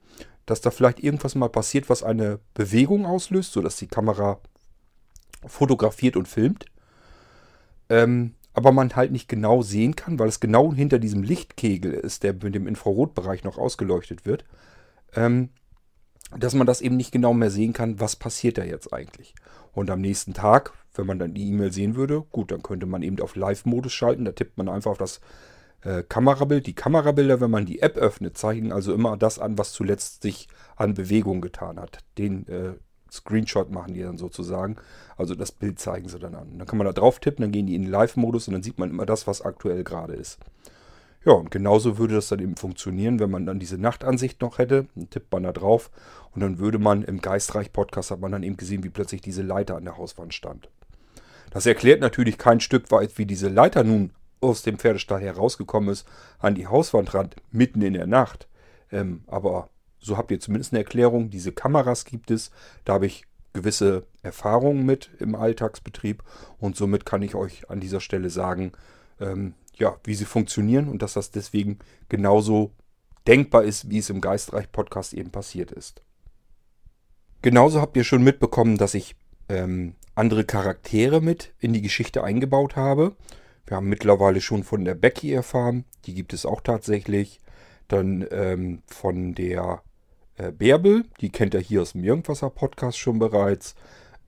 dass 0.51 0.61
da 0.61 0.71
vielleicht 0.71 1.01
irgendwas 1.01 1.35
mal 1.35 1.49
passiert, 1.49 1.89
was 1.89 2.03
eine 2.03 2.41
Bewegung 2.55 3.07
auslöst, 3.07 3.53
sodass 3.53 3.77
die 3.77 3.87
Kamera 3.87 4.41
fotografiert 5.47 6.17
und 6.17 6.27
filmt. 6.27 6.67
Ähm, 7.89 8.35
aber 8.53 8.73
man 8.73 8.95
halt 8.97 9.13
nicht 9.13 9.29
genau 9.29 9.63
sehen 9.63 9.95
kann, 9.95 10.19
weil 10.19 10.29
es 10.29 10.41
genau 10.41 10.75
hinter 10.75 10.99
diesem 10.99 11.23
Lichtkegel 11.23 11.93
ist, 11.93 12.25
der 12.25 12.33
mit 12.35 12.55
dem 12.55 12.67
Infrarotbereich 12.67 13.45
noch 13.45 13.59
ausgeleuchtet 13.59 14.27
wird, 14.27 14.45
ähm, 15.15 15.51
dass 16.37 16.55
man 16.55 16.67
das 16.67 16.81
eben 16.81 16.97
nicht 16.97 17.13
genau 17.13 17.33
mehr 17.33 17.51
sehen 17.51 17.73
kann, 17.73 18.01
was 18.01 18.17
passiert 18.17 18.59
da 18.59 18.65
jetzt 18.65 18.93
eigentlich. 18.93 19.35
Und 19.73 19.89
am 19.89 20.01
nächsten 20.01 20.35
Tag, 20.35 20.73
wenn 20.95 21.07
man 21.07 21.21
dann 21.21 21.35
die 21.35 21.49
E-Mail 21.49 21.73
sehen 21.73 21.95
würde, 21.95 22.23
gut, 22.33 22.51
dann 22.51 22.63
könnte 22.63 22.87
man 22.87 23.03
eben 23.03 23.21
auf 23.21 23.37
Live-Modus 23.37 23.93
schalten. 23.93 24.25
Da 24.25 24.33
tippt 24.33 24.59
man 24.59 24.69
einfach 24.69 24.91
auf 24.91 24.99
das 24.99 25.21
äh, 25.83 26.03
Kamerabild. 26.03 26.67
Die 26.67 26.75
Kamerabilder, 26.75 27.41
wenn 27.41 27.51
man 27.51 27.67
die 27.67 27.83
App 27.83 27.97
öffnet, 27.97 28.37
zeigen 28.37 28.73
also 28.73 28.95
immer 28.95 29.17
das 29.17 29.39
an, 29.39 29.59
was 29.59 29.73
zuletzt 29.73 30.23
sich 30.23 30.49
an 30.77 30.95
Bewegung 30.95 31.41
getan 31.41 31.79
hat. 31.79 31.99
Den 32.19 32.47
äh, 32.49 32.75
Screenshot 33.11 33.71
machen 33.71 33.95
die 33.95 34.03
dann 34.03 34.19
sozusagen. 34.19 34.77
Also 35.17 35.35
das 35.35 35.53
Bild 35.53 35.79
zeigen 35.79 36.09
sie 36.09 36.19
dann 36.19 36.35
an. 36.35 36.59
Dann 36.59 36.67
kann 36.67 36.79
man 36.79 36.87
da 36.87 36.93
drauf 36.93 37.19
tippen, 37.19 37.43
dann 37.43 37.53
gehen 37.53 37.67
die 37.67 37.75
in 37.75 37.85
Live-Modus 37.85 38.49
und 38.49 38.55
dann 38.55 38.63
sieht 38.63 38.79
man 38.79 38.91
immer 38.91 39.07
das, 39.07 39.27
was 39.27 39.43
aktuell 39.43 39.85
gerade 39.85 40.15
ist. 40.15 40.39
Ja, 41.25 41.33
und 41.33 41.51
genauso 41.51 41.99
würde 41.99 42.15
das 42.15 42.29
dann 42.29 42.39
eben 42.39 42.57
funktionieren, 42.57 43.21
wenn 43.21 43.31
man 43.31 43.45
dann 43.45 43.59
diese 43.59 43.77
Nachtansicht 43.77 44.41
noch 44.41 44.59
hätte. 44.59 44.87
Dann 44.95 45.11
tippt 45.11 45.31
man 45.33 45.43
da 45.43 45.53
drauf 45.53 45.91
und 46.33 46.41
dann 46.41 46.59
würde 46.59 46.79
man 46.79 47.03
im 47.03 47.21
Geistreich-Podcast 47.21 48.11
hat 48.11 48.21
man 48.21 48.33
dann 48.33 48.43
eben 48.43 48.57
gesehen, 48.57 48.85
wie 48.85 48.89
plötzlich 48.89 49.21
diese 49.21 49.43
Leiter 49.43 49.77
an 49.77 49.85
der 49.85 49.99
Hauswand 49.99 50.33
stand. 50.33 50.71
Das 51.51 51.67
erklärt 51.67 52.01
natürlich 52.01 52.39
kein 52.39 52.61
Stück 52.61 52.91
weit, 52.91 53.19
wie 53.19 53.27
diese 53.27 53.49
Leiter 53.49 53.85
nun 53.85 54.13
aus 54.41 54.63
dem 54.63 54.79
Pferdestall 54.79 55.21
herausgekommen 55.21 55.91
ist, 55.91 56.07
an 56.39 56.55
die 56.55 56.67
Hauswandrand 56.67 57.37
mitten 57.51 57.83
in 57.83 57.95
der 57.95 58.07
Nacht. 58.07 58.49
Ähm, 58.91 59.23
aber 59.27 59.69
so 59.99 60.17
habt 60.17 60.31
ihr 60.31 60.41
zumindest 60.41 60.73
eine 60.73 60.81
Erklärung. 60.81 61.31
Diese 61.31 61.53
Kameras 61.53 62.05
gibt 62.05 62.31
es. 62.31 62.51
Da 62.85 62.95
habe 62.95 63.07
ich 63.07 63.25
gewisse 63.53 64.07
Erfahrungen 64.23 64.87
mit 64.87 65.11
im 65.19 65.35
Alltagsbetrieb 65.35 66.23
und 66.59 66.77
somit 66.77 67.05
kann 67.05 67.23
ich 67.23 67.35
euch 67.35 67.69
an 67.69 67.81
dieser 67.81 68.01
Stelle 68.01 68.31
sagen, 68.31 68.73
ähm, 69.21 69.55
ja, 69.75 69.97
wie 70.05 70.15
sie 70.15 70.25
funktionieren 70.25 70.89
und 70.89 71.03
dass 71.03 71.15
das 71.15 71.31
deswegen 71.31 71.79
genauso 72.09 72.73
denkbar 73.27 73.65
ist, 73.65 73.91
wie 73.91 73.99
es 73.99 74.11
im 74.11 74.21
Geistreich-Podcast 74.21 75.15
eben 75.15 75.31
passiert 75.31 75.73
ist. 75.73 76.03
Genauso 77.43 77.81
habt 77.81 77.97
ihr 77.97 78.05
schon 78.05 78.23
mitbekommen, 78.23 78.77
dass 78.77 78.95
ich 78.95 79.17
ähm, 79.49 79.95
andere 80.15 80.45
Charaktere 80.45 81.21
mit 81.21 81.53
in 81.59 81.73
die 81.73 81.83
Geschichte 81.83 82.23
eingebaut 82.23 82.77
habe. 82.77 83.17
Wir 83.71 83.77
haben 83.77 83.89
mittlerweile 83.89 84.41
schon 84.41 84.65
von 84.65 84.85
der 84.85 84.97
Becky 84.97 85.33
erfahren, 85.33 85.85
die 86.05 86.13
gibt 86.13 86.33
es 86.33 86.45
auch 86.45 86.61
tatsächlich. 86.61 87.39
Dann 87.87 88.27
ähm, 88.33 88.83
von 88.87 89.33
der 89.33 89.83
äh, 90.39 90.51
Bärbel, 90.51 91.05
die 91.21 91.31
kennt 91.31 91.55
ihr 91.55 91.61
hier 91.61 91.83
aus 91.83 91.93
dem 91.93 92.03
Irgendwasser-Podcast 92.03 92.99
schon 92.99 93.21
bereits. 93.21 93.77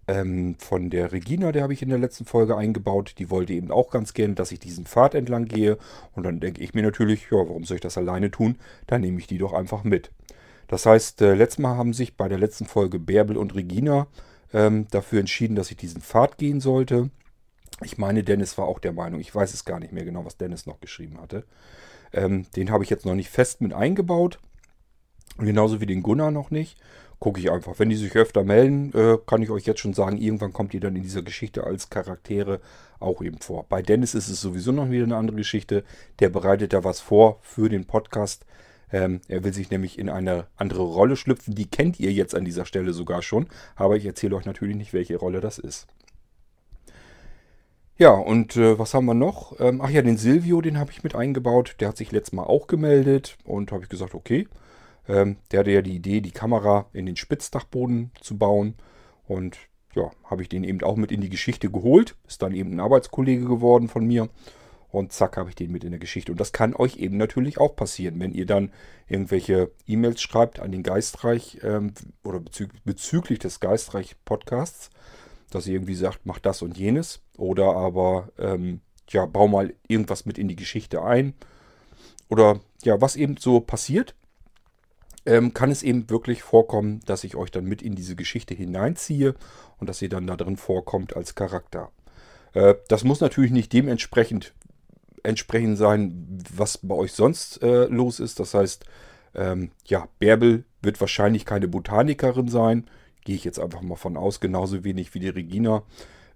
Ähm, 0.07 0.55
von 0.61 0.91
der 0.91 1.11
Regina, 1.11 1.51
der 1.51 1.65
habe 1.65 1.73
ich 1.73 1.83
in 1.83 1.89
der 1.89 1.99
letzten 1.99 2.25
Folge 2.25 2.57
eingebaut. 2.57 3.17
Die 3.19 3.31
wollte 3.31 3.53
eben 3.53 3.73
auch 3.73 3.91
ganz 3.91 4.15
gerne, 4.15 4.35
dass 4.35 4.53
ich 4.53 4.61
diesen 4.61 4.87
Pfad 4.87 5.17
entlang 5.17 5.47
gehe. 5.47 5.77
Und 6.13 6.23
dann 6.23 6.39
denke 6.39 6.63
ich 6.63 6.73
mir 6.73 6.85
natürlich, 6.85 7.23
ja, 7.25 7.39
warum 7.39 7.65
soll 7.65 7.79
ich 7.79 7.81
das 7.81 7.99
alleine 7.99 8.31
tun? 8.31 8.61
Dann 8.87 9.01
nehme 9.01 9.19
ich 9.19 9.27
die 9.27 9.39
doch 9.39 9.55
einfach 9.55 9.83
mit. 9.83 10.13
Das 10.69 10.87
heißt, 10.87 11.21
äh, 11.21 11.35
letztes 11.35 11.59
Mal 11.59 11.77
haben 11.77 11.95
sich 11.95 12.17
bei 12.17 12.29
der 12.29 12.39
letzten 12.39 12.67
Folge 12.67 13.01
Bärbel 13.01 13.37
und 13.37 13.57
Regina 13.57 14.07
ähm, 14.53 14.87
dafür 14.93 15.19
entschieden, 15.19 15.57
dass 15.57 15.73
ich 15.73 15.79
diesen 15.79 16.01
Pfad 16.01 16.39
gehen 16.39 16.61
sollte. 16.61 17.11
Ich 17.83 17.99
meine, 17.99 18.23
Dennis 18.23 18.59
war 18.59 18.67
auch 18.67 18.79
der 18.79 18.93
Meinung. 18.93 19.21
Ich 19.21 19.35
weiß 19.35 19.55
es 19.55 19.65
gar 19.65 19.81
nicht 19.81 19.93
mehr 19.93 20.05
genau, 20.05 20.25
was 20.25 20.37
Dennis 20.37 20.67
noch 20.67 20.81
geschrieben 20.81 21.21
hatte. 21.21 21.45
Ähm, 22.13 22.47
den 22.57 22.71
habe 22.71 22.85
ich 22.85 22.91
jetzt 22.91 23.07
noch 23.07 23.15
nicht 23.15 23.31
fest 23.31 23.61
mit 23.61 23.73
eingebaut. 23.73 24.39
Genauso 25.39 25.81
wie 25.81 25.87
den 25.87 26.03
Gunnar 26.03 26.31
noch 26.31 26.51
nicht. 26.51 26.79
Gucke 27.19 27.41
ich 27.41 27.51
einfach. 27.51 27.79
Wenn 27.79 27.89
die 27.89 27.97
sich 27.97 28.15
öfter 28.17 28.45
melden, 28.45 28.93
äh, 28.95 29.17
kann 29.27 29.43
ich 29.43 29.51
euch 29.51 29.65
jetzt 29.65 29.81
schon 29.81 29.95
sagen, 29.95 30.19
irgendwann 30.19 30.53
kommt 30.53 30.75
ihr 30.75 30.81
dann 30.81 30.97
in 30.97 31.03
dieser 31.03 31.23
Geschichte 31.23 31.65
als 31.65 31.89
Charaktere 31.89 32.61
auch 33.01 33.23
eben 33.23 33.39
vor. 33.39 33.65
Bei 33.69 33.83
Dennis 33.83 34.15
ist 34.15 34.29
es 34.29 34.41
sowieso 34.41 34.73
noch 34.73 34.91
wieder 34.91 35.05
eine 35.05 35.17
andere 35.17 35.37
Geschichte. 35.37 35.85
Der 36.19 36.29
bereitet 36.29 36.73
da 36.73 36.85
was 36.85 37.01
vor 37.01 37.39
für 37.43 37.69
den 37.69 37.87
Podcast. 37.87 38.45
Ähm, 38.93 39.21
er 39.29 39.43
will 39.43 39.55
sich 39.55 39.71
nämlich 39.71 39.99
in 39.99 40.11
eine 40.11 40.47
andere 40.57 40.83
Rolle 40.83 41.17
schlüpfen. 41.17 41.55
Die 41.55 41.71
kennt 41.71 41.99
ihr 41.99 42.13
jetzt 42.13 42.35
an 42.35 42.45
dieser 42.45 42.67
Stelle 42.67 42.93
sogar 42.93 43.23
schon. 43.23 43.49
Aber 43.75 43.97
ich 43.97 44.05
erzähle 44.05 44.37
euch 44.37 44.45
natürlich 44.45 44.77
nicht, 44.77 44.93
welche 44.93 45.17
Rolle 45.17 45.41
das 45.41 45.59
ist. 45.59 45.87
Ja, 47.99 48.11
und 48.11 48.57
äh, 48.57 48.79
was 48.79 48.95
haben 48.95 49.05
wir 49.05 49.15
noch? 49.15 49.61
Ähm, 49.61 49.81
ach 49.81 49.91
ja, 49.91 50.03
den 50.03 50.17
Silvio, 50.17 50.61
den 50.61 50.79
habe 50.79 50.91
ich 50.91 51.05
mit 51.05 51.15
eingebaut. 51.15 51.77
Der 51.81 51.89
hat 51.89 51.97
sich 51.97 52.11
letztes 52.11 52.33
Mal 52.33 52.45
auch 52.45 52.67
gemeldet. 52.67 53.37
Und 53.45 53.71
habe 53.71 53.85
ich 53.85 53.89
gesagt, 53.89 54.15
okay, 54.15 54.49
ähm, 55.09 55.37
der 55.51 55.61
hatte 55.61 55.71
ja 55.71 55.83
die 55.83 55.95
Idee, 55.95 56.21
die 56.21 56.31
Kamera 56.31 56.87
in 56.93 57.07
den 57.07 57.17
Spitzdachboden 57.17 58.11
zu 58.21 58.39
bauen. 58.39 58.75
Und 59.27 59.59
ja, 59.95 60.11
habe 60.25 60.43
ich 60.43 60.49
den 60.49 60.65
eben 60.65 60.83
auch 60.83 60.97
mit 60.97 61.13
in 61.13 61.21
die 61.21 61.29
Geschichte 61.29 61.71
geholt. 61.71 62.17
Ist 62.27 62.43
dann 62.43 62.55
eben 62.55 62.73
ein 62.73 62.81
Arbeitskollege 62.81 63.45
geworden 63.45 63.89
von 63.89 64.07
mir. 64.07 64.29
Und 64.91 65.13
zack, 65.13 65.37
habe 65.37 65.49
ich 65.49 65.55
den 65.57 65.71
mit 65.73 65.85
in 65.85 65.91
der 65.91 66.01
Geschichte. 66.01 66.33
Und 66.33 66.41
das 66.41 66.53
kann 66.53 66.75
euch 66.75 66.97
eben 66.97 67.17
natürlich 67.17 67.59
auch 67.59 67.77
passieren, 67.77 68.21
wenn 68.21 68.33
ihr 68.33 68.47
dann 68.47 68.73
irgendwelche 69.09 69.71
E-Mails 69.87 70.21
schreibt 70.21 70.61
an 70.61 70.73
den 70.73 70.83
Geistreich 70.83 71.59
ähm, 71.63 71.93
oder 72.25 72.41
bezü 72.41 72.69
bezüglich 72.85 73.39
des 73.39 73.61
Geistreich-Podcasts, 73.61 74.91
dass 75.55 75.67
ihr 75.67 75.75
irgendwie 75.75 75.95
sagt, 75.95 76.27
macht 76.27 76.47
das 76.47 76.63
und 76.63 76.77
jenes. 76.77 77.21
Oder 77.37 77.75
aber, 77.77 78.31
ähm, 78.39 78.81
ja, 79.11 79.27
bau 79.27 79.49
mal 79.49 79.75
irgendwas 79.89 80.27
mit 80.27 80.39
in 80.39 80.49
die 80.49 80.57
Geschichte 80.57 81.03
ein. 81.03 81.35
Oder 82.29 82.61
ja, 82.83 83.01
was 83.01 83.17
eben 83.17 83.37
so 83.37 83.61
passiert 83.61 84.15
ähm, 85.25 85.55
kann 85.55 85.71
es 85.71 85.83
eben 85.83 86.11
wirklich 86.11 86.43
vorkommen, 86.43 87.01
dass 87.07 87.25
ich 87.25 87.37
euch 87.37 87.51
dann 87.51 87.65
mit 87.65 87.83
in 87.83 87.95
diese 87.95 88.17
Geschichte 88.17 88.55
hineinziehe 88.55 89.35
und 89.79 89.89
dass 89.89 90.03
ihr 90.03 90.09
dann 90.09 90.27
da 90.27 90.37
drin 90.37 90.57
vorkommt 90.57 91.17
als 91.17 91.35
Charakter. 91.35 91.91
Äh, 92.55 92.75
das 92.89 93.05
muss 93.05 93.21
natürlich 93.21 93.53
nicht 93.53 93.73
dementsprechend 93.73 94.53
entsprechend 95.25 95.79
sein, 95.79 96.43
was 96.53 96.79
bei 96.79 96.97
euch 96.97 97.13
sonst 97.13 97.63
äh, 97.63 97.85
los 97.85 98.19
ist. 98.19 98.41
Das 98.41 98.55
heißt, 98.55 98.85
ähm, 99.37 99.71
ja, 99.85 100.09
Bärbel 100.19 100.65
wird 100.81 101.01
wahrscheinlich 101.01 101.45
keine 101.45 101.69
Botanikerin 101.69 102.49
sein. 102.49 102.89
Gehe 103.25 103.37
ich 103.37 103.45
jetzt 103.45 103.59
einfach 103.59 103.83
mal 103.83 103.97
von 103.97 104.17
aus, 104.17 104.41
genauso 104.41 104.85
wenig 104.85 105.15
wie 105.15 105.21
die 105.21 105.29
Regina. 105.29 105.83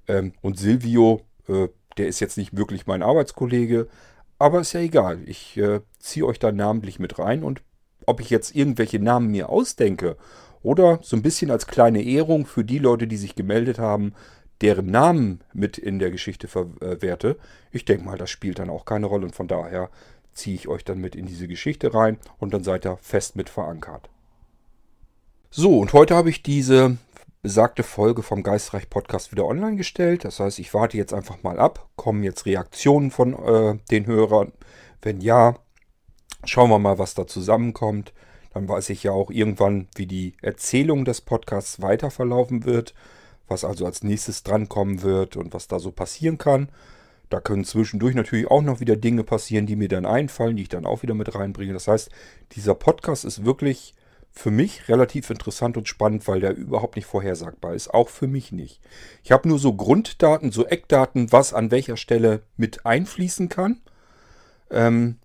Ähm, 0.08 0.32
und 0.42 0.58
Silvio, 0.58 1.22
äh, 1.48 1.68
der 1.96 2.08
ist 2.08 2.20
jetzt 2.20 2.36
nicht 2.36 2.56
wirklich 2.56 2.86
mein 2.86 3.02
Arbeitskollege, 3.02 3.88
aber 4.38 4.60
ist 4.60 4.72
ja 4.72 4.80
egal. 4.80 5.20
Ich 5.26 5.56
äh, 5.56 5.80
ziehe 5.98 6.26
euch 6.26 6.38
da 6.38 6.52
namentlich 6.52 6.98
mit 6.98 7.18
rein 7.18 7.42
und 7.42 7.62
ob 8.06 8.20
ich 8.20 8.30
jetzt 8.30 8.54
irgendwelche 8.54 9.00
Namen 9.00 9.30
mir 9.30 9.48
ausdenke 9.48 10.16
oder 10.62 11.00
so 11.02 11.16
ein 11.16 11.22
bisschen 11.22 11.50
als 11.50 11.66
kleine 11.66 12.02
Ehrung 12.02 12.46
für 12.46 12.64
die 12.64 12.78
Leute, 12.78 13.06
die 13.06 13.16
sich 13.16 13.34
gemeldet 13.34 13.78
haben, 13.78 14.14
deren 14.60 14.86
Namen 14.86 15.40
mit 15.52 15.78
in 15.78 15.98
der 15.98 16.10
Geschichte 16.10 16.48
verwerte. 16.48 17.36
Ich 17.72 17.84
denke 17.84 18.04
mal, 18.04 18.18
das 18.18 18.30
spielt 18.30 18.58
dann 18.58 18.70
auch 18.70 18.84
keine 18.84 19.06
Rolle 19.06 19.26
und 19.26 19.34
von 19.34 19.48
daher 19.48 19.90
ziehe 20.32 20.54
ich 20.54 20.68
euch 20.68 20.84
dann 20.84 21.00
mit 21.00 21.14
in 21.14 21.26
diese 21.26 21.48
Geschichte 21.48 21.94
rein 21.94 22.18
und 22.38 22.54
dann 22.54 22.64
seid 22.64 22.86
ihr 22.86 22.98
fest 22.98 23.36
mit 23.36 23.48
verankert. 23.48 24.08
So, 25.50 25.78
und 25.78 25.92
heute 25.92 26.14
habe 26.14 26.30
ich 26.30 26.42
diese 26.42 26.98
besagte 27.42 27.82
Folge 27.82 28.22
vom 28.22 28.42
Geistreich 28.42 28.90
Podcast 28.90 29.32
wieder 29.32 29.46
online 29.46 29.76
gestellt. 29.76 30.24
Das 30.24 30.40
heißt, 30.40 30.58
ich 30.58 30.74
warte 30.74 30.96
jetzt 30.96 31.14
einfach 31.14 31.42
mal 31.42 31.58
ab. 31.58 31.88
Kommen 31.96 32.22
jetzt 32.22 32.46
Reaktionen 32.46 33.10
von 33.10 33.32
äh, 33.34 33.78
den 33.90 34.06
Hörern? 34.06 34.52
Wenn 35.00 35.20
ja, 35.20 35.56
Schauen 36.48 36.70
wir 36.70 36.78
mal, 36.78 36.98
was 36.98 37.14
da 37.14 37.26
zusammenkommt. 37.26 38.12
Dann 38.54 38.68
weiß 38.68 38.90
ich 38.90 39.02
ja 39.02 39.12
auch 39.12 39.30
irgendwann, 39.30 39.88
wie 39.96 40.06
die 40.06 40.34
Erzählung 40.42 41.04
des 41.04 41.20
Podcasts 41.20 41.82
weiter 41.82 42.10
verlaufen 42.10 42.64
wird, 42.64 42.94
was 43.48 43.64
also 43.64 43.84
als 43.84 44.02
nächstes 44.02 44.44
drankommen 44.44 45.02
wird 45.02 45.36
und 45.36 45.52
was 45.52 45.68
da 45.68 45.78
so 45.78 45.90
passieren 45.90 46.38
kann. 46.38 46.68
Da 47.28 47.40
können 47.40 47.64
zwischendurch 47.64 48.14
natürlich 48.14 48.48
auch 48.48 48.62
noch 48.62 48.80
wieder 48.80 48.96
Dinge 48.96 49.24
passieren, 49.24 49.66
die 49.66 49.76
mir 49.76 49.88
dann 49.88 50.06
einfallen, 50.06 50.56
die 50.56 50.62
ich 50.62 50.68
dann 50.68 50.86
auch 50.86 51.02
wieder 51.02 51.14
mit 51.14 51.34
reinbringe. 51.34 51.72
Das 51.72 51.88
heißt, 51.88 52.10
dieser 52.52 52.74
Podcast 52.74 53.24
ist 53.24 53.44
wirklich 53.44 53.94
für 54.36 54.50
mich 54.50 54.88
relativ 54.88 55.30
interessant 55.30 55.76
und 55.76 55.88
spannend, 55.88 56.28
weil 56.28 56.40
der 56.40 56.54
überhaupt 56.54 56.96
nicht 56.96 57.06
vorhersagbar 57.06 57.74
ist. 57.74 57.92
Auch 57.92 58.10
für 58.10 58.26
mich 58.28 58.52
nicht. 58.52 58.80
Ich 59.24 59.32
habe 59.32 59.48
nur 59.48 59.58
so 59.58 59.74
Grunddaten, 59.74 60.52
so 60.52 60.66
Eckdaten, 60.66 61.32
was 61.32 61.54
an 61.54 61.70
welcher 61.70 61.96
Stelle 61.96 62.42
mit 62.56 62.84
einfließen 62.86 63.48
kann. 63.48 63.80
Ähm, 64.70 65.16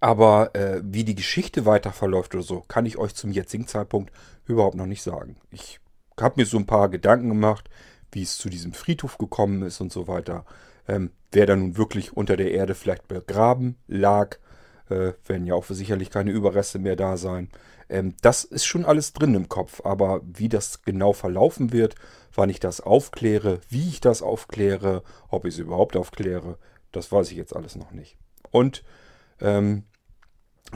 Aber 0.00 0.54
äh, 0.56 0.82
wie 0.84 1.04
die 1.04 1.14
Geschichte 1.14 1.64
weiter 1.64 1.92
verläuft 1.92 2.34
oder 2.34 2.42
so, 2.42 2.64
kann 2.66 2.86
ich 2.86 2.98
euch 2.98 3.14
zum 3.14 3.30
jetzigen 3.30 3.68
Zeitpunkt 3.68 4.12
überhaupt 4.46 4.76
noch 4.76 4.86
nicht 4.86 5.02
sagen. 5.02 5.36
Ich 5.52 5.78
habe 6.20 6.40
mir 6.40 6.46
so 6.46 6.58
ein 6.58 6.66
paar 6.66 6.88
Gedanken 6.88 7.28
gemacht, 7.28 7.70
wie 8.10 8.22
es 8.22 8.36
zu 8.36 8.48
diesem 8.48 8.72
Friedhof 8.72 9.16
gekommen 9.16 9.62
ist 9.62 9.80
und 9.80 9.92
so 9.92 10.08
weiter. 10.08 10.44
Ähm, 10.88 11.12
wer 11.30 11.46
da 11.46 11.54
nun 11.54 11.76
wirklich 11.76 12.16
unter 12.16 12.36
der 12.36 12.50
Erde 12.50 12.74
vielleicht 12.74 13.06
begraben 13.06 13.76
lag, 13.86 14.38
äh, 14.90 15.12
werden 15.24 15.46
ja 15.46 15.54
auch 15.54 15.64
sicherlich 15.66 16.10
keine 16.10 16.32
Überreste 16.32 16.80
mehr 16.80 16.96
da 16.96 17.16
sein. 17.16 17.48
Ähm, 17.92 18.14
das 18.22 18.42
ist 18.44 18.64
schon 18.64 18.86
alles 18.86 19.12
drin 19.12 19.34
im 19.34 19.50
Kopf, 19.50 19.82
aber 19.84 20.22
wie 20.24 20.48
das 20.48 20.82
genau 20.82 21.12
verlaufen 21.12 21.72
wird, 21.72 21.94
wann 22.34 22.48
ich 22.48 22.58
das 22.58 22.80
aufkläre, 22.80 23.60
wie 23.68 23.86
ich 23.86 24.00
das 24.00 24.22
aufkläre, 24.22 25.02
ob 25.28 25.44
ich 25.44 25.54
es 25.54 25.60
überhaupt 25.60 25.94
aufkläre, 25.96 26.58
das 26.90 27.12
weiß 27.12 27.30
ich 27.30 27.36
jetzt 27.36 27.54
alles 27.54 27.76
noch 27.76 27.92
nicht. 27.92 28.16
Und 28.50 28.82
ähm, 29.40 29.84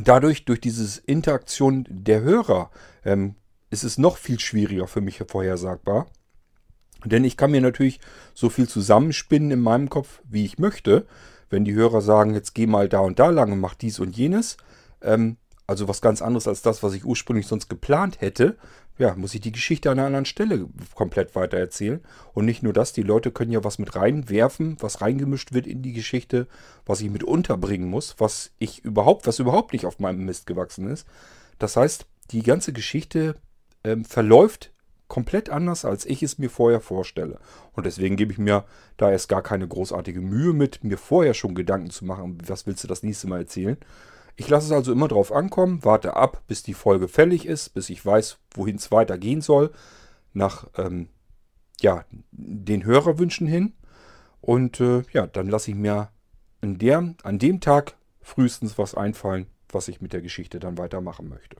dadurch, 0.00 0.44
durch 0.44 0.60
diese 0.60 1.00
Interaktion 1.06 1.86
der 1.88 2.20
Hörer, 2.20 2.70
ähm, 3.02 3.36
ist 3.70 3.82
es 3.82 3.96
noch 3.96 4.18
viel 4.18 4.38
schwieriger 4.38 4.86
für 4.86 5.00
mich 5.00 5.22
vorhersagbar. 5.26 6.06
Denn 7.04 7.24
ich 7.24 7.36
kann 7.36 7.50
mir 7.50 7.62
natürlich 7.62 7.98
so 8.34 8.50
viel 8.50 8.68
zusammenspinnen 8.68 9.50
in 9.50 9.60
meinem 9.60 9.88
Kopf, 9.88 10.20
wie 10.24 10.44
ich 10.44 10.58
möchte. 10.58 11.06
Wenn 11.48 11.64
die 11.64 11.74
Hörer 11.74 12.02
sagen, 12.02 12.34
jetzt 12.34 12.54
geh 12.54 12.66
mal 12.66 12.88
da 12.88 13.00
und 13.00 13.18
da 13.18 13.30
lang 13.30 13.52
und 13.52 13.60
mach 13.60 13.74
dies 13.74 14.00
und 14.00 14.16
jenes, 14.16 14.56
ähm, 15.00 15.38
also 15.66 15.88
was 15.88 16.00
ganz 16.00 16.22
anderes 16.22 16.46
als 16.46 16.62
das, 16.62 16.82
was 16.82 16.94
ich 16.94 17.04
ursprünglich 17.04 17.46
sonst 17.46 17.68
geplant 17.68 18.20
hätte, 18.20 18.56
ja, 18.98 19.14
muss 19.14 19.34
ich 19.34 19.40
die 19.40 19.52
Geschichte 19.52 19.90
an 19.90 19.98
einer 19.98 20.06
anderen 20.06 20.24
Stelle 20.24 20.66
komplett 20.94 21.34
weiter 21.34 21.58
erzählen. 21.58 22.00
Und 22.32 22.46
nicht 22.46 22.62
nur 22.62 22.72
das, 22.72 22.92
die 22.92 23.02
Leute 23.02 23.30
können 23.30 23.52
ja 23.52 23.62
was 23.62 23.78
mit 23.78 23.94
reinwerfen, 23.94 24.76
was 24.80 25.02
reingemischt 25.02 25.52
wird 25.52 25.66
in 25.66 25.82
die 25.82 25.92
Geschichte, 25.92 26.46
was 26.86 27.00
ich 27.00 27.10
mit 27.10 27.22
unterbringen 27.22 27.90
muss, 27.90 28.14
was 28.18 28.52
ich 28.58 28.84
überhaupt, 28.84 29.26
was 29.26 29.38
überhaupt 29.38 29.72
nicht 29.72 29.84
auf 29.84 29.98
meinem 29.98 30.24
Mist 30.24 30.46
gewachsen 30.46 30.88
ist. 30.88 31.06
Das 31.58 31.76
heißt, 31.76 32.06
die 32.30 32.42
ganze 32.42 32.72
Geschichte 32.72 33.36
ähm, 33.84 34.04
verläuft 34.04 34.72
komplett 35.08 35.50
anders, 35.50 35.84
als 35.84 36.04
ich 36.06 36.22
es 36.22 36.38
mir 36.38 36.50
vorher 36.50 36.80
vorstelle. 36.80 37.38
Und 37.72 37.86
deswegen 37.86 38.16
gebe 38.16 38.32
ich 38.32 38.38
mir 38.38 38.64
da 38.96 39.10
erst 39.10 39.28
gar 39.28 39.42
keine 39.42 39.68
großartige 39.68 40.20
Mühe 40.20 40.52
mit, 40.52 40.82
mir 40.82 40.98
vorher 40.98 41.34
schon 41.34 41.54
Gedanken 41.54 41.90
zu 41.90 42.04
machen, 42.04 42.38
was 42.46 42.66
willst 42.66 42.82
du 42.82 42.88
das 42.88 43.02
nächste 43.02 43.28
Mal 43.28 43.40
erzählen. 43.40 43.76
Ich 44.36 44.48
lasse 44.48 44.66
es 44.66 44.72
also 44.72 44.92
immer 44.92 45.08
drauf 45.08 45.32
ankommen, 45.32 45.82
warte 45.82 46.14
ab, 46.14 46.42
bis 46.46 46.62
die 46.62 46.74
Folge 46.74 47.08
fällig 47.08 47.46
ist, 47.46 47.70
bis 47.70 47.88
ich 47.88 48.04
weiß, 48.04 48.38
wohin 48.54 48.76
es 48.76 48.90
weitergehen 48.90 49.40
soll, 49.40 49.72
nach 50.34 50.66
ähm, 50.76 51.08
ja, 51.80 52.04
den 52.30 52.84
Hörerwünschen 52.84 53.46
hin. 53.46 53.72
Und 54.42 54.80
äh, 54.80 55.02
ja, 55.12 55.26
dann 55.26 55.48
lasse 55.48 55.70
ich 55.70 55.76
mir 55.76 56.10
an, 56.60 56.78
der, 56.78 57.14
an 57.22 57.38
dem 57.38 57.60
Tag 57.60 57.96
frühestens 58.20 58.76
was 58.76 58.94
einfallen, 58.94 59.46
was 59.70 59.88
ich 59.88 60.00
mit 60.00 60.12
der 60.12 60.20
Geschichte 60.20 60.60
dann 60.60 60.78
weitermachen 60.78 61.28
möchte. 61.28 61.56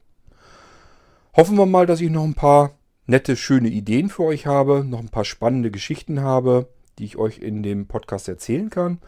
Hoffen 1.35 1.57
wir 1.57 1.67
mal, 1.67 1.87
dass 1.87 2.01
ich 2.01 2.11
noch 2.11 2.25
ein 2.25 2.35
paar 2.35 2.73
nette, 3.07 3.37
schöne 3.37 3.69
Ideen 3.69 4.11
für 4.11 4.25
euch 4.25 4.47
habe, 4.47 4.85
noch 4.85 5.01
ein 5.01 5.09
paar 5.09 5.25
spannende 5.25 5.71
Geschichten 5.71 6.21
habe, 6.21 6.69
die 6.99 7.05
ich 7.05 7.17
euch 7.17 7.39
in 7.39 7.63
dem 7.63 7.87
Podcast 7.87 8.29
erzählen 8.29 8.71
kann. 8.71 9.01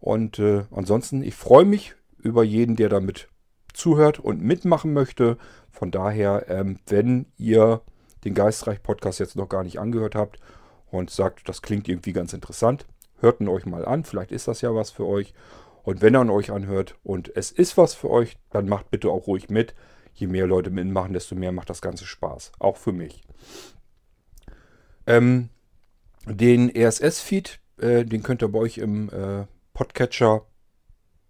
Und 0.00 0.38
äh, 0.38 0.64
ansonsten, 0.70 1.22
ich 1.22 1.34
freue 1.34 1.64
mich 1.64 1.95
über 2.26 2.44
jeden, 2.44 2.76
der 2.76 2.88
damit 2.88 3.28
zuhört 3.72 4.18
und 4.18 4.42
mitmachen 4.42 4.92
möchte. 4.92 5.36
Von 5.70 5.90
daher, 5.90 6.46
ähm, 6.48 6.78
wenn 6.86 7.26
ihr 7.36 7.82
den 8.24 8.34
Geistreich-Podcast 8.34 9.20
jetzt 9.20 9.36
noch 9.36 9.48
gar 9.48 9.62
nicht 9.62 9.78
angehört 9.78 10.14
habt 10.14 10.40
und 10.90 11.10
sagt, 11.10 11.48
das 11.48 11.62
klingt 11.62 11.88
irgendwie 11.88 12.12
ganz 12.12 12.32
interessant, 12.32 12.86
hört 13.20 13.40
ihn 13.40 13.48
euch 13.48 13.66
mal 13.66 13.84
an. 13.84 14.04
Vielleicht 14.04 14.32
ist 14.32 14.48
das 14.48 14.60
ja 14.60 14.74
was 14.74 14.90
für 14.90 15.06
euch. 15.06 15.34
Und 15.82 16.02
wenn 16.02 16.14
er 16.14 16.22
an 16.22 16.30
euch 16.30 16.50
anhört 16.50 16.96
und 17.04 17.30
es 17.36 17.52
ist 17.52 17.76
was 17.76 17.94
für 17.94 18.10
euch, 18.10 18.36
dann 18.50 18.68
macht 18.68 18.90
bitte 18.90 19.10
auch 19.10 19.26
ruhig 19.26 19.48
mit. 19.48 19.74
Je 20.14 20.26
mehr 20.26 20.46
Leute 20.46 20.70
mitmachen, 20.70 21.12
desto 21.12 21.34
mehr 21.34 21.52
macht 21.52 21.70
das 21.70 21.82
Ganze 21.82 22.06
Spaß. 22.06 22.52
Auch 22.58 22.76
für 22.76 22.92
mich. 22.92 23.22
Ähm, 25.06 25.50
den 26.26 26.70
RSS-Feed, 26.74 27.60
äh, 27.78 28.04
den 28.04 28.22
könnt 28.22 28.42
ihr 28.42 28.48
bei 28.48 28.58
euch 28.58 28.78
im 28.78 29.10
äh, 29.10 29.46
Podcatcher 29.74 30.46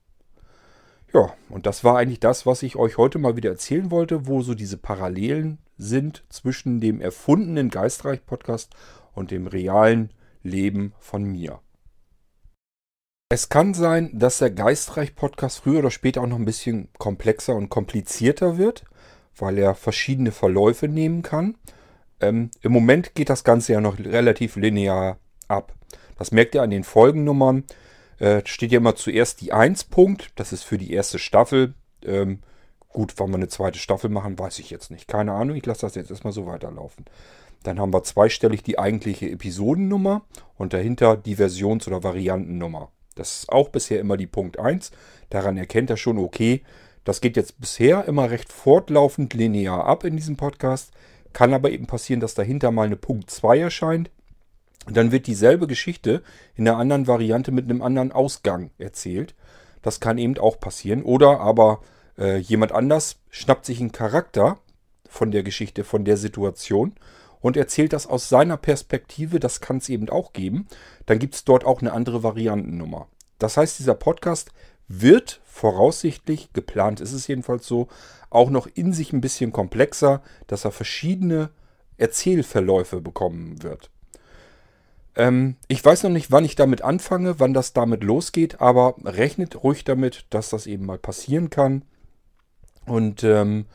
Ja, 1.13 1.33
und 1.49 1.65
das 1.65 1.83
war 1.83 1.97
eigentlich 1.97 2.19
das, 2.19 2.45
was 2.45 2.61
ich 2.61 2.75
euch 2.75 2.97
heute 2.97 3.17
mal 3.17 3.35
wieder 3.35 3.49
erzählen 3.49 3.89
wollte, 3.89 4.27
wo 4.27 4.41
so 4.41 4.53
diese 4.53 4.77
Parallelen 4.77 5.57
sind 5.77 6.23
zwischen 6.29 6.79
dem 6.79 7.01
erfundenen 7.01 7.69
Geistreich-Podcast 7.69 8.75
und 9.13 9.31
dem 9.31 9.47
realen 9.47 10.11
Leben 10.43 10.93
von 10.99 11.23
mir. 11.23 11.61
Es 13.31 13.49
kann 13.49 13.73
sein, 13.73 14.11
dass 14.13 14.39
der 14.39 14.51
Geistreich-Podcast 14.51 15.59
früher 15.59 15.79
oder 15.79 15.91
später 15.91 16.21
auch 16.21 16.27
noch 16.27 16.37
ein 16.37 16.45
bisschen 16.45 16.89
komplexer 16.97 17.55
und 17.55 17.69
komplizierter 17.69 18.57
wird 18.57 18.85
weil 19.41 19.57
er 19.57 19.75
verschiedene 19.75 20.31
Verläufe 20.31 20.87
nehmen 20.87 21.21
kann. 21.21 21.55
Ähm, 22.19 22.51
Im 22.61 22.71
Moment 22.71 23.15
geht 23.15 23.29
das 23.29 23.43
Ganze 23.43 23.73
ja 23.73 23.81
noch 23.81 23.97
relativ 23.99 24.55
linear 24.55 25.17
ab. 25.47 25.73
Das 26.17 26.31
merkt 26.31 26.55
ihr 26.55 26.61
an 26.61 26.69
den 26.69 26.83
Folgennummern. 26.83 27.63
Äh, 28.19 28.41
steht 28.45 28.71
ja 28.71 28.77
immer 28.77 28.95
zuerst 28.95 29.41
die 29.41 29.53
1 29.53 29.85
Punkt. 29.85 30.31
Das 30.35 30.51
ist 30.51 30.63
für 30.63 30.77
die 30.77 30.91
erste 30.91 31.19
Staffel. 31.19 31.73
Ähm, 32.05 32.39
gut, 32.89 33.13
wann 33.17 33.29
wir 33.29 33.37
eine 33.37 33.47
zweite 33.47 33.79
Staffel 33.79 34.09
machen, 34.09 34.37
weiß 34.37 34.59
ich 34.59 34.69
jetzt 34.69 34.91
nicht. 34.91 35.07
Keine 35.07 35.31
Ahnung, 35.31 35.55
ich 35.55 35.65
lasse 35.65 35.81
das 35.81 35.95
jetzt 35.95 36.11
erstmal 36.11 36.33
so 36.33 36.45
weiterlaufen. 36.45 37.05
Dann 37.63 37.79
haben 37.79 37.93
wir 37.93 38.03
zweistellig 38.03 38.63
die 38.63 38.79
eigentliche 38.79 39.29
Episodennummer 39.29 40.23
und 40.57 40.73
dahinter 40.73 41.17
die 41.17 41.35
Versions- 41.35 41.87
oder 41.87 42.03
Variantennummer. 42.03 42.91
Das 43.15 43.39
ist 43.39 43.49
auch 43.49 43.69
bisher 43.69 43.99
immer 43.99 44.17
die 44.17 44.27
Punkt 44.27 44.59
1. 44.59 44.91
Daran 45.29 45.57
erkennt 45.57 45.89
er 45.89 45.97
schon, 45.97 46.17
okay, 46.17 46.63
das 47.09 47.21
geht 47.21 47.37
jetzt 47.37 47.59
bisher 47.59 48.05
immer 48.05 48.29
recht 48.29 48.53
fortlaufend 48.53 49.33
linear 49.33 49.83
ab 49.85 50.03
in 50.03 50.15
diesem 50.15 50.37
Podcast. 50.37 50.91
Kann 51.33 51.55
aber 51.55 51.71
eben 51.71 51.87
passieren, 51.87 52.19
dass 52.19 52.35
dahinter 52.35 52.69
mal 52.69 52.85
eine 52.85 52.97
Punkt 52.97 53.31
2 53.31 53.57
erscheint. 53.57 54.11
dann 54.85 55.11
wird 55.11 55.25
dieselbe 55.25 55.65
Geschichte 55.65 56.21
in 56.55 56.67
einer 56.67 56.77
anderen 56.77 57.07
Variante 57.07 57.51
mit 57.51 57.65
einem 57.65 57.81
anderen 57.81 58.11
Ausgang 58.11 58.69
erzählt. 58.77 59.33
Das 59.81 59.99
kann 59.99 60.19
eben 60.19 60.37
auch 60.37 60.59
passieren. 60.59 61.01
Oder 61.01 61.39
aber 61.39 61.81
äh, 62.15 62.37
jemand 62.37 62.73
anders 62.73 63.17
schnappt 63.31 63.65
sich 63.65 63.79
einen 63.79 63.91
Charakter 63.91 64.59
von 65.09 65.31
der 65.31 65.41
Geschichte, 65.41 65.83
von 65.83 66.05
der 66.05 66.15
Situation 66.17 66.93
und 67.41 67.57
erzählt 67.57 67.93
das 67.93 68.05
aus 68.05 68.29
seiner 68.29 68.57
Perspektive. 68.57 69.39
Das 69.39 69.61
kann 69.61 69.77
es 69.77 69.89
eben 69.89 70.09
auch 70.09 70.31
geben. 70.31 70.67
Dann 71.07 71.17
gibt 71.17 71.33
es 71.33 71.43
dort 71.43 71.65
auch 71.65 71.81
eine 71.81 71.91
andere 71.91 72.21
Variantennummer. 72.21 73.07
Das 73.39 73.57
heißt, 73.57 73.79
dieser 73.79 73.95
Podcast 73.95 74.51
wird 74.89 75.39
voraussichtlich, 75.45 76.51
geplant 76.51 76.99
ist 76.99 77.13
es 77.13 77.27
jedenfalls 77.27 77.65
so, 77.65 77.87
auch 78.29 78.49
noch 78.49 78.67
in 78.67 78.91
sich 78.91 79.13
ein 79.13 79.21
bisschen 79.21 79.53
komplexer, 79.53 80.21
dass 80.47 80.65
er 80.65 80.71
verschiedene 80.71 81.51
Erzählverläufe 81.97 82.99
bekommen 82.99 83.61
wird. 83.63 83.89
Ähm, 85.15 85.55
ich 85.67 85.83
weiß 85.83 86.03
noch 86.03 86.09
nicht, 86.09 86.31
wann 86.31 86.45
ich 86.45 86.55
damit 86.55 86.81
anfange, 86.81 87.39
wann 87.39 87.53
das 87.53 87.73
damit 87.73 88.03
losgeht, 88.03 88.61
aber 88.61 88.95
rechnet 89.03 89.63
ruhig 89.63 89.83
damit, 89.83 90.25
dass 90.31 90.49
das 90.49 90.65
eben 90.65 90.85
mal 90.85 90.97
passieren 90.97 91.49
kann. 91.49 91.83
Und 92.85 93.23
ähm, 93.23 93.65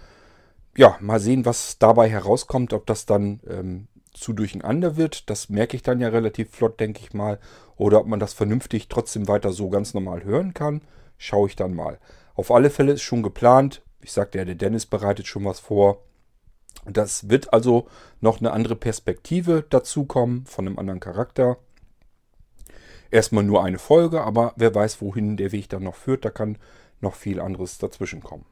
ja, 0.76 0.96
mal 1.00 1.20
sehen, 1.20 1.44
was 1.44 1.78
dabei 1.78 2.08
herauskommt, 2.08 2.72
ob 2.72 2.86
das 2.86 3.06
dann 3.06 3.40
ähm, 3.48 3.86
zu 4.12 4.32
durcheinander 4.32 4.96
wird. 4.96 5.30
Das 5.30 5.48
merke 5.48 5.76
ich 5.76 5.82
dann 5.82 6.00
ja 6.00 6.08
relativ 6.08 6.50
flott, 6.50 6.80
denke 6.80 7.00
ich 7.02 7.14
mal. 7.14 7.38
Oder 7.76 8.00
ob 8.00 8.06
man 8.06 8.20
das 8.20 8.32
vernünftig 8.32 8.88
trotzdem 8.88 9.28
weiter 9.28 9.52
so 9.52 9.68
ganz 9.68 9.94
normal 9.94 10.24
hören 10.24 10.54
kann 10.54 10.80
schaue 11.16 11.48
ich 11.48 11.56
dann 11.56 11.74
mal. 11.74 11.98
Auf 12.34 12.50
alle 12.50 12.70
Fälle 12.70 12.92
ist 12.92 13.02
schon 13.02 13.22
geplant. 13.22 13.82
Ich 14.00 14.12
sagte 14.12 14.38
ja, 14.38 14.44
der 14.44 14.54
Dennis 14.54 14.86
bereitet 14.86 15.26
schon 15.26 15.44
was 15.44 15.60
vor. 15.60 16.04
Das 16.86 17.28
wird 17.30 17.52
also 17.52 17.88
noch 18.20 18.40
eine 18.40 18.52
andere 18.52 18.76
Perspektive 18.76 19.64
dazukommen 19.68 20.44
von 20.46 20.66
einem 20.66 20.78
anderen 20.78 21.00
Charakter. 21.00 21.58
Erstmal 23.10 23.44
nur 23.44 23.62
eine 23.62 23.78
Folge, 23.78 24.22
aber 24.22 24.52
wer 24.56 24.74
weiß, 24.74 25.00
wohin 25.00 25.36
der 25.36 25.52
Weg 25.52 25.68
dann 25.68 25.84
noch 25.84 25.94
führt. 25.94 26.24
Da 26.24 26.30
kann 26.30 26.58
noch 27.00 27.14
viel 27.14 27.40
anderes 27.40 27.78
dazwischen 27.78 28.22
kommen. 28.22 28.44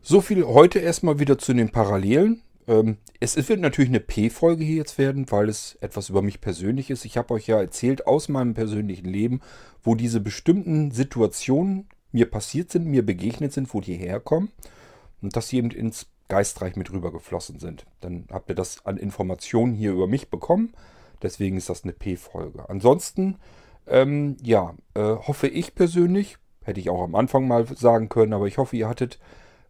So 0.00 0.20
viel 0.20 0.44
heute 0.44 0.78
erstmal 0.78 1.18
wieder 1.18 1.38
zu 1.38 1.52
den 1.52 1.70
Parallelen. 1.70 2.42
Ähm, 2.68 2.98
es, 3.20 3.36
wird 3.48 3.60
natürlich 3.60 3.90
eine 3.90 4.00
P-Folge 4.00 4.64
hier 4.64 4.76
jetzt 4.76 4.98
werden, 4.98 5.30
weil 5.30 5.48
es 5.48 5.76
etwas 5.80 6.08
über 6.08 6.22
mich 6.22 6.40
persönlich 6.40 6.90
ist. 6.90 7.04
Ich 7.04 7.16
habe 7.16 7.34
euch 7.34 7.46
ja 7.46 7.60
erzählt 7.60 8.06
aus 8.06 8.28
meinem 8.28 8.54
persönlichen 8.54 9.06
Leben, 9.06 9.40
wo 9.82 9.94
diese 9.94 10.20
bestimmten 10.20 10.90
Situationen 10.90 11.88
mir 12.12 12.30
passiert 12.30 12.70
sind, 12.70 12.86
mir 12.86 13.04
begegnet 13.04 13.52
sind, 13.52 13.72
wo 13.74 13.80
die 13.80 13.96
herkommen 13.96 14.50
und 15.22 15.36
dass 15.36 15.48
sie 15.48 15.58
eben 15.58 15.70
ins 15.70 16.06
Geistreich 16.28 16.76
mit 16.76 16.92
rübergeflossen 16.92 17.58
sind. 17.58 17.84
Dann 18.00 18.26
habt 18.30 18.48
ihr 18.48 18.54
das 18.54 18.86
an 18.86 18.96
Informationen 18.96 19.74
hier 19.74 19.92
über 19.92 20.06
mich 20.06 20.30
bekommen. 20.30 20.72
Deswegen 21.22 21.56
ist 21.56 21.68
das 21.68 21.84
eine 21.84 21.92
P-Folge. 21.92 22.68
Ansonsten, 22.68 23.38
ähm, 23.86 24.36
ja, 24.42 24.74
äh, 24.94 25.00
hoffe 25.00 25.48
ich 25.48 25.74
persönlich, 25.74 26.38
hätte 26.64 26.80
ich 26.80 26.90
auch 26.90 27.02
am 27.02 27.14
Anfang 27.14 27.46
mal 27.46 27.66
sagen 27.76 28.08
können, 28.08 28.32
aber 28.32 28.46
ich 28.46 28.58
hoffe, 28.58 28.76
ihr 28.76 28.88
hattet 28.88 29.18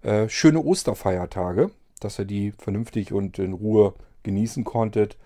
äh, 0.03 0.29
schöne 0.29 0.61
Osterfeiertage, 0.61 1.71
dass 2.05 2.19
ihr 2.19 2.25
die 2.25 2.53
vernünftig 2.53 3.13
und 3.13 3.39
in 3.39 3.53
Ruhe 3.53 3.95
genießen 4.23 4.65
konntet. 4.65 5.17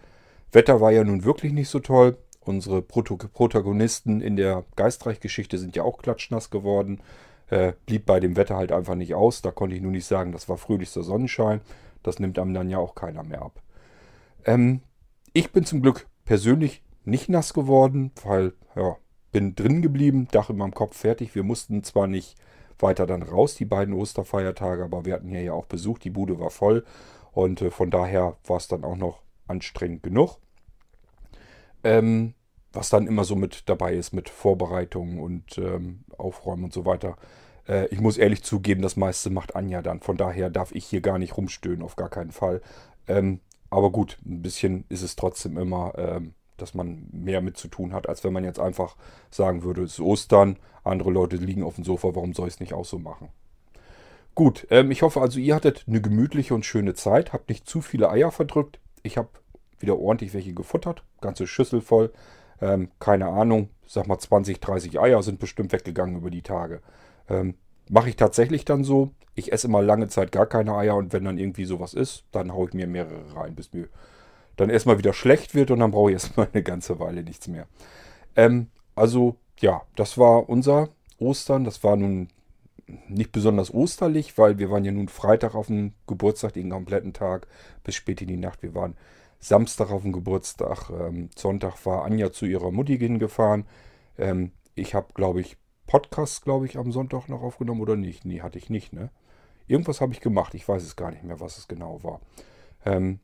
Wetter 0.53 0.81
war 0.81 0.93
ja 0.93 1.05
nun 1.05 1.25
wirklich 1.25 1.53
nicht 1.53 1.69
so 1.69 1.81
toll. 1.81 2.17
Unsere 2.41 2.81
Protagonisten 2.81 4.21
in 4.21 4.37
der 4.37 4.65
Geistreich-Geschichte 4.77 5.59
sind 5.59 5.75
ja 5.75 5.83
auch 5.83 5.99
klatschnass 5.99 6.51
geworden. 6.51 7.01
Äh, 7.49 7.73
blieb 7.87 8.07
bei 8.07 8.21
dem 8.21 8.37
Wetter 8.37 8.57
halt 8.57 8.73
einfach 8.73 8.95
nicht 8.95 9.15
aus. 9.15 9.43
Da 9.43 9.51
konnte 9.51 9.75
ich 9.75 9.83
nur 9.83 9.93
nicht 9.93 10.07
sagen, 10.07 10.33
das 10.33 10.49
war 10.49 10.57
fröhlichster 10.57 11.03
Sonnenschein. 11.03 11.61
Das 12.03 12.19
nimmt 12.21 12.39
einem 12.39 12.55
dann 12.55 12.71
ja 12.71 12.79
auch 12.79 12.95
keiner 12.95 13.25
mehr 13.25 13.43
ab. 13.43 13.61
Ähm, 14.45 14.81
ich 15.33 15.51
bin 15.53 15.65
zum 15.65 15.83
Glück 15.83 16.07
persönlich 16.25 16.83
nicht 17.05 17.29
nass 17.29 17.53
geworden, 17.53 18.13
weil, 18.25 18.53
ja, 18.75 18.97
bin 19.33 19.55
drin 19.55 19.83
geblieben, 19.83 20.29
Dach 20.31 20.51
in 20.51 20.57
meinem 20.57 20.75
Kopf 20.75 20.97
fertig. 20.97 21.35
Wir 21.35 21.43
mussten 21.43 21.83
zwar 21.83 22.07
nicht 22.07 22.37
weiter 22.79 23.07
dann 23.07 23.23
raus, 23.23 23.55
die 23.55 23.65
beiden 23.65 23.95
Osterfeiertage, 23.95 24.85
aber 24.85 25.05
wir 25.05 25.15
hatten 25.15 25.29
hier 25.29 25.43
ja 25.43 25.53
auch 25.53 25.67
Besuch, 25.67 25.99
die 25.99 26.11
Bude 26.11 26.39
war 26.39 26.51
voll 26.51 26.85
und 27.33 27.63
äh, 27.63 27.71
von 27.71 27.91
daher 27.91 28.37
war 28.47 28.57
es 28.57 28.69
dann 28.69 28.85
auch 28.85 28.97
noch 28.97 29.23
anstrengend 29.47 30.03
genug. 30.03 30.39
Ähm, 31.85 32.35
was 32.73 32.91
dann 32.91 33.07
immer 33.07 33.25
so 33.25 33.37
mit 33.37 33.69
dabei 33.69 33.95
ist, 33.95 34.13
mit 34.13 34.29
Vorbereitungen 34.29 35.19
und 35.19 35.59
ähm, 35.59 36.05
Aufräumen 36.19 36.65
und 36.65 36.73
so 36.73 36.85
weiter. 36.85 37.17
Äh, 37.67 37.87
ich 37.87 38.01
muss 38.01 38.19
ehrlich 38.19 38.43
zugeben, 38.43 38.83
das 38.83 38.97
meiste 38.97 39.31
macht 39.31 39.57
Anja 39.57 39.83
dann. 39.83 40.01
Von 40.01 40.17
daher 40.17 40.51
darf 40.51 40.73
ich 40.73 40.85
hier 40.85 41.01
gar 41.01 41.19
nicht 41.19 41.37
rumstöhnen, 41.37 41.83
auf 41.83 41.97
gar 41.97 42.11
keinen 42.11 42.33
Fall. 42.33 42.61
Ähm, 43.09 43.41
aber 43.71 43.91
gut, 43.91 44.19
ein 44.25 44.43
bisschen 44.43 44.85
ist 44.89 45.03
es 45.03 45.17
trotzdem 45.17 45.59
immer, 45.59 45.95
ähm, 45.97 46.35
dass 46.57 46.75
man 46.75 47.07
mehr 47.13 47.41
mit 47.41 47.57
zu 47.57 47.69
tun 47.69 47.93
hat, 47.93 48.09
als 48.09 48.25
wenn 48.25 48.33
man 48.33 48.45
jetzt 48.45 48.61
einfach 48.61 48.97
sagen 49.31 49.63
würde, 49.63 49.83
es 49.83 49.95
ist 49.95 50.01
Ostern, 50.01 50.59
andere 50.85 51.11
Leute 51.11 51.37
liegen 51.37 51.63
auf 51.63 51.77
dem 51.77 51.85
Sofa, 51.85 52.15
warum 52.15 52.33
soll 52.33 52.49
ich 52.49 52.55
es 52.55 52.61
nicht 52.61 52.75
auch 52.75 52.85
so 52.85 52.99
machen? 52.99 53.29
Gut, 54.35 54.67
ähm, 54.71 54.91
ich 54.91 55.03
hoffe 55.03 55.21
also, 55.21 55.39
ihr 55.39 55.55
hattet 55.55 55.85
eine 55.87 56.01
gemütliche 56.01 56.55
und 56.55 56.67
schöne 56.67 56.95
Zeit, 56.95 57.33
habt 57.33 57.49
nicht 57.49 57.69
zu 57.69 57.81
viele 57.81 58.11
Eier 58.11 58.31
verdrückt. 58.31 58.79
Ich 59.03 59.17
habe 59.17 59.29
wieder 59.79 59.99
ordentlich 59.99 60.35
welche 60.35 60.53
gefuttert, 60.53 61.03
ganze 61.21 61.47
Schüssel 61.47 61.81
voll. 61.81 62.13
Ähm, 62.61 62.91
keine 62.99 63.29
Ahnung, 63.29 63.71
sag 63.87 64.07
mal 64.07 64.19
20, 64.19 64.61
30 64.61 65.01
Eier 65.01 65.23
sind 65.23 65.39
bestimmt 65.39 65.73
weggegangen 65.73 66.17
über 66.17 66.31
die 66.31 66.43
Tage. 66.43 66.81
Ähm, 67.29 67.55
Mache 67.89 68.09
ich 68.09 68.17
tatsächlich 68.17 68.65
dann 68.65 68.83
so. 68.83 69.11
Ich 69.35 69.53
esse 69.53 69.69
immer 69.69 69.83
lange 69.83 70.09
Zeit 70.09 70.33
gar 70.33 70.47
keine 70.47 70.75
Eier 70.75 70.97
und 70.97 71.13
wenn 71.13 71.25
dann 71.25 71.39
irgendwie 71.39 71.67
sowas 71.67 71.95
ist, 71.95 72.25
dann 72.33 72.53
haue 72.53 72.69
ich 72.69 72.75
mir 72.75 72.87
mehrere 72.87 73.35
rein, 73.37 73.55
bis 73.55 73.73
mir 73.73 73.89
dann 74.57 74.71
erstmal 74.71 74.99
wieder 74.99 75.13
schlecht 75.13 75.55
wird 75.55 75.71
und 75.71 75.81
dann 75.81 75.91
brauche 75.91 76.11
ich 76.11 76.15
erstmal 76.15 76.49
eine 76.53 76.63
ganze 76.63 76.99
Weile 76.99 77.23
nichts 77.23 77.49
mehr. 77.49 77.67
Ähm, 78.35 78.69
also 78.95 79.37
ja, 79.61 79.83
das 79.95 80.19
war 80.19 80.49
unser 80.49 80.89
Ostern. 81.19 81.65
Das 81.65 81.83
war 81.85 81.97
nun 81.97 82.29
nicht 83.09 83.33
besonders 83.33 83.73
osterlich, 83.73 84.39
weil 84.39 84.59
wir 84.59 84.71
waren 84.71 84.85
ja 84.85 84.93
nun 84.93 85.09
Freitag 85.09 85.55
auf 85.55 85.67
dem 85.67 85.93
Geburtstag 86.07 86.53
den 86.53 86.71
kompletten 86.71 87.13
Tag 87.13 87.47
bis 87.85 87.95
spät 87.95 88.23
in 88.23 88.29
die 88.29 88.37
Nacht. 88.37 88.63
Wir 88.63 88.75
waren 88.75 88.97
Samstag 89.41 89.91
auf 89.91 90.03
dem 90.03 90.13
Geburtstag. 90.13 90.91
Ähm, 90.91 91.31
Sonntag 91.37 91.85
war 91.85 92.05
Anja 92.05 92.33
zu 92.33 92.47
ihrer 92.47 92.71
Mutti 92.71 92.99
hingefahren. 92.99 93.67
Ähm, 94.19 94.53
ich 94.75 94.95
habe, 94.95 95.09
glaube 95.15 95.41
ich, 95.41 95.57
Podcast, 95.87 96.45
glaube 96.45 96.67
ich, 96.67 96.79
am 96.79 96.93
Sonntag 96.93 97.29
noch 97.29 97.43
aufgenommen 97.43 97.81
oder 97.81 97.97
nicht? 97.97 98.25
Nee, 98.25 98.41
hatte 98.41 98.59
ich 98.59 98.71
nicht, 98.71 98.93
ne? 98.93 99.11
Irgendwas 99.69 100.01
habe 100.01 100.13
ich 100.13 100.21
gemacht. 100.21 100.55
Ich 100.55 100.69
weiß 100.69 100.83
es 100.83 100.97
gar 100.97 101.11
nicht 101.11 101.25
mehr, 101.25 101.41
was 101.41 101.59
es 101.59 101.69
genau 101.69 102.03
war. 102.03 102.21
Ähm, 102.85 103.21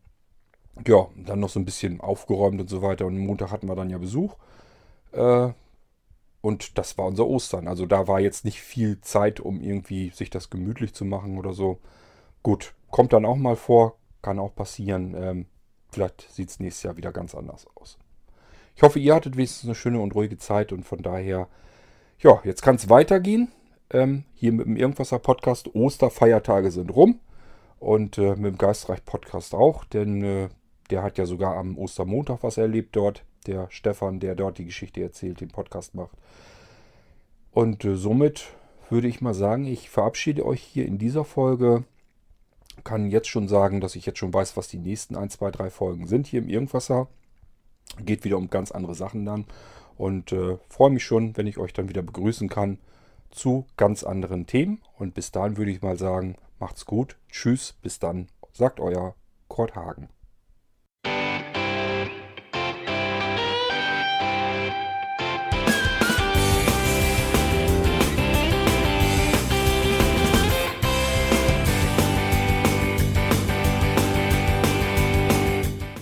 ja, 0.87 1.07
dann 1.16 1.41
noch 1.41 1.49
so 1.49 1.61
ein 1.61 1.64
bisschen 1.64 2.01
aufgeräumt 2.01 2.61
und 2.61 2.68
so 2.68 2.83
weiter. 2.83 3.07
Und 3.07 3.18
Montag 3.18 3.51
hatten 3.51 3.68
wir 3.68 3.77
dann 3.77 3.91
ja 3.91 3.99
Besuch. 3.99 4.37
Äh, 5.12 5.51
und 6.41 6.77
das 6.77 6.99
war 6.99 7.07
unser 7.07 7.27
Ostern. 7.27 7.68
Also 7.68 7.87
da 7.87 8.09
war 8.09 8.20
jetzt 8.20 8.45
nicht 8.45 8.61
viel 8.61 9.01
Zeit, 9.01 9.39
um 9.41 9.61
irgendwie 9.61 10.11
sich 10.11 10.31
das 10.31 10.51
gemütlich 10.51 10.95
zu 10.95 11.05
machen 11.05 11.39
oder 11.39 11.53
so. 11.53 11.79
Gut, 12.43 12.75
kommt 12.91 13.12
dann 13.12 13.25
auch 13.25 13.37
mal 13.37 13.57
vor. 13.57 13.97
Kann 14.23 14.39
auch 14.39 14.55
passieren. 14.55 15.14
Ähm, 15.16 15.47
vielleicht 15.91 16.33
sieht 16.33 16.51
es 16.51 16.61
nächstes 16.61 16.83
Jahr 16.85 16.97
wieder 16.97 17.12
ganz 17.12 17.35
anders 17.35 17.66
aus. 17.77 17.99
Ich 18.75 18.83
hoffe, 18.83 18.99
ihr 18.99 19.14
hattet 19.14 19.37
wenigstens 19.37 19.68
eine 19.68 19.75
schöne 19.75 20.01
und 20.01 20.14
ruhige 20.14 20.39
Zeit 20.39 20.73
und 20.73 20.85
von 20.85 21.03
daher, 21.03 21.49
ja, 22.18 22.41
jetzt 22.45 22.62
kann 22.62 22.77
es 22.77 22.89
weitergehen. 22.89 23.53
Ähm, 23.91 24.25
hier 24.35 24.53
mit 24.53 24.66
dem 24.66 24.77
Irgendwasser 24.77 25.18
Podcast. 25.18 25.75
Osterfeiertage 25.75 26.70
sind 26.70 26.91
rum. 26.91 27.20
Und 27.79 28.16
äh, 28.16 28.37
mit 28.37 28.55
dem 28.55 28.59
Geistreich 28.59 29.05
Podcast 29.05 29.55
auch, 29.55 29.85
denn 29.85 30.23
äh, 30.23 30.49
der 30.93 31.03
hat 31.03 31.16
ja 31.16 31.24
sogar 31.24 31.57
am 31.57 31.78
Ostermontag 31.78 32.43
was 32.43 32.59
erlebt 32.59 32.95
dort. 32.95 33.24
Der 33.47 33.66
Stefan, 33.70 34.20
der 34.20 34.34
dort 34.34 34.59
die 34.59 34.66
Geschichte 34.66 35.03
erzählt, 35.03 35.40
den 35.40 35.49
Podcast 35.49 35.95
macht. 35.95 36.12
Und 37.51 37.84
äh, 37.84 37.97
somit 37.97 38.51
würde 38.90 39.09
ich 39.09 39.22
mal 39.22 39.34
sagen, 39.34 39.66
ich 39.66 39.88
verabschiede 39.88 40.45
euch 40.45 40.62
hier 40.62 40.86
in 40.86 40.99
dieser 40.99 41.24
Folge. 41.24 41.84
Kann 42.84 43.11
jetzt 43.11 43.28
schon 43.28 43.49
sagen, 43.49 43.80
dass 43.80 43.97
ich 43.97 44.05
jetzt 44.05 44.18
schon 44.18 44.34
weiß, 44.34 44.57
was 44.57 44.68
die 44.68 44.78
nächsten 44.78 45.16
1, 45.16 45.34
2, 45.34 45.51
3 45.51 45.70
Folgen 45.70 46.07
sind 46.07 46.26
hier 46.26 46.40
im 46.40 46.49
Irgendwasser. 46.49 47.09
Geht 48.05 48.24
wieder 48.24 48.36
um 48.36 48.51
ganz 48.51 48.70
andere 48.70 48.95
Sachen 48.95 49.24
dann. 49.24 49.47
Und 49.97 50.32
äh, 50.32 50.59
freue 50.68 50.90
mich 50.90 51.05
schon, 51.05 51.36
wenn 51.36 51.47
ich 51.47 51.59
euch 51.59 51.72
dann 51.72 51.88
wieder 51.88 52.03
begrüßen 52.03 52.49
kann 52.49 52.78
zu 53.30 53.66
ganz 53.78 54.05
anderen 54.05 54.47
Themen. 54.47 54.82
Und 54.99 55.14
bis 55.14 55.32
dahin 55.32 55.57
würde 55.57 55.70
ich 55.70 55.80
mal 55.80 55.99
sagen, 55.99 56.36
macht's 56.59 56.84
gut. 56.84 57.16
Tschüss, 57.30 57.72
bis 57.80 57.99
dann, 57.99 58.28
sagt 58.53 58.78
euer 58.78 59.14
Kurt 59.49 59.74
Hagen. 59.74 60.09